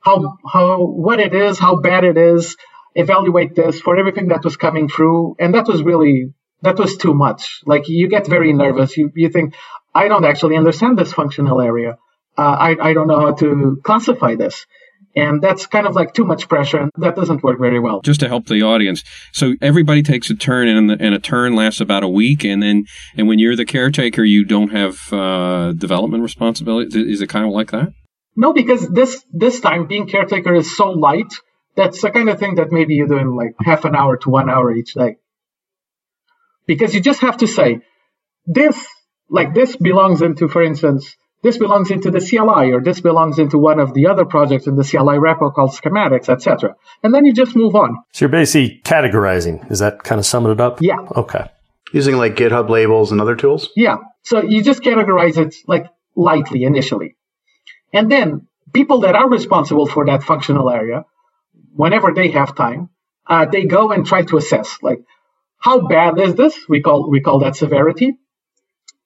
how 0.00 0.36
how 0.46 0.84
what 0.84 1.20
it 1.20 1.34
is, 1.34 1.58
how 1.58 1.76
bad 1.76 2.04
it 2.04 2.18
is, 2.18 2.56
evaluate 2.94 3.54
this 3.54 3.80
for 3.80 3.96
everything 3.96 4.28
that 4.28 4.44
was 4.44 4.56
coming 4.56 4.88
through, 4.88 5.36
and 5.38 5.54
that 5.54 5.66
was 5.66 5.82
really 5.82 6.34
that 6.62 6.78
was 6.78 6.96
too 6.96 7.14
much. 7.14 7.60
Like 7.64 7.88
you 7.88 8.08
get 8.08 8.26
very 8.26 8.52
nervous. 8.52 8.96
You 8.96 9.10
you 9.14 9.30
think 9.30 9.54
I 9.94 10.08
don't 10.08 10.26
actually 10.26 10.56
understand 10.56 10.98
this 10.98 11.12
functional 11.12 11.60
area 11.60 11.96
uh, 12.38 12.42
I, 12.42 12.90
I 12.90 12.92
don't 12.94 13.08
know 13.08 13.20
how 13.20 13.32
to 13.32 13.80
classify 13.84 14.36
this. 14.36 14.66
And 15.16 15.42
that's 15.42 15.66
kind 15.66 15.86
of 15.86 15.96
like 15.96 16.14
too 16.14 16.24
much 16.24 16.48
pressure, 16.48 16.78
and 16.78 16.92
that 16.98 17.16
doesn't 17.16 17.42
work 17.42 17.58
very 17.58 17.80
well. 17.80 18.02
Just 18.02 18.20
to 18.20 18.28
help 18.28 18.46
the 18.46 18.62
audience, 18.62 19.02
so 19.32 19.54
everybody 19.60 20.02
takes 20.02 20.30
a 20.30 20.34
turn, 20.34 20.68
and, 20.68 20.88
the, 20.90 20.96
and 21.00 21.12
a 21.14 21.18
turn 21.18 21.56
lasts 21.56 21.80
about 21.80 22.04
a 22.04 22.08
week, 22.08 22.44
and 22.44 22.62
then 22.62 22.84
and 23.16 23.26
when 23.26 23.40
you're 23.40 23.56
the 23.56 23.64
caretaker, 23.64 24.22
you 24.22 24.44
don't 24.44 24.68
have 24.70 25.12
uh, 25.12 25.72
development 25.72 26.22
responsibility. 26.22 27.10
Is 27.10 27.20
it 27.20 27.28
kind 27.28 27.46
of 27.46 27.52
like 27.52 27.72
that? 27.72 27.92
No, 28.36 28.52
because 28.52 28.88
this 28.88 29.24
this 29.32 29.60
time 29.60 29.88
being 29.88 30.06
caretaker 30.06 30.54
is 30.54 30.76
so 30.76 30.90
light. 30.90 31.32
That's 31.74 32.00
the 32.00 32.10
kind 32.10 32.28
of 32.28 32.38
thing 32.38 32.56
that 32.56 32.70
maybe 32.70 32.94
you 32.94 33.08
do 33.08 33.18
in 33.18 33.34
like 33.34 33.54
half 33.60 33.84
an 33.86 33.96
hour 33.96 34.18
to 34.18 34.30
one 34.30 34.48
hour 34.48 34.72
each 34.72 34.94
day. 34.94 35.16
because 36.68 36.94
you 36.94 37.00
just 37.00 37.20
have 37.22 37.38
to 37.38 37.48
say 37.48 37.80
this, 38.46 38.86
like 39.28 39.54
this 39.54 39.74
belongs 39.74 40.22
into, 40.22 40.48
for 40.48 40.62
instance, 40.62 41.16
this 41.42 41.56
belongs 41.56 41.90
into 41.90 42.10
the 42.10 42.20
CLI 42.20 42.72
or 42.72 42.80
this 42.80 43.00
belongs 43.00 43.38
into 43.38 43.58
one 43.58 43.78
of 43.78 43.94
the 43.94 44.08
other 44.08 44.24
projects 44.24 44.66
in 44.66 44.74
the 44.76 44.82
CLI 44.82 45.18
repo 45.18 45.54
called 45.54 45.70
schematics, 45.70 46.28
etc. 46.28 46.74
And 47.02 47.14
then 47.14 47.24
you 47.24 47.32
just 47.32 47.54
move 47.54 47.74
on. 47.74 47.96
So 48.12 48.24
you're 48.24 48.30
basically 48.30 48.80
categorizing. 48.84 49.70
Is 49.70 49.78
that 49.78 50.02
kind 50.02 50.18
of 50.18 50.26
summing 50.26 50.52
it 50.52 50.60
up? 50.60 50.82
Yeah. 50.82 50.98
Okay. 51.16 51.48
Using 51.92 52.16
like 52.16 52.34
GitHub 52.34 52.68
labels 52.68 53.12
and 53.12 53.20
other 53.20 53.36
tools? 53.36 53.68
Yeah. 53.76 53.98
So 54.22 54.42
you 54.42 54.62
just 54.62 54.82
categorize 54.82 55.38
it 55.38 55.54
like 55.66 55.86
lightly 56.16 56.64
initially. 56.64 57.16
And 57.92 58.10
then 58.10 58.48
people 58.72 59.00
that 59.00 59.14
are 59.14 59.28
responsible 59.28 59.86
for 59.86 60.06
that 60.06 60.22
functional 60.24 60.70
area, 60.70 61.04
whenever 61.72 62.12
they 62.12 62.32
have 62.32 62.54
time, 62.54 62.90
uh, 63.26 63.46
they 63.46 63.64
go 63.64 63.92
and 63.92 64.04
try 64.04 64.22
to 64.22 64.36
assess 64.36 64.78
like 64.82 65.00
how 65.58 65.86
bad 65.86 66.18
is 66.18 66.34
this? 66.34 66.56
We 66.68 66.80
call 66.80 67.10
we 67.10 67.20
call 67.20 67.40
that 67.40 67.56
severity, 67.56 68.16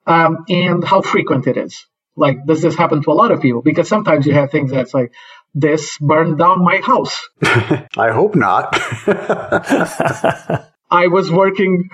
um, 0.06 0.44
and 0.48 0.84
how 0.84 1.00
frequent 1.00 1.46
it 1.46 1.56
is. 1.56 1.86
Like, 2.16 2.44
does 2.46 2.60
this 2.60 2.74
happen 2.74 3.02
to 3.02 3.10
a 3.10 3.14
lot 3.14 3.30
of 3.32 3.40
people? 3.40 3.62
Because 3.62 3.88
sometimes 3.88 4.26
you 4.26 4.34
have 4.34 4.50
things 4.50 4.70
that's 4.70 4.92
like, 4.92 5.12
this 5.54 5.98
burned 5.98 6.38
down 6.38 6.64
my 6.64 6.78
house. 6.78 7.28
I 7.42 8.10
hope 8.10 8.34
not. 8.34 8.74
I 10.90 11.06
was 11.08 11.30
working 11.30 11.88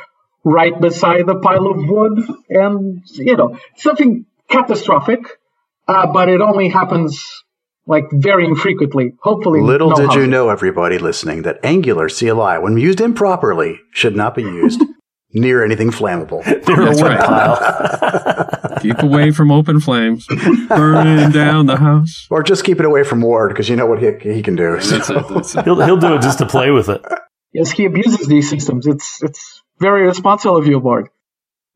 right 0.44 0.78
beside 0.80 1.28
a 1.28 1.38
pile 1.38 1.66
of 1.66 1.88
wood, 1.88 2.20
and 2.48 3.02
you 3.14 3.36
know 3.36 3.58
something 3.76 4.26
catastrophic, 4.48 5.20
uh, 5.86 6.06
but 6.12 6.28
it 6.28 6.40
only 6.40 6.68
happens 6.68 7.44
like 7.86 8.04
very 8.12 8.44
infrequently. 8.44 9.14
Hopefully, 9.22 9.60
little 9.60 9.90
no 9.90 9.96
did 9.96 10.14
you 10.14 10.26
know, 10.26 10.48
everybody 10.50 10.98
listening, 10.98 11.42
that 11.42 11.58
Angular 11.64 12.08
CLI, 12.08 12.58
when 12.58 12.76
used 12.76 13.00
improperly, 13.00 13.80
should 13.92 14.16
not 14.16 14.34
be 14.34 14.42
used 14.42 14.82
near 15.32 15.64
anything 15.64 15.90
flammable. 15.90 16.44
They're 16.44 16.82
a 16.82 16.84
That's 16.86 17.02
wood 17.02 17.08
right. 17.08 17.20
pile. 17.20 18.67
Keep 18.80 19.02
away 19.02 19.30
from 19.30 19.50
open 19.50 19.80
flames, 19.80 20.26
burning 20.68 21.30
down 21.30 21.66
the 21.66 21.76
house. 21.76 22.26
Or 22.30 22.42
just 22.42 22.64
keep 22.64 22.80
it 22.80 22.86
away 22.86 23.04
from 23.04 23.20
Ward 23.20 23.50
because 23.50 23.68
you 23.68 23.76
know 23.76 23.86
what 23.86 24.02
he, 24.02 24.12
he 24.34 24.42
can 24.42 24.56
do. 24.56 24.76
That's 24.76 25.10
it. 25.10 25.28
That's 25.28 25.54
it. 25.54 25.64
he'll, 25.64 25.80
he'll 25.80 25.96
do 25.96 26.14
it 26.14 26.22
just 26.22 26.38
to 26.38 26.46
play 26.46 26.70
with 26.70 26.88
it. 26.88 27.02
Yes, 27.52 27.70
he 27.70 27.84
abuses 27.86 28.26
these 28.26 28.48
systems. 28.48 28.86
It's 28.86 29.22
it's 29.22 29.62
very 29.80 30.06
responsible 30.06 30.56
of 30.56 30.66
you, 30.66 30.78
Ward. 30.78 31.08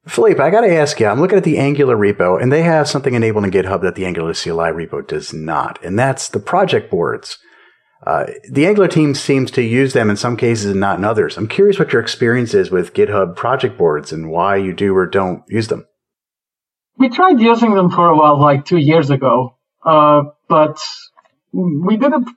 Filipe, 0.06 0.40
I 0.40 0.50
got 0.50 0.62
to 0.62 0.74
ask 0.74 0.98
you, 0.98 1.06
I'm 1.06 1.20
looking 1.20 1.38
at 1.38 1.44
the 1.44 1.58
Angular 1.58 1.96
repo, 1.96 2.40
and 2.40 2.50
they 2.50 2.62
have 2.62 2.88
something 2.88 3.14
enabled 3.14 3.44
in 3.44 3.52
GitHub 3.52 3.82
that 3.82 3.94
the 3.94 4.04
Angular 4.04 4.34
CLI 4.34 4.72
repo 4.72 5.06
does 5.06 5.32
not, 5.32 5.82
and 5.84 5.96
that's 5.96 6.28
the 6.28 6.40
project 6.40 6.90
boards. 6.90 7.38
Uh, 8.04 8.26
the 8.50 8.66
Angular 8.66 8.88
team 8.88 9.14
seems 9.14 9.52
to 9.52 9.62
use 9.62 9.92
them 9.92 10.10
in 10.10 10.16
some 10.16 10.36
cases 10.36 10.72
and 10.72 10.80
not 10.80 10.98
in 10.98 11.04
others. 11.04 11.36
I'm 11.36 11.46
curious 11.46 11.78
what 11.78 11.92
your 11.92 12.02
experience 12.02 12.52
is 12.52 12.70
with 12.70 12.94
GitHub 12.94 13.36
project 13.36 13.78
boards 13.78 14.12
and 14.12 14.28
why 14.28 14.56
you 14.56 14.72
do 14.72 14.96
or 14.96 15.06
don't 15.06 15.44
use 15.48 15.68
them. 15.68 15.86
We 16.98 17.08
tried 17.08 17.40
using 17.40 17.74
them 17.74 17.90
for 17.90 18.08
a 18.08 18.16
while, 18.16 18.40
like 18.40 18.64
two 18.64 18.78
years 18.78 19.10
ago, 19.10 19.56
uh, 19.84 20.22
but 20.48 20.78
we 21.52 21.96
didn't 21.96 22.28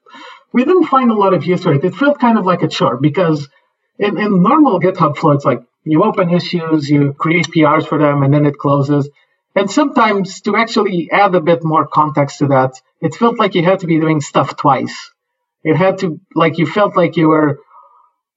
we 0.54 0.64
didn't 0.64 0.86
find 0.86 1.12
a 1.12 1.14
lot 1.14 1.34
of 1.34 1.46
use 1.46 1.64
for 1.64 1.74
it. 1.74 1.84
It 1.84 1.96
felt 1.96 2.20
kind 2.20 2.38
of 2.38 2.46
like 2.46 2.64
a 2.64 2.68
chore 2.68 2.98
because 2.98 3.50
in, 4.00 4.18
in 4.18 4.42
normal 4.42 4.80
GitHub 4.80 5.18
flow, 5.18 5.32
it's 5.32 5.46
like 5.46 5.62
you 5.84 6.04
open 6.04 6.30
issues, 6.32 6.90
you 6.90 7.14
create 7.14 7.48
PRs 7.48 7.88
for 7.88 8.00
them, 8.00 8.24
and 8.24 8.34
then 8.34 8.46
it 8.46 8.58
closes. 8.58 9.10
And 9.56 9.70
sometimes 9.70 10.42
to 10.42 10.56
actually 10.56 11.10
add 11.12 11.36
a 11.36 11.42
bit 11.42 11.64
more 11.64 11.88
context 11.88 12.40
to 12.40 12.48
that, 12.48 12.82
it 13.02 13.16
felt 13.16 13.40
like 13.40 13.56
you 13.56 13.64
had 13.64 13.80
to 13.80 13.88
be 13.88 14.00
doing 14.00 14.20
stuff 14.22 14.58
twice. 14.58 15.12
It 15.64 15.76
had 15.76 16.00
to 16.00 16.20
like 16.34 16.58
you 16.58 16.66
felt 16.66 16.96
like 16.96 17.18
you 17.18 17.30
were, 17.30 17.60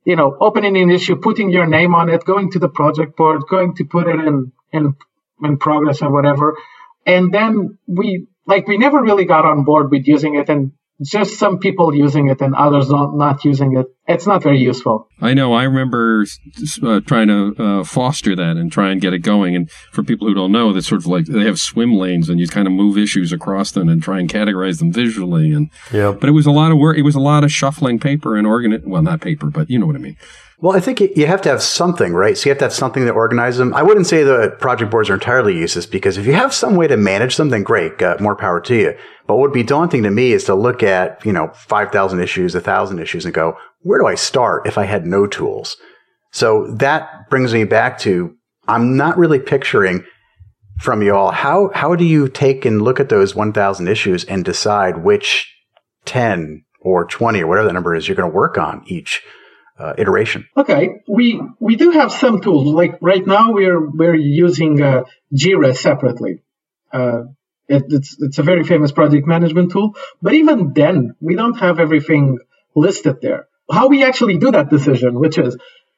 you 0.04 0.16
know, 0.16 0.36
opening 0.40 0.76
an 0.76 0.90
issue, 0.90 1.16
putting 1.16 1.50
your 1.50 1.66
name 1.66 1.94
on 1.94 2.08
it, 2.08 2.24
going 2.24 2.52
to 2.52 2.58
the 2.58 2.68
project 2.68 3.16
board, 3.16 3.42
going 3.48 3.74
to 3.76 3.84
put 3.84 4.06
it 4.08 4.20
in 4.20 4.52
in 4.72 4.94
in 5.42 5.58
progress 5.58 6.02
or 6.02 6.10
whatever. 6.10 6.56
And 7.06 7.32
then 7.32 7.78
we 7.86 8.26
like 8.46 8.66
we 8.66 8.78
never 8.78 9.00
really 9.02 9.24
got 9.24 9.44
on 9.44 9.64
board 9.64 9.90
with 9.90 10.06
using 10.06 10.34
it 10.34 10.48
and 10.48 10.72
just 11.00 11.38
some 11.38 11.58
people 11.58 11.94
using 11.94 12.28
it 12.28 12.40
and 12.40 12.56
others 12.56 12.90
not, 12.90 13.14
not 13.14 13.44
using 13.44 13.76
it. 13.78 13.86
It's 14.08 14.26
not 14.26 14.42
very 14.42 14.58
useful. 14.58 15.06
I 15.20 15.32
know. 15.32 15.52
I 15.52 15.62
remember 15.62 16.24
uh, 16.82 17.00
trying 17.06 17.28
to 17.28 17.54
uh, 17.56 17.84
foster 17.84 18.34
that 18.34 18.56
and 18.56 18.72
try 18.72 18.90
and 18.90 19.00
get 19.00 19.12
it 19.12 19.20
going. 19.20 19.54
And 19.54 19.70
for 19.92 20.02
people 20.02 20.26
who 20.26 20.34
don't 20.34 20.50
know, 20.50 20.72
that's 20.72 20.88
sort 20.88 21.02
of 21.02 21.06
like 21.06 21.26
they 21.26 21.44
have 21.44 21.60
swim 21.60 21.94
lanes, 21.94 22.28
and 22.28 22.40
you 22.40 22.48
kind 22.48 22.66
of 22.66 22.72
move 22.72 22.98
issues 22.98 23.32
across 23.32 23.70
them 23.70 23.88
and 23.88 24.02
try 24.02 24.18
and 24.18 24.28
categorize 24.28 24.80
them 24.80 24.92
visually. 24.92 25.52
And 25.52 25.70
Yeah. 25.92 26.16
but 26.18 26.28
it 26.28 26.32
was 26.32 26.46
a 26.46 26.50
lot 26.50 26.72
of 26.72 26.78
work. 26.78 26.96
It 26.98 27.02
was 27.02 27.14
a 27.14 27.20
lot 27.20 27.44
of 27.44 27.52
shuffling 27.52 28.00
paper 28.00 28.36
and 28.36 28.44
organ. 28.44 28.82
Well, 28.84 29.02
not 29.02 29.20
paper, 29.20 29.50
but 29.50 29.70
you 29.70 29.78
know 29.78 29.86
what 29.86 29.94
I 29.94 30.00
mean. 30.00 30.16
Well, 30.60 30.76
I 30.76 30.80
think 30.80 31.00
you 31.00 31.26
have 31.26 31.42
to 31.42 31.48
have 31.50 31.62
something, 31.62 32.14
right? 32.14 32.36
So 32.36 32.46
you 32.46 32.50
have 32.50 32.58
to 32.58 32.64
have 32.64 32.72
something 32.72 33.04
that 33.04 33.12
organizes 33.12 33.58
them. 33.58 33.72
I 33.74 33.84
wouldn't 33.84 34.08
say 34.08 34.24
the 34.24 34.56
project 34.58 34.90
boards 34.90 35.08
are 35.08 35.14
entirely 35.14 35.56
useless 35.56 35.86
because 35.86 36.18
if 36.18 36.26
you 36.26 36.32
have 36.32 36.52
some 36.52 36.74
way 36.74 36.88
to 36.88 36.96
manage 36.96 37.36
them, 37.36 37.50
then 37.50 37.62
great, 37.62 38.00
more 38.18 38.34
power 38.34 38.60
to 38.62 38.74
you. 38.74 38.94
But 39.28 39.36
what 39.36 39.42
would 39.42 39.52
be 39.52 39.62
daunting 39.62 40.02
to 40.02 40.10
me 40.10 40.32
is 40.32 40.44
to 40.44 40.56
look 40.56 40.82
at, 40.82 41.24
you 41.24 41.32
know, 41.32 41.52
5,000 41.54 42.18
issues, 42.18 42.54
1,000 42.54 42.98
issues 42.98 43.24
and 43.24 43.32
go, 43.32 43.56
where 43.82 44.00
do 44.00 44.06
I 44.08 44.16
start 44.16 44.66
if 44.66 44.76
I 44.76 44.84
had 44.84 45.06
no 45.06 45.28
tools? 45.28 45.76
So 46.32 46.66
that 46.74 47.30
brings 47.30 47.54
me 47.54 47.62
back 47.62 47.98
to, 48.00 48.34
I'm 48.66 48.96
not 48.96 49.16
really 49.16 49.38
picturing 49.38 50.04
from 50.80 51.02
you 51.02 51.14
all, 51.14 51.30
how, 51.30 51.70
how 51.72 51.94
do 51.94 52.04
you 52.04 52.28
take 52.28 52.64
and 52.64 52.82
look 52.82 52.98
at 52.98 53.10
those 53.10 53.32
1,000 53.32 53.86
issues 53.86 54.24
and 54.24 54.44
decide 54.44 55.04
which 55.04 55.54
10 56.06 56.64
or 56.80 57.04
20 57.04 57.42
or 57.42 57.46
whatever 57.46 57.68
the 57.68 57.72
number 57.72 57.94
is 57.94 58.08
you're 58.08 58.16
going 58.16 58.30
to 58.30 58.36
work 58.36 58.58
on 58.58 58.82
each 58.86 59.22
uh, 59.78 59.94
iteration? 59.96 60.48
Okay, 60.56 61.02
we 61.06 61.40
we 61.60 61.76
do 61.76 61.90
have 61.92 62.10
some 62.12 62.40
tools. 62.40 62.72
Like 62.72 62.98
right 63.00 63.26
now, 63.26 63.52
we're 63.52 63.80
we're 63.80 64.16
using 64.16 64.82
uh, 64.82 65.04
Jira 65.34 65.76
separately. 65.76 66.42
Uh, 66.92 67.24
it, 67.68 67.84
it's 67.88 68.16
it's 68.20 68.38
a 68.38 68.42
very 68.42 68.64
famous 68.64 68.92
project 68.92 69.26
management 69.26 69.70
tool. 69.72 69.94
But 70.20 70.34
even 70.34 70.72
then, 70.72 71.14
we 71.20 71.36
don't 71.36 71.58
have 71.58 71.78
everything 71.78 72.38
listed 72.74 73.20
there. 73.20 73.48
How 73.70 73.88
we 73.88 74.04
actually 74.04 74.38
do 74.38 74.50
that 74.50 74.70
decision, 74.70 75.18
which 75.20 75.38
is 75.38 75.56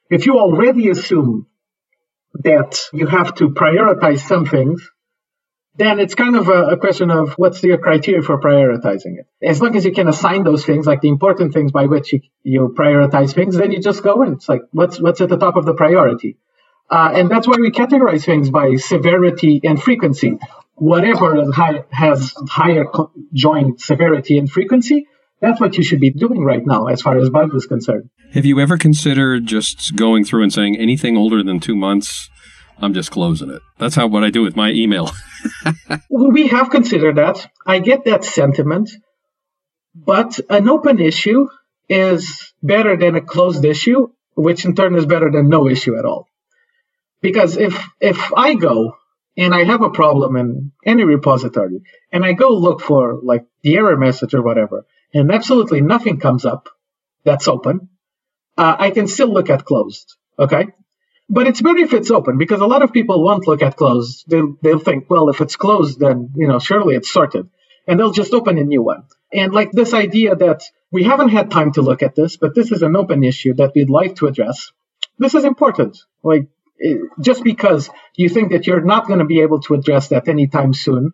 if 0.09 0.25
you 0.25 0.37
already 0.37 0.89
assume 0.89 1.47
that 2.33 2.79
you 2.93 3.07
have 3.07 3.33
to 3.35 3.49
prioritize 3.49 4.19
some 4.19 4.45
things, 4.45 4.90
then 5.81 5.99
it's 5.99 6.15
kind 6.15 6.35
of 6.35 6.47
a, 6.47 6.75
a 6.75 6.77
question 6.77 7.09
of 7.11 7.33
what's 7.33 7.61
your 7.63 7.77
criteria 7.77 8.21
for 8.21 8.39
prioritizing 8.39 9.17
it. 9.19 9.27
As 9.41 9.61
long 9.61 9.75
as 9.75 9.83
you 9.85 9.91
can 9.91 10.07
assign 10.07 10.43
those 10.43 10.65
things, 10.65 10.85
like 10.85 11.01
the 11.01 11.09
important 11.09 11.53
things 11.53 11.71
by 11.71 11.85
which 11.85 12.13
you, 12.13 12.21
you 12.43 12.75
prioritize 12.77 13.33
things, 13.33 13.57
then 13.57 13.71
you 13.71 13.81
just 13.81 14.03
go 14.03 14.21
in. 14.23 14.33
It's 14.33 14.47
like 14.47 14.61
what's 14.71 14.99
what's 14.99 15.21
at 15.21 15.29
the 15.29 15.37
top 15.37 15.55
of 15.55 15.65
the 15.65 15.73
priority, 15.73 16.37
uh, 16.89 17.11
and 17.13 17.29
that's 17.29 17.47
why 17.47 17.57
we 17.59 17.71
categorize 17.71 18.23
things 18.25 18.49
by 18.49 18.75
severity 18.75 19.61
and 19.63 19.81
frequency. 19.81 20.37
Whatever 20.75 21.51
high, 21.51 21.83
has 21.91 22.33
higher 22.49 22.85
joint 23.33 23.81
severity 23.81 24.39
and 24.39 24.49
frequency, 24.49 25.07
that's 25.39 25.61
what 25.61 25.77
you 25.77 25.83
should 25.83 25.99
be 25.99 26.09
doing 26.09 26.43
right 26.43 26.65
now, 26.65 26.87
as 26.87 27.01
far 27.01 27.19
as 27.19 27.29
bug 27.29 27.53
is 27.53 27.67
concerned. 27.67 28.09
Have 28.33 28.45
you 28.45 28.59
ever 28.59 28.77
considered 28.77 29.45
just 29.45 29.95
going 29.95 30.23
through 30.23 30.43
and 30.43 30.53
saying 30.53 30.77
anything 30.77 31.17
older 31.17 31.43
than 31.43 31.59
two 31.59 31.75
months? 31.75 32.30
I'm 32.81 32.93
just 32.93 33.11
closing 33.11 33.51
it. 33.51 33.61
That's 33.77 33.95
how 33.95 34.07
what 34.07 34.23
I 34.23 34.31
do 34.31 34.41
with 34.41 34.55
my 34.55 34.71
email. 34.71 35.11
We 36.09 36.47
have 36.47 36.69
considered 36.69 37.17
that. 37.17 37.47
I 37.65 37.79
get 37.79 38.05
that 38.05 38.23
sentiment, 38.23 38.91
but 39.95 40.39
an 40.49 40.69
open 40.69 40.99
issue 40.99 41.47
is 41.89 42.53
better 42.61 42.95
than 42.95 43.15
a 43.15 43.21
closed 43.21 43.65
issue, 43.65 44.09
which 44.35 44.65
in 44.65 44.75
turn 44.75 44.95
is 44.95 45.05
better 45.05 45.29
than 45.31 45.49
no 45.49 45.67
issue 45.67 45.97
at 45.97 46.05
all. 46.05 46.27
Because 47.21 47.57
if 47.57 47.83
if 47.99 48.31
I 48.33 48.55
go 48.55 48.97
and 49.35 49.53
I 49.53 49.63
have 49.63 49.81
a 49.81 49.89
problem 49.89 50.35
in 50.35 50.71
any 50.85 51.03
repository 51.03 51.81
and 52.11 52.23
I 52.25 52.33
go 52.33 52.49
look 52.49 52.81
for 52.81 53.19
like 53.21 53.45
the 53.63 53.75
error 53.77 53.97
message 53.97 54.33
or 54.33 54.41
whatever, 54.41 54.85
and 55.13 55.31
absolutely 55.31 55.81
nothing 55.81 56.19
comes 56.19 56.45
up 56.45 56.69
that's 57.23 57.47
open, 57.47 57.89
uh, 58.57 58.75
I 58.79 58.91
can 58.91 59.07
still 59.07 59.33
look 59.33 59.49
at 59.49 59.65
closed. 59.65 60.15
Okay. 60.39 60.67
But 61.33 61.47
it's 61.47 61.61
better 61.61 61.77
if 61.77 61.93
it's 61.93 62.11
open 62.11 62.37
because 62.37 62.59
a 62.59 62.65
lot 62.65 62.81
of 62.81 62.91
people 62.91 63.23
won't 63.23 63.47
look 63.47 63.61
at 63.61 63.77
closed. 63.77 64.25
They'll, 64.27 64.57
they'll 64.61 64.79
think, 64.79 65.09
well, 65.09 65.29
if 65.29 65.39
it's 65.39 65.55
closed, 65.55 65.97
then, 65.97 66.31
you 66.35 66.45
know, 66.45 66.59
surely 66.59 66.95
it's 66.95 67.09
sorted. 67.09 67.49
And 67.87 67.97
they'll 67.97 68.11
just 68.11 68.33
open 68.33 68.57
a 68.57 68.65
new 68.65 68.83
one. 68.83 69.05
And 69.33 69.53
like 69.53 69.71
this 69.71 69.93
idea 69.93 70.35
that 70.35 70.61
we 70.91 71.03
haven't 71.05 71.29
had 71.29 71.49
time 71.49 71.71
to 71.73 71.81
look 71.81 72.03
at 72.03 72.15
this, 72.15 72.35
but 72.35 72.53
this 72.53 72.73
is 72.73 72.81
an 72.83 72.97
open 72.97 73.23
issue 73.23 73.53
that 73.53 73.71
we'd 73.73 73.89
like 73.89 74.17
to 74.17 74.27
address. 74.27 74.73
This 75.19 75.33
is 75.33 75.45
important. 75.45 75.99
Like, 76.21 76.47
eh, 76.83 76.95
just 77.21 77.45
because 77.45 77.89
you 78.17 78.27
think 78.27 78.51
that 78.51 78.67
you're 78.67 78.83
not 78.83 79.07
going 79.07 79.19
to 79.19 79.25
be 79.25 79.39
able 79.39 79.61
to 79.61 79.75
address 79.75 80.09
that 80.09 80.27
anytime 80.27 80.73
soon, 80.73 81.13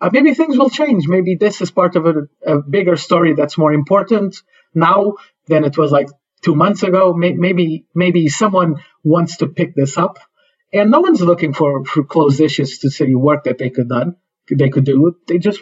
uh, 0.00 0.10
maybe 0.12 0.32
things 0.34 0.56
will 0.56 0.70
change. 0.70 1.08
Maybe 1.08 1.34
this 1.34 1.60
is 1.60 1.72
part 1.72 1.96
of 1.96 2.06
a, 2.06 2.14
a 2.46 2.62
bigger 2.62 2.96
story 2.96 3.34
that's 3.34 3.58
more 3.58 3.72
important 3.72 4.36
now 4.74 5.14
than 5.48 5.64
it 5.64 5.76
was 5.76 5.90
like 5.90 6.08
two 6.42 6.54
months 6.54 6.82
ago. 6.82 7.12
Maybe 7.14 7.86
maybe 7.94 8.28
someone 8.28 8.76
wants 9.06 9.38
to 9.38 9.46
pick 9.46 9.74
this 9.74 9.96
up, 9.96 10.18
and 10.72 10.90
no 10.90 11.00
one's 11.00 11.22
looking 11.22 11.52
for 11.54 11.84
for 11.84 12.04
closed 12.04 12.40
issues 12.40 12.78
to 12.80 12.90
see 12.90 13.14
work 13.14 13.44
that 13.44 13.58
they 13.58 13.70
could 13.70 13.88
done 13.88 14.16
they 14.54 14.68
could 14.68 14.84
do. 14.84 15.16
They 15.26 15.38
just 15.38 15.60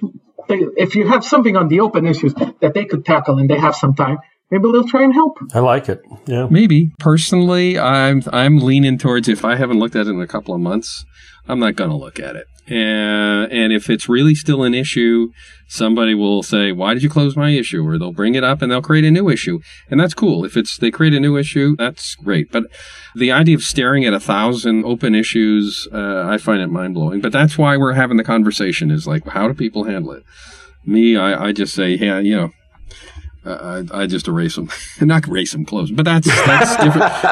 they, 0.48 0.60
if 0.76 0.94
you 0.94 1.06
have 1.08 1.24
something 1.24 1.56
on 1.56 1.68
the 1.68 1.80
open 1.80 2.06
issues 2.06 2.34
that 2.34 2.74
they 2.74 2.84
could 2.84 3.04
tackle 3.04 3.38
and 3.38 3.48
they 3.48 3.58
have 3.58 3.74
some 3.74 3.94
time, 3.94 4.18
maybe 4.54 4.70
they'll 4.72 4.86
try 4.86 5.02
and 5.02 5.12
help. 5.12 5.36
I 5.52 5.58
like 5.58 5.88
it. 5.88 6.02
Yeah. 6.26 6.46
Maybe 6.50 6.92
personally, 6.98 7.78
I'm 7.78 8.22
I'm 8.32 8.58
leaning 8.58 8.98
towards 8.98 9.28
if 9.28 9.44
I 9.44 9.56
haven't 9.56 9.80
looked 9.80 9.96
at 9.96 10.06
it 10.06 10.10
in 10.10 10.20
a 10.20 10.26
couple 10.26 10.54
of 10.54 10.60
months, 10.60 11.04
I'm 11.48 11.58
not 11.58 11.76
going 11.76 11.90
to 11.90 11.96
look 11.96 12.20
at 12.20 12.36
it. 12.36 12.46
And 12.66 13.52
and 13.52 13.72
if 13.72 13.90
it's 13.90 14.08
really 14.08 14.34
still 14.34 14.62
an 14.62 14.72
issue, 14.72 15.30
somebody 15.66 16.14
will 16.14 16.42
say, 16.42 16.72
"Why 16.72 16.94
did 16.94 17.02
you 17.02 17.10
close 17.10 17.36
my 17.36 17.50
issue?" 17.50 17.86
Or 17.86 17.98
they'll 17.98 18.12
bring 18.12 18.36
it 18.36 18.44
up 18.44 18.62
and 18.62 18.72
they'll 18.72 18.80
create 18.80 19.04
a 19.04 19.10
new 19.10 19.28
issue, 19.28 19.58
and 19.90 20.00
that's 20.00 20.14
cool. 20.14 20.44
If 20.44 20.56
it's 20.56 20.78
they 20.78 20.90
create 20.90 21.12
a 21.12 21.20
new 21.20 21.36
issue, 21.36 21.76
that's 21.76 22.14
great. 22.14 22.50
But 22.50 22.64
the 23.14 23.32
idea 23.32 23.56
of 23.56 23.62
staring 23.62 24.06
at 24.06 24.14
a 24.14 24.20
thousand 24.20 24.84
open 24.86 25.14
issues, 25.14 25.86
uh, 25.92 26.24
I 26.26 26.38
find 26.38 26.62
it 26.62 26.68
mind 26.68 26.94
blowing. 26.94 27.20
But 27.20 27.32
that's 27.32 27.58
why 27.58 27.76
we're 27.76 27.92
having 27.92 28.16
the 28.16 28.24
conversation. 28.24 28.90
Is 28.90 29.06
like, 29.06 29.26
how 29.26 29.46
do 29.48 29.52
people 29.52 29.84
handle 29.84 30.12
it? 30.12 30.22
Me, 30.86 31.16
I, 31.16 31.46
I 31.46 31.52
just 31.52 31.74
say, 31.74 31.94
yeah, 31.94 32.18
you 32.18 32.36
know, 32.36 32.50
I, 33.46 33.84
I 33.92 34.06
just 34.06 34.26
erase 34.28 34.56
them, 34.56 34.68
not 35.00 35.26
erase 35.28 35.52
them, 35.52 35.64
close. 35.64 35.90
But 35.90 36.04
that's 36.04 36.26
that's 36.26 36.76
different. 36.76 37.12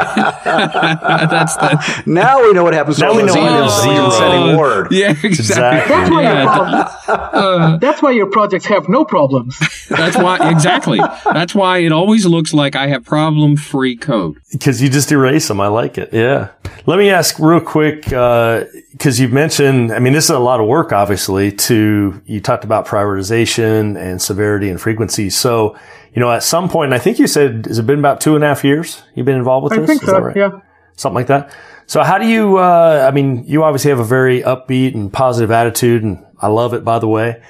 that's 0.44 1.56
the 1.56 2.02
now 2.06 2.42
we 2.42 2.52
know 2.52 2.64
what 2.64 2.74
happens. 2.74 2.98
Now 2.98 3.14
we 3.14 3.22
know 3.22 3.34
when 3.34 3.68
zero 3.68 4.10
setting 4.10 4.56
word. 4.58 4.88
Yeah, 4.90 5.14
exactly. 5.22 5.94
That's 5.94 6.10
why, 6.10 6.22
Yeah, 6.22 6.42
your 6.42 6.52
prob- 6.52 7.80
that's 7.80 8.02
why 8.02 8.10
your 8.10 8.26
projects 8.26 8.66
have 8.66 8.88
no 8.88 9.04
problems. 9.04 9.58
that's 9.88 10.16
why 10.16 10.50
exactly. 10.50 11.00
That's 11.24 11.54
why 11.54 11.78
it 11.78 11.92
always 11.92 12.26
looks 12.26 12.52
like 12.52 12.76
I 12.76 12.88
have 12.88 13.04
problem-free 13.04 13.96
code. 13.96 14.36
Because 14.52 14.82
you 14.82 14.88
just 14.88 15.10
erase 15.12 15.48
them. 15.48 15.60
I 15.60 15.68
like 15.68 15.98
it. 15.98 16.10
Yeah. 16.12 16.48
Let 16.86 16.98
me 16.98 17.10
ask 17.10 17.38
real 17.38 17.60
quick, 17.60 18.12
uh, 18.12 18.64
because 18.92 19.20
you've 19.20 19.32
mentioned, 19.32 19.92
I 19.92 19.98
mean, 19.98 20.12
this 20.12 20.24
is 20.24 20.30
a 20.30 20.38
lot 20.38 20.60
of 20.60 20.66
work, 20.66 20.92
obviously, 20.92 21.52
to, 21.52 22.20
you 22.26 22.40
talked 22.40 22.64
about 22.64 22.86
prioritization 22.86 23.96
and 23.96 24.20
severity 24.20 24.68
and 24.68 24.80
frequency. 24.80 25.30
So, 25.30 25.76
you 26.12 26.20
know, 26.20 26.30
at 26.30 26.42
some 26.42 26.68
point, 26.68 26.92
I 26.92 26.98
think 26.98 27.18
you 27.18 27.26
said, 27.26 27.66
has 27.66 27.78
it 27.78 27.86
been 27.86 27.98
about 27.98 28.20
two 28.20 28.34
and 28.34 28.44
a 28.44 28.48
half 28.48 28.64
years 28.64 29.02
you've 29.14 29.26
been 29.26 29.38
involved 29.38 29.64
with 29.64 29.72
I 29.72 29.78
this? 29.78 29.86
think 29.88 30.02
Is 30.02 30.08
so. 30.08 30.14
that 30.14 30.22
right? 30.22 30.36
Yeah. 30.36 30.50
Something 30.96 31.14
like 31.14 31.28
that. 31.28 31.54
So 31.86 32.02
how 32.02 32.18
do 32.18 32.26
you, 32.26 32.58
uh, 32.58 33.06
I 33.08 33.14
mean, 33.14 33.44
you 33.46 33.64
obviously 33.64 33.90
have 33.90 33.98
a 34.00 34.04
very 34.04 34.42
upbeat 34.42 34.94
and 34.94 35.12
positive 35.12 35.50
attitude 35.50 36.02
and 36.02 36.24
I 36.38 36.48
love 36.48 36.74
it, 36.74 36.84
by 36.84 36.98
the 36.98 37.08
way. 37.08 37.42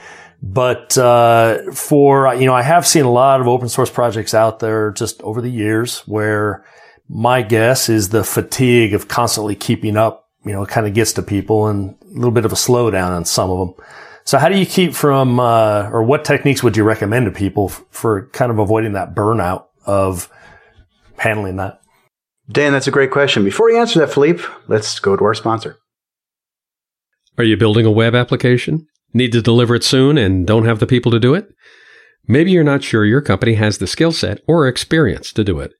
But, 0.43 0.97
uh, 0.99 1.73
for, 1.73 2.35
you 2.35 2.47
know, 2.47 2.55
I 2.55 2.63
have 2.63 2.87
seen 2.87 3.05
a 3.05 3.11
lot 3.11 3.41
of 3.41 3.49
open 3.49 3.69
source 3.69 3.91
projects 3.91 4.35
out 4.35 4.59
there 4.59 4.91
just 4.91 5.23
over 5.23 5.41
the 5.41 5.51
years 5.51 6.01
where 6.01 6.65
my 7.09 7.43
guess 7.43 7.89
is 7.89 8.09
the 8.09 8.25
fatigue 8.25 8.95
of 8.95 9.07
constantly 9.07 9.55
keeping 9.55 9.97
up, 9.97 10.31
you 10.45 10.53
know, 10.53 10.65
kind 10.67 10.87
of 10.87 10.95
gets 10.95 11.13
to 11.15 11.23
people 11.23 11.69
and 11.69 11.97
a 12.03 12.15
little 12.15 12.33
bit 12.33 12.45
of 12.45 12.53
a 12.53 12.57
slowdown 12.57 13.11
on 13.11 13.25
some 13.25 13.51
of 13.51 13.59
them. 13.59 13.85
So 14.25 14.39
how 14.39 14.49
do 14.49 14.59
you 14.59 14.67
keep 14.67 14.95
from, 14.95 15.41
uh, 15.41 15.91
or 15.91 16.03
what 16.03 16.25
techniques 16.25 16.63
would 16.63 16.77
you 16.77 16.85
recommend 16.85 17.27
to 17.27 17.33
people 17.33 17.69
f- 17.71 17.85
for 17.91 18.29
kind 18.29 18.51
of 18.51 18.59
avoiding 18.59 18.93
that 18.93 19.15
burnout 19.15 19.65
of 19.85 20.31
handling 21.19 21.57
that? 21.57 21.81
Dan, 22.51 22.73
that's 22.73 22.87
a 22.87 22.93
great 22.93 23.11
question. 23.11 23.45
Before 23.45 23.71
you 23.71 23.79
answer 23.79 23.99
that, 23.99 24.13
Filipe, 24.13 24.41
let's 24.69 24.99
go 25.01 25.17
to 25.17 25.25
our 25.25 25.35
sponsor. 25.35 25.79
Are 27.39 27.45
you 27.45 27.57
building 27.57 27.87
a 27.87 27.91
web 27.91 28.15
application? 28.15 28.87
Need 29.15 29.33
to 29.33 29.43
deliver 29.43 29.75
it 29.75 29.85
soon 29.85 30.19
and 30.19 30.47
don't 30.47 30.67
have 30.67 30.79
the 30.79 30.87
people 30.87 31.11
to 31.13 31.21
do 31.21 31.35
it? 31.35 31.49
Maybe 32.27 32.51
you're 32.51 32.65
not 32.65 32.85
sure 32.85 33.05
your 33.05 33.21
company 33.21 33.55
has 33.55 33.79
the 33.79 33.87
skill 33.87 34.13
set 34.13 34.41
or 34.47 34.69
experience 34.69 35.33
to 35.33 35.45
do 35.45 35.59
it. 35.61 35.73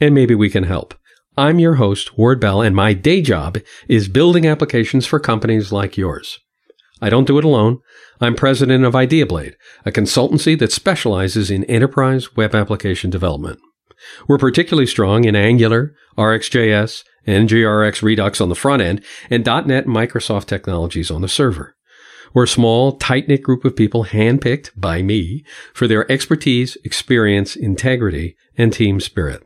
And 0.00 0.14
maybe 0.14 0.34
we 0.34 0.50
can 0.50 0.64
help. 0.64 0.94
I'm 1.36 1.58
your 1.58 1.74
host, 1.74 2.16
Ward 2.18 2.40
Bell, 2.40 2.62
and 2.62 2.74
my 2.74 2.92
day 2.92 3.20
job 3.20 3.58
is 3.88 4.08
building 4.08 4.46
applications 4.46 5.06
for 5.06 5.20
companies 5.20 5.72
like 5.72 5.96
yours. 5.96 6.38
I 7.00 7.10
don't 7.10 7.26
do 7.26 7.38
it 7.38 7.44
alone. 7.44 7.80
I'm 8.20 8.34
president 8.34 8.84
of 8.84 8.94
IdeaBlade, 8.94 9.54
a 9.84 9.90
consultancy 9.90 10.58
that 10.58 10.72
specializes 10.72 11.50
in 11.50 11.64
enterprise 11.64 12.36
web 12.36 12.54
application 12.54 13.10
development. 13.10 13.58
We're 14.28 14.38
particularly 14.38 14.86
strong 14.86 15.24
in 15.24 15.36
Angular, 15.36 15.94
RxJS, 16.16 17.04
NGRX 17.26 18.02
Redux 18.02 18.40
on 18.40 18.48
the 18.48 18.54
front 18.54 18.82
end, 18.82 19.04
and 19.30 19.44
.NET 19.44 19.86
and 19.86 19.94
Microsoft 19.94 20.46
technologies 20.46 21.10
on 21.10 21.22
the 21.22 21.28
server. 21.28 21.74
We're 22.32 22.44
a 22.44 22.48
small, 22.48 22.96
tight-knit 22.96 23.42
group 23.42 23.64
of 23.64 23.76
people 23.76 24.06
handpicked 24.06 24.70
by 24.76 25.02
me 25.02 25.44
for 25.72 25.86
their 25.86 26.10
expertise, 26.10 26.76
experience, 26.84 27.54
integrity, 27.54 28.36
and 28.58 28.72
team 28.72 28.98
spirit. 29.00 29.42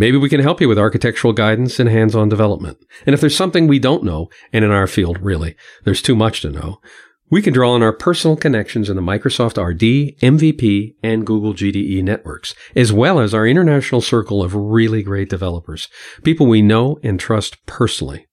Maybe 0.00 0.16
we 0.16 0.30
can 0.30 0.40
help 0.40 0.62
you 0.62 0.68
with 0.68 0.78
architectural 0.78 1.34
guidance 1.34 1.78
and 1.78 1.86
hands-on 1.86 2.30
development. 2.30 2.78
And 3.04 3.12
if 3.12 3.20
there's 3.20 3.36
something 3.36 3.66
we 3.66 3.78
don't 3.78 4.02
know, 4.02 4.30
and 4.50 4.64
in 4.64 4.70
our 4.70 4.86
field, 4.86 5.20
really, 5.20 5.56
there's 5.84 6.00
too 6.00 6.16
much 6.16 6.40
to 6.40 6.48
know, 6.48 6.80
we 7.28 7.42
can 7.42 7.52
draw 7.52 7.72
on 7.72 7.82
our 7.82 7.92
personal 7.92 8.34
connections 8.34 8.88
in 8.88 8.96
the 8.96 9.02
Microsoft 9.02 9.62
RD, 9.62 10.18
MVP, 10.22 10.94
and 11.02 11.26
Google 11.26 11.52
GDE 11.52 12.02
networks, 12.02 12.54
as 12.74 12.94
well 12.94 13.20
as 13.20 13.34
our 13.34 13.46
international 13.46 14.00
circle 14.00 14.42
of 14.42 14.54
really 14.54 15.02
great 15.02 15.28
developers, 15.28 15.86
people 16.24 16.46
we 16.46 16.62
know 16.62 16.98
and 17.02 17.20
trust 17.20 17.58
personally. 17.66 18.26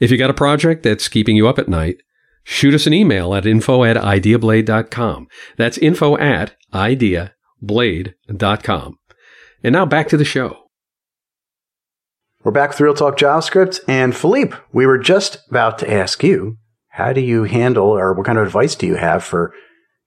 If 0.00 0.10
you 0.10 0.16
got 0.16 0.30
a 0.30 0.34
project 0.34 0.82
that's 0.82 1.08
keeping 1.08 1.36
you 1.36 1.46
up 1.46 1.58
at 1.58 1.68
night, 1.68 1.96
shoot 2.42 2.72
us 2.72 2.86
an 2.86 2.94
email 2.94 3.34
at 3.34 3.44
info 3.44 3.84
at 3.84 3.98
ideablade.com. 3.98 5.28
That's 5.58 5.76
info 5.76 6.16
at 6.16 6.56
ideablade.com. 6.72 8.98
And 9.62 9.72
now 9.74 9.84
back 9.84 10.08
to 10.08 10.16
the 10.16 10.24
show. 10.24 10.65
We're 12.46 12.52
back 12.52 12.70
with 12.70 12.80
Real 12.80 12.94
Talk 12.94 13.18
JavaScript. 13.18 13.80
And 13.88 14.16
Filipe, 14.16 14.54
we 14.72 14.86
were 14.86 14.98
just 14.98 15.38
about 15.48 15.78
to 15.78 15.92
ask 15.92 16.22
you, 16.22 16.58
how 16.90 17.12
do 17.12 17.20
you 17.20 17.42
handle 17.42 17.88
or 17.88 18.14
what 18.14 18.24
kind 18.24 18.38
of 18.38 18.46
advice 18.46 18.76
do 18.76 18.86
you 18.86 18.94
have 18.94 19.24
for 19.24 19.52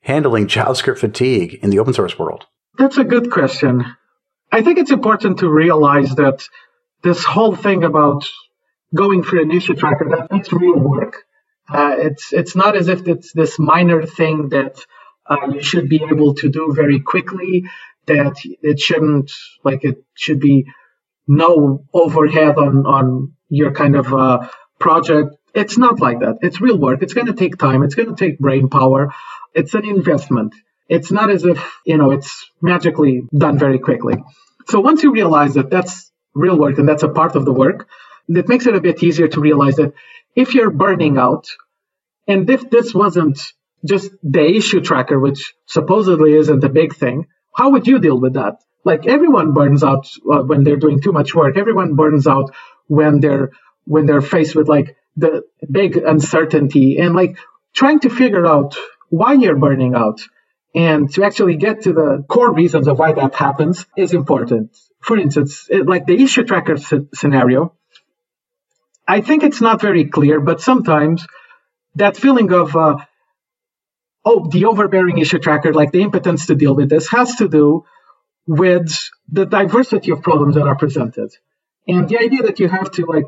handling 0.03 0.47
JavaScript 0.47 0.99
fatigue 0.99 1.59
in 1.61 1.69
the 1.69 1.79
open 1.79 1.93
source 1.93 2.17
world? 2.17 2.45
That's 2.77 2.97
a 2.97 3.03
good 3.03 3.29
question. 3.29 3.83
I 4.53 4.61
think 4.61 4.77
it's 4.77 4.89
important 4.89 5.39
to 5.39 5.49
realize 5.49 6.15
that 6.15 6.47
this 7.03 7.25
whole 7.25 7.57
thing 7.57 7.83
about 7.83 8.29
going 8.95 9.23
for 9.23 9.37
an 9.37 9.51
issue 9.51 9.73
tracker, 9.73 10.07
that, 10.11 10.29
that's 10.31 10.53
real 10.53 10.79
work. 10.79 11.25
Uh, 11.67 11.97
it's 11.97 12.31
it's 12.31 12.55
not 12.55 12.77
as 12.77 12.87
if 12.87 13.05
it's 13.05 13.33
this 13.33 13.59
minor 13.59 14.03
thing 14.03 14.47
that 14.51 14.79
uh, 15.29 15.47
you 15.51 15.61
should 15.61 15.89
be 15.89 16.01
able 16.09 16.35
to 16.35 16.47
do 16.47 16.71
very 16.73 17.01
quickly. 17.01 17.65
That 18.05 18.37
it 18.45 18.79
shouldn't 18.79 19.29
like 19.65 19.83
it 19.83 20.05
should 20.15 20.39
be 20.39 20.67
no 21.29 21.85
overhead 21.93 22.57
on 22.57 22.85
on 22.85 23.33
your 23.49 23.71
kind 23.71 23.95
of 23.95 24.13
uh, 24.13 24.47
project. 24.79 25.35
It's 25.53 25.77
not 25.77 25.99
like 25.99 26.19
that. 26.19 26.39
It's 26.41 26.59
real 26.59 26.77
work. 26.77 27.01
It's 27.03 27.13
going 27.13 27.27
to 27.27 27.33
take 27.33 27.57
time. 27.57 27.83
It's 27.83 27.95
going 27.95 28.09
to 28.13 28.15
take 28.15 28.39
brain 28.39 28.67
power. 28.69 29.13
It's 29.53 29.73
an 29.75 29.85
investment. 29.85 30.53
It's 30.87 31.11
not 31.11 31.29
as 31.29 31.45
if 31.45 31.59
you 31.85 31.97
know 31.97 32.11
it's 32.11 32.49
magically 32.61 33.21
done 33.45 33.59
very 33.59 33.79
quickly. 33.79 34.15
So 34.67 34.79
once 34.79 35.03
you 35.03 35.11
realize 35.11 35.53
that 35.53 35.69
that's 35.69 36.11
real 36.33 36.57
work 36.57 36.77
and 36.79 36.87
that's 36.87 37.03
a 37.03 37.09
part 37.09 37.35
of 37.35 37.45
the 37.45 37.53
work, 37.53 37.87
that 38.29 38.49
makes 38.49 38.65
it 38.65 38.75
a 38.75 38.81
bit 38.81 39.03
easier 39.03 39.27
to 39.27 39.39
realize 39.39 39.75
that 39.75 39.93
if 40.35 40.55
you're 40.55 40.71
burning 40.71 41.17
out, 41.17 41.47
and 42.27 42.49
if 42.49 42.69
this 42.69 42.93
wasn't 42.93 43.39
just 43.85 44.11
the 44.23 44.45
issue 44.45 44.81
tracker, 44.81 45.19
which 45.19 45.53
supposedly 45.65 46.33
isn't 46.33 46.63
a 46.63 46.69
big 46.69 46.95
thing, 46.95 47.27
how 47.55 47.71
would 47.71 47.87
you 47.87 47.99
deal 47.99 48.19
with 48.19 48.33
that? 48.33 48.61
Like 48.91 49.05
everyone 49.07 49.53
burns 49.59 49.83
out 49.91 50.05
uh, 50.33 50.43
when 50.49 50.63
they're 50.63 50.83
doing 50.85 50.99
too 51.01 51.13
much 51.19 51.35
work. 51.39 51.57
Everyone 51.63 51.95
burns 52.01 52.27
out 52.35 52.47
when 52.87 53.13
they're 53.23 53.47
when 53.93 54.05
they're 54.07 54.27
faced 54.35 54.55
with 54.55 54.67
like 54.75 54.89
the 55.23 55.33
big 55.79 55.97
uncertainty 56.13 56.87
and 56.99 57.15
like 57.21 57.33
trying 57.81 57.99
to 58.05 58.09
figure 58.21 58.45
out 58.55 58.71
why 59.19 59.33
you're 59.33 59.61
burning 59.65 59.95
out 59.95 60.19
and 60.75 61.11
to 61.13 61.23
actually 61.23 61.57
get 61.57 61.83
to 61.85 61.93
the 61.93 62.09
core 62.33 62.53
reasons 62.61 62.87
of 62.87 62.99
why 62.99 63.11
that 63.13 63.35
happens 63.35 63.85
is 63.97 64.13
important. 64.13 64.67
For 65.01 65.17
instance, 65.17 65.67
it, 65.69 65.87
like 65.87 66.05
the 66.07 66.17
issue 66.25 66.43
tracker 66.43 66.75
s- 66.75 66.93
scenario, 67.13 67.61
I 69.07 69.21
think 69.21 69.43
it's 69.43 69.61
not 69.61 69.81
very 69.81 70.05
clear, 70.05 70.39
but 70.41 70.61
sometimes 70.61 71.27
that 71.95 72.17
feeling 72.17 72.51
of 72.53 72.75
uh, 72.75 72.97
oh 74.25 74.47
the 74.49 74.65
overbearing 74.65 75.17
issue 75.17 75.39
tracker 75.39 75.73
like 75.73 75.91
the 75.91 76.01
impotence 76.01 76.47
to 76.47 76.55
deal 76.55 76.75
with 76.75 76.89
this 76.89 77.09
has 77.09 77.35
to 77.37 77.47
do 77.49 77.83
with 78.49 79.09
the 79.31 79.45
diversity 79.45 80.11
of 80.11 80.23
problems 80.23 80.55
that 80.55 80.67
are 80.67 80.75
presented 80.75 81.29
and 81.87 82.09
the 82.09 82.17
idea 82.17 82.41
that 82.43 82.59
you 82.59 82.67
have 82.67 82.89
to 82.91 83.05
like 83.05 83.25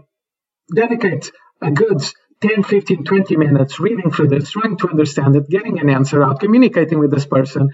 dedicate 0.73 1.31
a 1.61 1.69
good 1.69 2.01
10 2.41 2.63
15 2.63 3.03
20 3.03 3.37
minutes 3.37 3.79
reading 3.79 4.09
through 4.09 4.27
this 4.27 4.49
trying 4.49 4.77
to 4.77 4.89
understand 4.89 5.35
it 5.35 5.47
getting 5.47 5.79
an 5.79 5.91
answer 5.91 6.23
out 6.23 6.39
communicating 6.39 6.97
with 6.97 7.11
this 7.11 7.27
person 7.27 7.69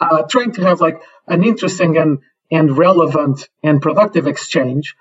uh, 0.00 0.22
trying 0.22 0.52
to 0.52 0.62
have 0.62 0.80
like 0.80 1.02
an 1.26 1.42
interesting 1.42 1.96
and 1.96 2.18
and 2.50 2.78
relevant 2.78 3.48
and 3.64 3.82
productive 3.82 4.28
exchange 4.28 4.94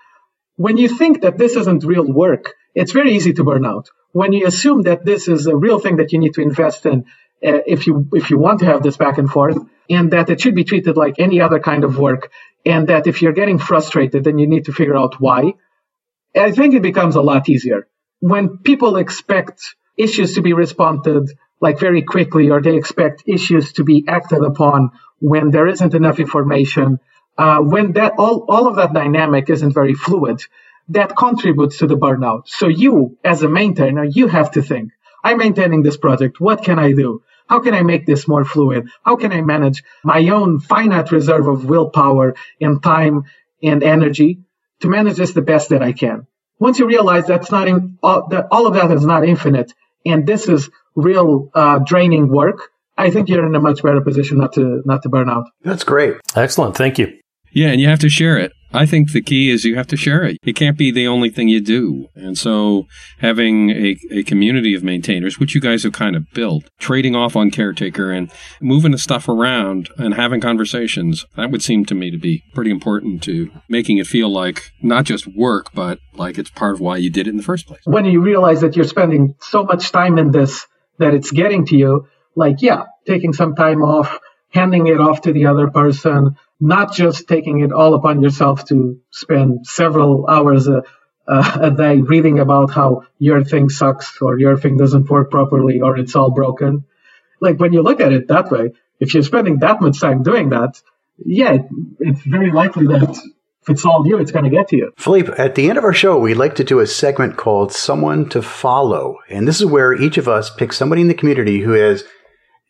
when 0.56 0.78
you 0.78 0.88
think 0.88 1.22
that 1.22 1.38
this 1.38 1.56
isn't 1.56 1.84
real 1.84 2.06
work, 2.06 2.54
it's 2.76 2.92
very 2.92 3.14
easy 3.14 3.34
to 3.34 3.44
burn 3.44 3.66
out. 3.66 3.90
When 4.12 4.34
you 4.34 4.46
assume 4.46 4.84
that 4.84 5.04
this 5.04 5.28
is 5.28 5.48
a 5.48 5.56
real 5.56 5.80
thing 5.80 5.98
that 5.98 6.14
you 6.14 6.20
need 6.20 6.36
to 6.36 6.42
invest 6.42 6.86
in, 6.86 7.06
uh, 7.46 7.60
if 7.66 7.88
you 7.88 8.08
if 8.14 8.30
you 8.30 8.38
want 8.38 8.60
to 8.60 8.66
have 8.66 8.82
this 8.84 8.98
back 8.98 9.18
and 9.18 9.30
forth, 9.30 9.58
and 9.90 10.12
that 10.12 10.30
it 10.30 10.42
should 10.42 10.56
be 10.56 10.64
treated 10.64 10.98
like 10.98 11.16
any 11.20 11.42
other 11.42 11.60
kind 11.60 11.84
of 11.84 11.98
work, 11.98 12.32
and 12.66 12.88
that 12.88 13.08
if 13.08 13.22
you're 13.22 13.34
getting 13.42 13.60
frustrated, 13.60 14.24
then 14.24 14.38
you 14.38 14.48
need 14.48 14.66
to 14.66 14.74
figure 14.74 14.96
out 14.96 15.20
why. 15.20 15.54
I 16.36 16.52
think 16.52 16.74
it 16.74 16.82
becomes 16.82 17.16
a 17.16 17.22
lot 17.22 17.50
easier 17.50 17.88
when 18.20 18.58
people 18.60 18.98
expect 18.98 19.76
issues 19.98 20.36
to 20.36 20.42
be 20.42 20.54
responded 20.54 21.30
like 21.62 21.80
very 21.80 22.02
quickly, 22.02 22.50
or 22.50 22.62
they 22.62 22.76
expect 22.76 23.24
issues 23.26 23.74
to 23.74 23.84
be 23.84 24.06
acted 24.08 24.44
upon 24.44 24.92
when 25.20 25.52
there 25.52 25.68
isn't 25.68 25.94
enough 25.94 26.20
information. 26.20 27.00
uh, 27.38 27.60
when 27.60 27.94
that 27.94 28.14
all, 28.18 28.46
all 28.48 28.68
of 28.68 28.76
that 28.76 28.94
dynamic 28.94 29.50
isn't 29.50 29.74
very 29.74 29.94
fluid, 29.94 30.42
that 30.90 31.16
contributes 31.16 31.78
to 31.80 31.88
the 31.88 31.98
burnout. 31.98 32.48
So 32.48 32.68
you, 32.68 33.18
as 33.24 33.44
a 33.44 33.50
maintainer, 33.50 34.04
you 34.04 34.28
have 34.28 34.52
to 34.52 34.62
think, 34.62 34.92
I'm 35.24 35.38
maintaining 35.38 35.84
this 35.84 35.98
project. 35.98 36.40
What 36.40 36.64
can 36.64 36.80
I 36.80 36.92
do? 36.92 37.24
How 37.48 37.60
can 37.60 37.74
I 37.74 37.84
make 37.84 38.06
this 38.06 38.28
more 38.28 38.46
fluid? 38.46 38.88
How 39.04 39.16
can 39.16 39.32
I 39.32 39.42
manage 39.42 39.84
my 40.04 40.28
own 40.30 40.60
finite 40.60 41.12
reserve 41.12 41.48
of 41.48 41.66
willpower 41.66 42.36
and 42.60 42.82
time 42.82 43.26
and 43.62 43.84
energy 43.84 44.40
to 44.82 44.90
manage 44.90 45.18
this 45.18 45.34
the 45.34 45.42
best 45.42 45.70
that 45.70 45.84
I 45.84 45.94
can? 45.94 46.28
Once 46.60 46.80
you 46.80 46.88
realize 46.88 47.28
that's 47.28 47.52
not 47.52 47.68
in, 47.68 47.98
all, 48.02 48.28
that 48.30 48.48
all 48.52 48.68
of 48.68 48.76
that 48.76 48.92
is 48.92 49.06
not 49.06 49.28
infinite, 49.28 49.74
and 50.06 50.26
this 50.26 50.48
is 50.48 50.70
real 50.96 51.50
uh, 51.54 51.80
draining 51.80 52.30
work, 52.30 52.70
I 52.98 53.10
think 53.10 53.28
you're 53.30 53.46
in 53.46 53.56
a 53.56 53.60
much 53.60 53.82
better 53.82 54.02
position 54.02 54.38
not 54.38 54.54
to 54.54 54.82
not 54.86 55.02
to 55.04 55.10
burn 55.10 55.30
out. 55.30 55.46
That's 55.64 55.84
great. 55.84 56.18
Excellent. 56.36 56.78
Thank 56.78 57.00
you. 57.00 57.20
Yeah, 57.52 57.70
and 57.70 57.82
you 57.82 57.88
have 57.88 58.00
to 58.00 58.10
share 58.10 58.38
it. 58.38 58.52
I 58.74 58.86
think 58.86 59.12
the 59.12 59.22
key 59.22 59.50
is 59.50 59.66
you 59.66 59.76
have 59.76 59.88
to 59.88 59.98
share 59.98 60.24
it. 60.24 60.38
It 60.44 60.56
can't 60.56 60.78
be 60.78 60.92
the 60.92 61.08
only 61.08 61.30
thing 61.30 61.48
you 61.48 61.62
do. 61.62 62.08
And 62.16 62.38
so 62.38 62.88
having 63.20 63.70
a, 63.70 63.98
a 64.12 64.24
community 64.24 64.74
of 64.74 64.84
maintainers, 64.84 65.40
which 65.40 65.54
you 65.54 65.62
guys 65.62 65.84
have 65.84 65.94
kind 65.94 66.16
of 66.16 66.30
built, 66.34 66.70
trading 66.80 67.16
off 67.16 67.36
on 67.36 67.52
caretaker 67.52 68.12
and 68.12 68.32
moving 68.62 68.92
the 68.92 68.98
stuff 68.98 69.28
around 69.30 69.90
and 69.98 70.14
having 70.16 70.42
conversations, 70.42 71.26
that 71.36 71.52
would 71.52 71.62
seem 71.62 71.86
to 71.86 71.96
me 71.96 72.10
to 72.10 72.18
be 72.18 72.44
pretty 72.54 72.72
important 72.72 73.22
to 73.24 73.52
making 73.70 73.98
it 74.00 74.08
feel 74.08 74.30
like 74.30 74.72
not 74.82 75.06
just 75.06 75.28
work, 75.36 75.72
but 75.74 76.00
like 76.16 76.38
it's 76.38 76.50
part 76.50 76.74
of 76.74 76.80
why 76.80 76.98
you 76.98 77.10
did 77.10 77.28
it 77.28 77.32
in 77.32 77.38
the 77.38 77.44
first 77.44 77.68
place. 77.68 77.82
When 77.86 78.06
you 78.06 78.22
realize 78.22 78.62
that 78.62 78.76
you're 78.76 78.86
spending 78.86 79.36
so 79.42 79.64
much 79.64 79.92
time 79.92 80.18
in 80.18 80.32
this 80.32 80.66
that 81.00 81.14
it's 81.14 81.32
getting 81.32 81.66
to 81.68 81.76
you, 81.76 82.08
like, 82.36 82.62
yeah, 82.62 82.84
taking 83.06 83.34
some 83.34 83.56
time 83.56 83.82
off, 83.82 84.20
handing 84.50 84.88
it 84.88 85.00
off 85.00 85.22
to 85.22 85.34
the 85.34 85.46
other 85.46 85.70
person, 85.70 86.36
not 86.64 86.94
just 86.94 87.28
taking 87.28 87.60
it 87.60 87.74
all 87.74 87.94
upon 87.94 88.22
yourself 88.22 88.64
to 88.66 88.98
spend 89.12 89.68
several 89.68 90.28
hours 90.30 90.68
a, 90.70 90.84
a 91.28 91.72
day 91.72 91.98
reading 91.98 92.40
about 92.40 92.72
how 92.72 93.04
your 93.20 93.44
thing 93.44 93.68
sucks 93.68 94.22
or 94.22 94.40
your 94.40 94.58
thing 94.58 94.78
doesn't 94.78 95.10
work 95.10 95.30
properly 95.30 95.82
or 95.82 95.98
it's 95.98 96.16
all 96.16 96.32
broken. 96.32 96.86
Like 97.42 97.60
when 97.60 97.74
you 97.74 97.82
look 97.82 98.00
at 98.00 98.14
it 98.14 98.30
that 98.30 98.50
way, 98.50 98.72
if 99.02 99.14
you're 99.14 99.24
spending 99.24 99.60
that 99.60 99.82
much 99.82 100.00
time 100.00 100.24
doing 100.24 100.52
that, 100.52 100.82
yeah, 101.18 101.58
it's 102.00 102.22
very 102.22 102.52
likely 102.52 102.88
that 102.88 103.10
if 103.10 103.70
it's 103.70 103.86
all 103.86 104.08
you, 104.08 104.18
it's 104.20 104.32
going 104.32 104.46
to 104.46 104.52
get 104.52 104.70
to 104.70 104.78
you. 104.78 104.94
Filipe, 104.98 105.38
at 105.38 105.56
the 105.56 105.68
end 105.68 105.78
of 105.78 105.84
our 105.84 105.94
show, 105.94 106.18
we'd 106.18 106.36
like 106.36 106.56
to 106.56 106.64
do 106.64 106.80
a 106.80 106.88
segment 106.88 107.36
called 107.36 107.74
Someone 107.74 108.30
to 108.30 108.42
Follow. 108.42 109.18
And 109.30 109.46
this 109.48 109.60
is 109.60 109.66
where 109.66 109.94
each 109.94 110.18
of 110.18 110.30
us 110.30 110.50
picks 110.50 110.78
somebody 110.78 111.02
in 111.02 111.10
the 111.10 111.14
community 111.14 111.60
who 111.60 111.72
has 111.72 112.06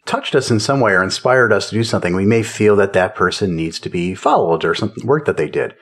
touched 0.06 0.36
us 0.36 0.52
in 0.52 0.60
some 0.60 0.80
way 0.80 0.94
or 0.94 1.04
inspired 1.04 1.54
us 1.54 1.70
to 1.70 1.76
do 1.76 1.84
something, 1.84 2.16
we 2.16 2.26
may 2.26 2.44
feel 2.44 2.76
that 2.78 2.94
that 2.94 3.16
person 3.16 3.56
needs 3.56 3.80
to 3.80 3.90
be 3.90 4.16
followed 4.16 4.66
or 4.66 4.76
some 4.76 4.94
work 5.04 5.26
that 5.26 5.38
they 5.38 5.50
did. 5.50 5.76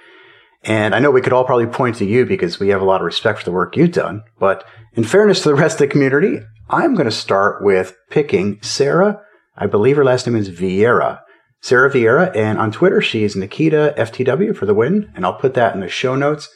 And 0.63 0.93
I 0.93 0.99
know 0.99 1.09
we 1.09 1.21
could 1.21 1.33
all 1.33 1.43
probably 1.43 1.65
point 1.65 1.95
to 1.97 2.05
you 2.05 2.25
because 2.25 2.59
we 2.59 2.69
have 2.69 2.81
a 2.81 2.85
lot 2.85 3.01
of 3.01 3.05
respect 3.05 3.39
for 3.39 3.45
the 3.45 3.51
work 3.51 3.75
you've 3.75 3.91
done. 3.91 4.23
But 4.39 4.63
in 4.93 5.03
fairness 5.03 5.41
to 5.41 5.49
the 5.49 5.55
rest 5.55 5.75
of 5.75 5.79
the 5.79 5.87
community, 5.87 6.39
I'm 6.69 6.93
going 6.93 7.05
to 7.05 7.11
start 7.11 7.63
with 7.63 7.97
picking 8.09 8.61
Sarah. 8.61 9.21
I 9.57 9.65
believe 9.65 9.97
her 9.97 10.05
last 10.05 10.27
name 10.27 10.35
is 10.35 10.49
Vieira. 10.49 11.21
Sarah 11.61 11.91
Vieira. 11.91 12.35
And 12.35 12.59
on 12.59 12.71
Twitter, 12.71 13.01
she 13.01 13.23
is 13.23 13.35
Nikita 13.35 13.95
FTW 13.97 14.55
for 14.55 14.67
the 14.67 14.75
win. 14.75 15.11
And 15.15 15.25
I'll 15.25 15.33
put 15.33 15.55
that 15.55 15.73
in 15.73 15.81
the 15.81 15.89
show 15.89 16.15
notes. 16.15 16.47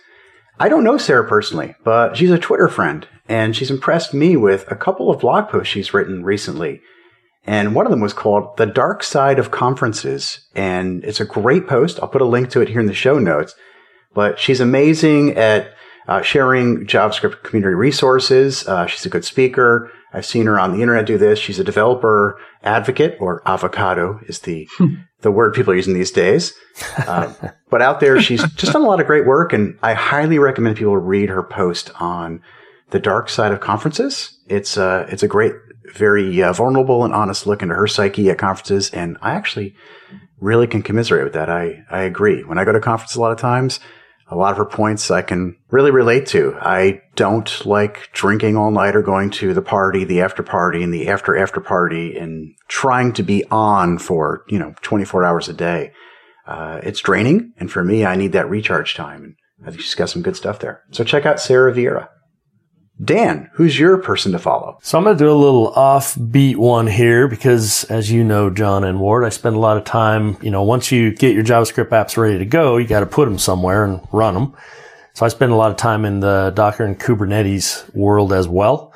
I 0.59 0.70
don't 0.70 0.84
know 0.84 0.97
Sarah 0.97 1.28
personally, 1.28 1.76
but 1.84 2.16
she's 2.16 2.32
a 2.32 2.39
Twitter 2.39 2.70
friend 2.70 3.07
and 3.28 3.55
she's 3.55 3.72
impressed 3.72 4.13
me 4.13 4.38
with 4.38 4.70
a 4.72 4.76
couple 4.76 5.09
of 5.09 5.20
blog 5.20 5.49
posts 5.49 5.68
she's 5.68 5.93
written 5.93 6.24
recently 6.24 6.82
and 7.45 7.75
one 7.75 7.85
of 7.85 7.91
them 7.91 8.01
was 8.01 8.13
called 8.13 8.57
The 8.57 8.65
Dark 8.65 9.03
Side 9.03 9.39
of 9.39 9.51
Conferences. 9.51 10.39
And 10.55 11.03
it's 11.03 11.19
a 11.19 11.25
great 11.25 11.67
post. 11.67 11.99
I'll 12.01 12.09
put 12.09 12.21
a 12.21 12.25
link 12.25 12.49
to 12.51 12.61
it 12.61 12.69
here 12.69 12.79
in 12.79 12.87
the 12.87 12.93
show 12.93 13.19
notes. 13.19 13.53
But 14.13 14.39
she's 14.39 14.59
amazing 14.59 15.37
at 15.37 15.73
uh, 16.07 16.21
sharing 16.21 16.85
JavaScript 16.85 17.43
community 17.43 17.75
resources. 17.75 18.67
Uh, 18.67 18.87
she's 18.87 19.05
a 19.05 19.09
good 19.09 19.25
speaker. 19.25 19.91
I've 20.13 20.25
seen 20.25 20.45
her 20.45 20.59
on 20.59 20.71
the 20.71 20.81
internet 20.81 21.05
do 21.05 21.17
this. 21.17 21.39
She's 21.39 21.59
a 21.59 21.63
developer 21.63 22.39
advocate, 22.63 23.17
or 23.19 23.41
avocado 23.45 24.21
is 24.27 24.39
the 24.39 24.67
the 25.21 25.31
word 25.31 25.53
people 25.53 25.73
are 25.73 25.75
using 25.75 25.93
these 25.93 26.11
days. 26.11 26.53
Uh, 26.97 27.33
but 27.69 27.81
out 27.81 27.99
there, 27.99 28.21
she's 28.21 28.41
just 28.53 28.71
done 28.71 28.83
a 28.83 28.87
lot 28.87 29.01
of 29.01 29.07
great 29.07 29.25
work, 29.25 29.51
and 29.51 29.77
I 29.83 29.93
highly 29.93 30.39
recommend 30.39 30.77
people 30.77 30.95
read 30.95 31.29
her 31.29 31.43
post 31.43 31.91
on 31.99 32.41
the 32.91 32.99
dark 32.99 33.27
side 33.27 33.51
of 33.51 33.59
conferences. 33.59 34.39
It's 34.47 34.77
uh, 34.77 35.05
it's 35.09 35.23
a 35.23 35.27
great 35.27 35.53
very 35.93 36.41
uh, 36.41 36.53
vulnerable 36.53 37.03
and 37.03 37.13
honest 37.13 37.47
look 37.47 37.61
into 37.61 37.75
her 37.75 37.88
psyche 37.88 38.29
at 38.29 38.38
conferences. 38.38 38.89
And 38.91 39.17
I 39.21 39.33
actually 39.33 39.75
really 40.39 40.67
can 40.67 40.81
commiserate 40.81 41.23
with 41.23 41.33
that. 41.33 41.49
I, 41.49 41.83
I 41.89 42.01
agree. 42.01 42.43
When 42.43 42.57
I 42.57 42.65
go 42.65 42.71
to 42.71 42.79
conferences 42.79 43.17
a 43.17 43.21
lot 43.21 43.31
of 43.31 43.38
times, 43.38 43.79
a 44.27 44.36
lot 44.36 44.51
of 44.51 44.57
her 44.57 44.65
points 44.65 45.11
I 45.11 45.21
can 45.21 45.55
really 45.69 45.91
relate 45.91 46.25
to. 46.27 46.57
I 46.59 47.01
don't 47.15 47.65
like 47.65 48.09
drinking 48.13 48.57
all 48.57 48.71
night 48.71 48.95
or 48.95 49.01
going 49.01 49.29
to 49.31 49.53
the 49.53 49.61
party, 49.61 50.03
the 50.03 50.21
after 50.21 50.41
party 50.41 50.81
and 50.81 50.93
the 50.93 51.07
after 51.07 51.38
after 51.38 51.61
party 51.61 52.17
and 52.17 52.55
trying 52.67 53.13
to 53.13 53.23
be 53.23 53.43
on 53.51 53.99
for, 53.99 54.43
you 54.47 54.57
know, 54.57 54.73
24 54.81 55.23
hours 55.23 55.47
a 55.47 55.53
day. 55.53 55.93
Uh, 56.47 56.79
it's 56.83 57.01
draining. 57.01 57.53
And 57.57 57.71
for 57.71 57.83
me, 57.83 58.05
I 58.05 58.15
need 58.15 58.31
that 58.31 58.49
recharge 58.49 58.95
time. 58.95 59.38
And 59.59 59.67
I 59.67 59.69
think 59.69 59.81
she's 59.81 59.95
got 59.95 60.09
some 60.09 60.21
good 60.21 60.36
stuff 60.36 60.59
there. 60.59 60.81
So 60.91 61.03
check 61.03 61.25
out 61.25 61.39
Sarah 61.39 61.73
Vieira. 61.73 62.09
Dan, 63.03 63.49
who's 63.53 63.77
your 63.77 63.97
person 63.97 64.31
to 64.31 64.39
follow? 64.39 64.79
So 64.81 64.97
I'm 64.97 65.03
going 65.03 65.17
to 65.17 65.23
do 65.23 65.29
a 65.29 65.33
little 65.33 65.73
offbeat 65.73 66.55
one 66.55 66.87
here 66.87 67.27
because 67.27 67.83
as 67.85 68.09
you 68.09 68.23
know, 68.23 68.49
John 68.49 68.85
and 68.85 69.01
Ward, 69.01 69.25
I 69.25 69.29
spend 69.29 69.57
a 69.57 69.59
lot 69.59 69.75
of 69.75 69.83
time, 69.83 70.37
you 70.41 70.49
know, 70.49 70.63
once 70.63 70.93
you 70.93 71.13
get 71.13 71.35
your 71.35 71.43
JavaScript 71.43 71.89
apps 71.89 72.15
ready 72.15 72.37
to 72.37 72.45
go, 72.45 72.77
you 72.77 72.87
got 72.87 73.01
to 73.01 73.05
put 73.05 73.25
them 73.25 73.37
somewhere 73.37 73.83
and 73.83 73.99
run 74.13 74.33
them. 74.33 74.55
So 75.13 75.25
I 75.25 75.29
spend 75.29 75.51
a 75.51 75.55
lot 75.55 75.71
of 75.71 75.77
time 75.77 76.05
in 76.05 76.21
the 76.21 76.53
Docker 76.55 76.85
and 76.85 76.97
Kubernetes 76.97 77.93
world 77.93 78.31
as 78.31 78.47
well. 78.47 78.93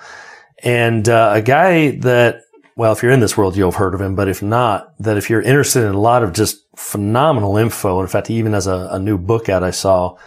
And 0.64 1.08
uh, 1.10 1.32
a 1.36 1.41
guy 1.41 1.91
that, 1.97 2.43
well, 2.78 2.93
if 2.93 3.04
you're 3.04 3.12
in 3.12 3.20
this 3.20 3.38
world, 3.38 3.58
you'll 3.58 3.72
have 3.72 3.80
heard 3.80 3.93
of 3.93 4.02
him, 4.02 4.16
but 4.16 4.30
if 4.30 4.41
not, 4.41 4.93
that 5.02 5.18
if 5.18 5.30
you're 5.30 5.41
interested 5.41 5.84
in 5.84 5.93
a 5.93 6.00
lot 6.00 6.24
of 6.24 6.32
just 6.32 6.66
phenomenal 6.78 7.58
info, 7.58 8.00
in 8.00 8.08
fact, 8.08 8.28
he 8.28 8.36
even 8.36 8.54
has 8.54 8.68
a, 8.68 8.89
a 8.91 9.00
new 9.00 9.18
book 9.18 9.50
out 9.50 9.62
I 9.62 9.72
saw. 9.72 10.18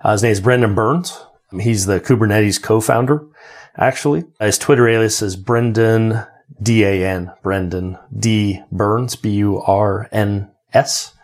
Uh, 0.00 0.12
his 0.12 0.22
name 0.22 0.32
is 0.32 0.40
Brendan 0.40 0.74
Burns. 0.74 1.20
He's 1.58 1.86
the 1.86 2.00
Kubernetes 2.00 2.62
co-founder, 2.62 3.26
actually. 3.76 4.24
His 4.40 4.58
Twitter 4.58 4.86
alias 4.88 5.22
is 5.22 5.36
Brendan 5.36 6.24
D-A-N, 6.62 7.32
Brendan 7.42 7.98
D 8.16 8.60
Burns, 8.70 9.16
B-U-R-N-S. 9.16 11.14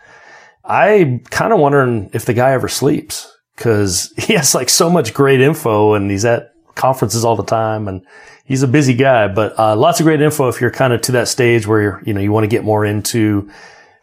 I 0.65 1.21
kind 1.29 1.53
of 1.53 1.59
wondering 1.59 2.09
if 2.13 2.25
the 2.25 2.33
guy 2.33 2.51
ever 2.51 2.67
sleeps 2.67 3.31
because 3.55 4.13
he 4.17 4.33
has 4.33 4.53
like 4.55 4.69
so 4.69 4.89
much 4.89 5.13
great 5.13 5.41
info 5.41 5.93
and 5.93 6.11
he's 6.11 6.25
at 6.25 6.53
conferences 6.75 7.25
all 7.25 7.35
the 7.35 7.43
time 7.43 7.87
and 7.87 8.05
he's 8.45 8.63
a 8.63 8.67
busy 8.67 8.93
guy, 8.93 9.27
but 9.27 9.57
uh, 9.59 9.75
lots 9.75 9.99
of 9.99 10.05
great 10.05 10.21
info 10.21 10.47
if 10.47 10.61
you're 10.61 10.71
kind 10.71 10.93
of 10.93 11.01
to 11.01 11.11
that 11.13 11.27
stage 11.27 11.67
where 11.67 11.81
you're, 11.81 12.01
you 12.05 12.13
know, 12.13 12.21
you 12.21 12.31
want 12.31 12.43
to 12.43 12.49
get 12.49 12.63
more 12.63 12.85
into 12.85 13.49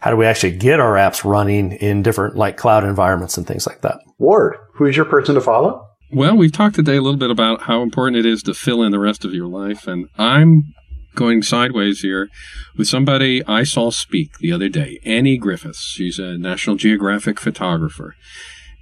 how 0.00 0.10
do 0.10 0.16
we 0.16 0.26
actually 0.26 0.56
get 0.56 0.80
our 0.80 0.94
apps 0.94 1.24
running 1.24 1.72
in 1.72 2.02
different 2.02 2.36
like 2.36 2.56
cloud 2.56 2.84
environments 2.84 3.38
and 3.38 3.46
things 3.46 3.66
like 3.66 3.80
that. 3.80 3.98
Ward, 4.18 4.56
who's 4.74 4.96
your 4.96 5.06
person 5.06 5.34
to 5.34 5.40
follow? 5.40 5.88
Well, 6.14 6.36
we've 6.36 6.52
talked 6.52 6.76
today 6.76 6.94
a 6.94 7.02
little 7.02 7.18
bit 7.18 7.32
about 7.32 7.62
how 7.62 7.82
important 7.82 8.18
it 8.18 8.24
is 8.24 8.44
to 8.44 8.54
fill 8.54 8.84
in 8.84 8.92
the 8.92 9.00
rest 9.00 9.24
of 9.24 9.34
your 9.34 9.48
life, 9.48 9.88
and 9.88 10.06
I'm 10.16 10.72
going 11.16 11.42
sideways 11.42 12.02
here 12.02 12.28
with 12.76 12.86
somebody 12.86 13.42
I 13.48 13.64
saw 13.64 13.90
speak 13.90 14.38
the 14.38 14.52
other 14.52 14.68
day, 14.68 15.00
Annie 15.04 15.36
Griffiths. 15.36 15.80
She's 15.80 16.20
a 16.20 16.38
National 16.38 16.76
Geographic 16.76 17.40
photographer. 17.40 18.14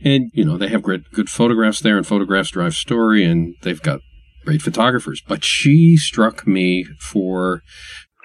And, 0.04 0.30
you 0.34 0.44
know, 0.44 0.58
they 0.58 0.68
have 0.68 0.82
great, 0.82 1.10
good 1.10 1.30
photographs 1.30 1.80
there, 1.80 1.96
and 1.96 2.06
photographs 2.06 2.50
drive 2.50 2.74
story, 2.74 3.24
and 3.24 3.54
they've 3.62 3.80
got 3.80 4.00
great 4.44 4.60
photographers. 4.60 5.22
But 5.26 5.42
she 5.42 5.96
struck 5.96 6.46
me 6.46 6.84
for. 6.98 7.62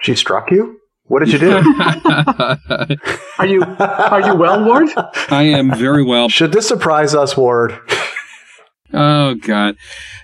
She 0.02 0.16
struck 0.16 0.50
you? 0.50 0.80
What 1.04 1.20
did 1.20 1.32
you 1.32 1.38
do? 1.38 1.56
are 3.38 3.46
you 3.46 3.62
are 3.78 4.26
you 4.26 4.34
well, 4.34 4.62
Ward? 4.62 4.90
I 5.30 5.44
am 5.44 5.74
very 5.74 6.04
well. 6.04 6.28
Should 6.28 6.52
this 6.52 6.68
surprise 6.68 7.14
us, 7.14 7.38
Ward? 7.38 7.80
Oh, 8.92 9.34
God. 9.34 9.76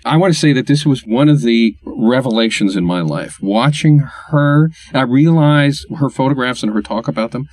I 0.05 0.17
want 0.17 0.33
to 0.33 0.39
say 0.39 0.53
that 0.55 0.67
this 0.67 0.87
was 0.87 1.05
one 1.05 1.29
of 1.29 1.43
the 1.43 1.77
revelations 1.85 2.77
in 2.77 2.85
my 2.85 3.01
life. 3.01 3.39
Watching 3.41 3.99
her, 4.31 4.71
I 4.93 5.03
realized 5.03 5.87
her 5.99 6.09
photographs 6.09 6.63
and 6.63 6.73
her 6.73 6.83
talk 6.83 7.07
about 7.07 7.33
them. 7.33 7.49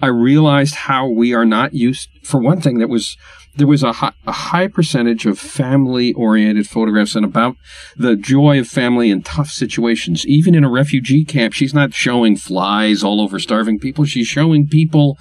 I 0.00 0.06
realized 0.06 0.74
how 0.74 1.08
we 1.08 1.34
are 1.34 1.44
not 1.44 1.74
used, 1.74 2.08
for 2.22 2.40
one 2.40 2.60
thing, 2.60 2.78
that 2.78 2.88
was, 2.88 3.16
there 3.56 3.66
was 3.66 3.82
a 3.82 3.92
high, 3.92 4.12
a 4.26 4.32
high 4.32 4.68
percentage 4.68 5.26
of 5.26 5.38
family 5.38 6.12
oriented 6.14 6.66
photographs 6.66 7.14
and 7.14 7.24
about 7.24 7.56
the 7.96 8.16
joy 8.16 8.58
of 8.58 8.66
family 8.66 9.10
in 9.10 9.22
tough 9.22 9.50
situations. 9.50 10.26
Even 10.26 10.54
in 10.54 10.64
a 10.64 10.70
refugee 10.70 11.24
camp, 11.24 11.52
she's 11.52 11.74
not 11.74 11.94
showing 11.94 12.36
flies 12.36 13.04
all 13.04 13.20
over 13.20 13.38
starving 13.38 13.78
people. 13.78 14.04
She's 14.04 14.26
showing 14.26 14.66
people 14.66 15.18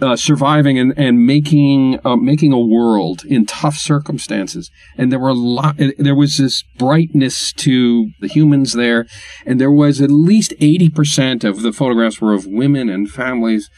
uh, 0.00 0.16
surviving 0.16 0.78
and, 0.78 0.92
and 0.96 1.26
making 1.26 2.00
uh, 2.04 2.16
making 2.16 2.52
a 2.52 2.58
world 2.58 3.24
in 3.24 3.46
tough 3.46 3.76
circumstances. 3.76 4.70
And 4.96 5.10
there 5.10 5.18
were 5.18 5.28
a 5.28 5.34
lot. 5.34 5.76
There 5.98 6.14
was 6.14 6.38
this 6.38 6.62
brightness 6.78 7.52
to 7.54 8.10
the 8.20 8.28
humans 8.28 8.72
there, 8.72 9.06
and 9.46 9.60
there 9.60 9.72
was 9.72 10.00
at 10.00 10.10
least 10.10 10.52
eighty 10.60 10.90
percent 10.90 11.44
of 11.44 11.62
the 11.62 11.72
photographs 11.72 12.20
were 12.20 12.34
of 12.34 12.46
women 12.46 12.88
and 12.88 13.10
families. 13.10 13.70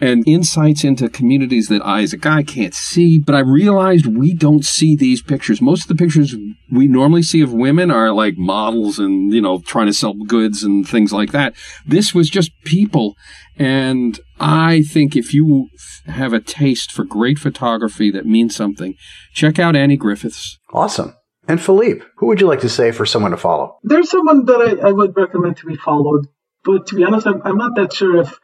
And 0.00 0.26
insights 0.26 0.82
into 0.82 1.08
communities 1.10 1.68
that 1.68 1.84
I, 1.84 2.02
as 2.02 2.14
a 2.14 2.16
guy, 2.16 2.42
can't 2.42 2.72
see. 2.74 3.18
But 3.18 3.34
I 3.34 3.40
realized 3.40 4.06
we 4.06 4.32
don't 4.32 4.64
see 4.64 4.96
these 4.96 5.20
pictures. 5.20 5.60
Most 5.60 5.82
of 5.82 5.88
the 5.88 6.02
pictures 6.02 6.34
we 6.70 6.88
normally 6.88 7.22
see 7.22 7.42
of 7.42 7.52
women 7.52 7.90
are 7.90 8.12
like 8.12 8.38
models 8.38 8.98
and, 8.98 9.32
you 9.32 9.42
know, 9.42 9.58
trying 9.60 9.88
to 9.88 9.92
sell 9.92 10.14
goods 10.14 10.62
and 10.62 10.88
things 10.88 11.12
like 11.12 11.32
that. 11.32 11.54
This 11.86 12.14
was 12.14 12.30
just 12.30 12.50
people. 12.64 13.14
And 13.58 14.18
I 14.38 14.82
think 14.82 15.16
if 15.16 15.34
you 15.34 15.68
have 16.06 16.32
a 16.32 16.40
taste 16.40 16.92
for 16.92 17.04
great 17.04 17.38
photography 17.38 18.10
that 18.10 18.24
means 18.24 18.56
something, 18.56 18.94
check 19.34 19.58
out 19.58 19.76
Annie 19.76 19.98
Griffiths. 19.98 20.58
Awesome. 20.72 21.14
And 21.46 21.60
Filipe, 21.60 22.02
who 22.16 22.26
would 22.26 22.40
you 22.40 22.46
like 22.46 22.60
to 22.60 22.68
say 22.68 22.90
for 22.92 23.04
someone 23.04 23.32
to 23.32 23.36
follow? 23.36 23.76
There's 23.82 24.08
someone 24.08 24.46
that 24.46 24.78
I, 24.82 24.88
I 24.88 24.92
would 24.92 25.16
recommend 25.16 25.58
to 25.58 25.66
be 25.66 25.76
followed, 25.76 26.26
but 26.64 26.86
to 26.86 26.94
be 26.94 27.04
honest, 27.04 27.26
I'm, 27.26 27.42
I'm 27.44 27.56
not 27.56 27.74
that 27.76 27.92
sure 27.92 28.20
if 28.20 28.38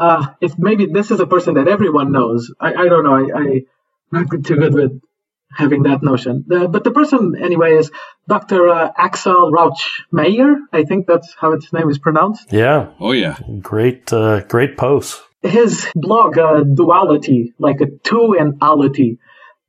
uh, 0.00 0.26
if 0.40 0.58
maybe 0.58 0.86
this 0.86 1.10
is 1.10 1.20
a 1.20 1.26
person 1.26 1.54
that 1.54 1.68
everyone 1.68 2.10
knows. 2.10 2.52
I, 2.58 2.74
I 2.74 2.88
don't 2.88 3.04
know. 3.04 3.14
I, 3.14 3.40
I'm 4.12 4.26
not 4.28 4.44
too 4.44 4.56
good 4.56 4.74
with 4.74 5.00
having 5.52 5.82
that 5.82 6.02
notion. 6.02 6.44
The, 6.46 6.68
but 6.68 6.84
the 6.84 6.90
person, 6.90 7.36
anyway, 7.38 7.76
is 7.76 7.90
Dr. 8.26 8.68
Uh, 8.68 8.90
Axel 8.96 9.52
Rauschmayer. 9.52 10.54
I 10.72 10.84
think 10.84 11.06
that's 11.06 11.34
how 11.38 11.52
its 11.52 11.72
name 11.72 11.90
is 11.90 11.98
pronounced. 11.98 12.50
Yeah. 12.50 12.92
Oh, 12.98 13.12
yeah. 13.12 13.36
Great, 13.60 14.10
uh, 14.12 14.40
great 14.40 14.78
post. 14.78 15.20
His 15.42 15.86
blog, 15.94 16.38
uh, 16.38 16.64
Duality, 16.64 17.52
like 17.58 17.80
a 17.82 17.86
two 18.02 18.36
and 18.38 18.58
ality 18.60 19.18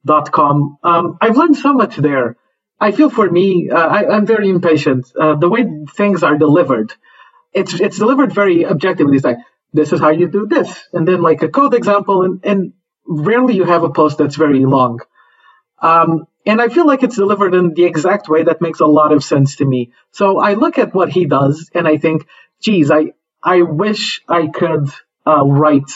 dot 0.05 0.31
com. 0.31 0.77
Um, 0.83 1.17
I've 1.21 1.37
learned 1.37 1.57
so 1.57 1.73
much 1.73 1.95
there. 1.97 2.37
I 2.79 2.91
feel 2.91 3.09
for 3.09 3.29
me, 3.29 3.69
uh, 3.69 3.77
I, 3.77 4.17
am 4.17 4.25
very 4.25 4.49
impatient. 4.49 5.05
Uh, 5.19 5.35
the 5.35 5.47
way 5.47 5.65
things 5.95 6.23
are 6.23 6.37
delivered, 6.37 6.93
it's 7.53 7.79
it's 7.79 7.97
delivered 7.97 8.33
very 8.33 8.65
objectively. 8.65 9.15
It's 9.17 9.23
like 9.23 9.37
this 9.73 9.93
is 9.93 9.99
how 9.99 10.09
you 10.09 10.27
do 10.27 10.47
this, 10.47 10.69
and 10.93 11.07
then 11.07 11.21
like 11.21 11.41
a 11.43 11.49
code 11.49 11.73
example, 11.73 12.23
and, 12.23 12.39
and 12.43 12.73
rarely 13.05 13.55
you 13.55 13.63
have 13.63 13.83
a 13.83 13.89
post 13.89 14.17
that's 14.17 14.35
very 14.35 14.65
long. 14.65 14.99
Um, 15.81 16.27
and 16.45 16.61
I 16.61 16.69
feel 16.69 16.87
like 16.87 17.03
it's 17.03 17.15
delivered 17.15 17.53
in 17.53 17.73
the 17.73 17.83
exact 17.83 18.27
way 18.27 18.43
that 18.43 18.61
makes 18.61 18.79
a 18.79 18.85
lot 18.85 19.11
of 19.11 19.23
sense 19.23 19.57
to 19.57 19.65
me. 19.65 19.91
So 20.11 20.39
I 20.39 20.53
look 20.53 20.77
at 20.77 20.93
what 20.93 21.09
he 21.09 21.25
does, 21.25 21.69
and 21.73 21.87
I 21.87 21.97
think, 21.97 22.27
geez, 22.61 22.91
I 22.91 23.13
I 23.43 23.61
wish 23.63 24.21
I 24.27 24.47
could 24.47 24.89
uh, 25.25 25.45
write 25.45 25.91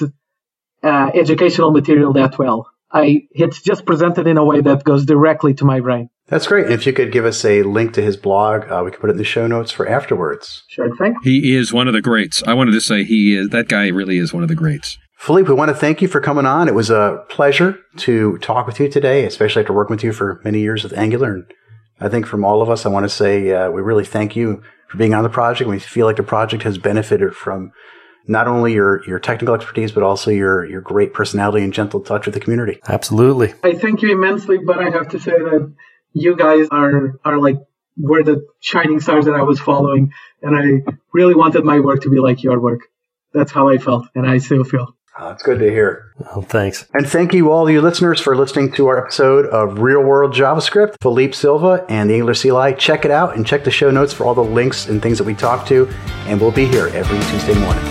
uh, 0.84 1.11
educational 1.13 1.71
material 1.71 2.13
that 2.13 2.38
well. 2.38 2.69
I 2.91 3.28
it's 3.32 3.61
just 3.61 3.86
presented 3.86 4.28
in 4.28 4.38
a 4.38 4.45
way 4.45 4.61
that 4.61 4.84
goes 4.84 5.05
directly 5.05 5.53
to 5.55 5.65
my 5.65 5.80
brain. 5.82 6.09
That's 6.28 6.47
great. 6.47 6.65
And 6.65 6.73
If 6.73 6.88
you 6.88 6.93
could 6.93 7.11
give 7.11 7.26
us 7.26 7.45
a 7.45 7.61
link 7.63 7.93
to 7.93 8.01
his 8.01 8.17
blog, 8.17 8.69
uh, 8.71 8.82
we 8.84 8.91
could 8.91 8.99
put 8.99 9.09
it 9.09 9.13
in 9.13 9.17
the 9.17 9.23
show 9.23 9.45
notes 9.45 9.71
for 9.71 9.88
afterwards. 9.88 10.63
Sure 10.67 10.95
thing. 10.95 11.15
He 11.23 11.55
is 11.55 11.71
one 11.71 11.88
of 11.88 11.93
the 11.93 12.01
greats. 12.01 12.41
I 12.47 12.53
wanted 12.53 12.71
to 12.71 12.82
say 12.82 13.03
he 13.03 13.36
is 13.36 13.49
that 13.49 13.67
guy 13.67 13.88
really 13.89 14.17
is 14.17 14.34
one 14.34 14.43
of 14.43 14.49
the 14.49 14.55
greats. 14.55 14.97
Filipe, 15.17 15.47
we 15.47 15.53
want 15.53 15.69
to 15.69 15.76
thank 15.76 16.01
you 16.01 16.07
for 16.07 16.19
coming 16.19 16.45
on. 16.45 16.67
It 16.67 16.76
was 16.76 16.89
a 16.89 17.23
pleasure 17.30 17.80
to 17.97 18.38
talk 18.39 18.67
with 18.67 18.80
you 18.80 18.89
today, 18.89 19.26
especially 19.26 19.61
after 19.61 19.73
working 19.73 19.95
with 19.95 20.03
you 20.03 20.13
for 20.13 20.41
many 20.43 20.59
years 20.59 20.84
with 20.84 20.93
Angular. 20.93 21.34
And 21.34 21.45
I 21.99 22.09
think 22.09 22.26
from 22.26 22.43
all 22.43 22.61
of 22.61 22.69
us, 22.69 22.86
I 22.86 22.89
want 22.89 23.05
to 23.05 23.09
say 23.09 23.51
uh, 23.51 23.69
we 23.69 23.82
really 23.82 24.05
thank 24.05 24.36
you 24.36 24.61
for 24.89 24.97
being 24.97 25.13
on 25.13 25.23
the 25.23 25.30
project. 25.30 25.69
We 25.69 25.80
feel 25.80 26.05
like 26.05 26.17
the 26.17 26.23
project 26.23 26.63
has 26.63 26.78
benefited 26.78 27.36
from 27.36 27.71
not 28.28 28.47
only 28.47 28.73
your, 28.73 29.05
your 29.07 29.19
technical 29.19 29.55
expertise, 29.55 29.91
but 29.91 30.03
also 30.03 30.32
your, 30.32 30.65
your 30.65 30.82
great 30.82 31.13
personality 31.13 31.63
and 31.63 31.73
gentle 31.73 32.01
touch 32.01 32.26
with 32.26 32.34
the 32.34 32.39
community. 32.39 32.80
Absolutely. 32.88 33.53
I 33.63 33.73
thank 33.73 34.01
you 34.01 34.11
immensely, 34.11 34.57
but 34.57 34.80
I 34.80 34.89
have 34.89 35.07
to 35.09 35.19
say 35.19 35.32
that 35.32 35.73
you 36.16 36.36
guys 36.36 36.68
are 36.72 37.20
are 37.24 37.38
like 37.38 37.57
were 37.97 38.24
the 38.24 38.47
shining 38.59 38.99
stars 38.99 39.26
that 39.26 39.36
I 39.36 39.43
was 39.43 39.59
following, 39.59 40.11
and 40.41 40.55
I 40.55 40.91
really 41.13 41.36
wanted 41.36 41.63
my 41.63 41.80
work 41.80 42.01
to 42.01 42.09
be 42.09 42.20
like 42.20 42.41
your 42.41 42.59
work. 42.59 42.82
That's 43.34 43.51
how 43.51 43.70
I 43.70 43.78
felt, 43.78 44.07
and 44.16 44.26
I 44.26 44.39
still 44.39 44.63
feel. 44.63 44.95
Uh, 45.18 45.24
oh, 45.24 45.30
that's 45.30 45.43
good 45.43 45.59
to 45.59 45.70
hear. 45.70 46.13
Well, 46.18 46.41
thanks. 46.41 46.86
And 46.93 47.07
thank 47.07 47.34
you, 47.34 47.51
all 47.51 47.70
you 47.70 47.82
listeners, 47.82 48.20
for 48.20 48.36
listening 48.36 48.72
to 48.74 48.88
our 48.88 49.05
episode 49.05 49.45
of 49.47 49.80
Real 49.80 50.01
World 50.01 50.34
JavaScript. 50.34 50.95
Filipe 51.01 51.36
Silva 51.36 51.86
and 51.89 52.09
the 52.09 52.16
Angular 52.16 52.34
CLI. 52.34 52.78
Check 52.78 53.05
it 53.05 53.11
out 53.11 53.36
and 53.36 53.45
check 53.45 53.63
the 53.63 53.72
show 53.72 53.91
notes 53.91 54.13
for 54.13 54.26
all 54.26 54.34
the 54.34 54.43
links 54.43 54.88
and 54.88 55.01
things 55.01 55.18
that 55.18 55.26
we 55.26 55.36
talked 55.36 55.68
to. 55.70 55.88
And 56.28 56.39
we'll 56.39 56.51
be 56.51 56.66
here 56.66 56.88
every 56.88 57.20
Tuesday 57.32 57.57
morning. 57.59 57.84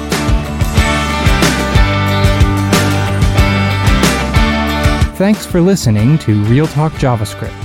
Thanks 5.16 5.46
for 5.46 5.60
listening 5.60 6.18
to 6.18 6.42
Real 6.44 6.66
Talk 6.66 6.92
JavaScript. 6.94 7.63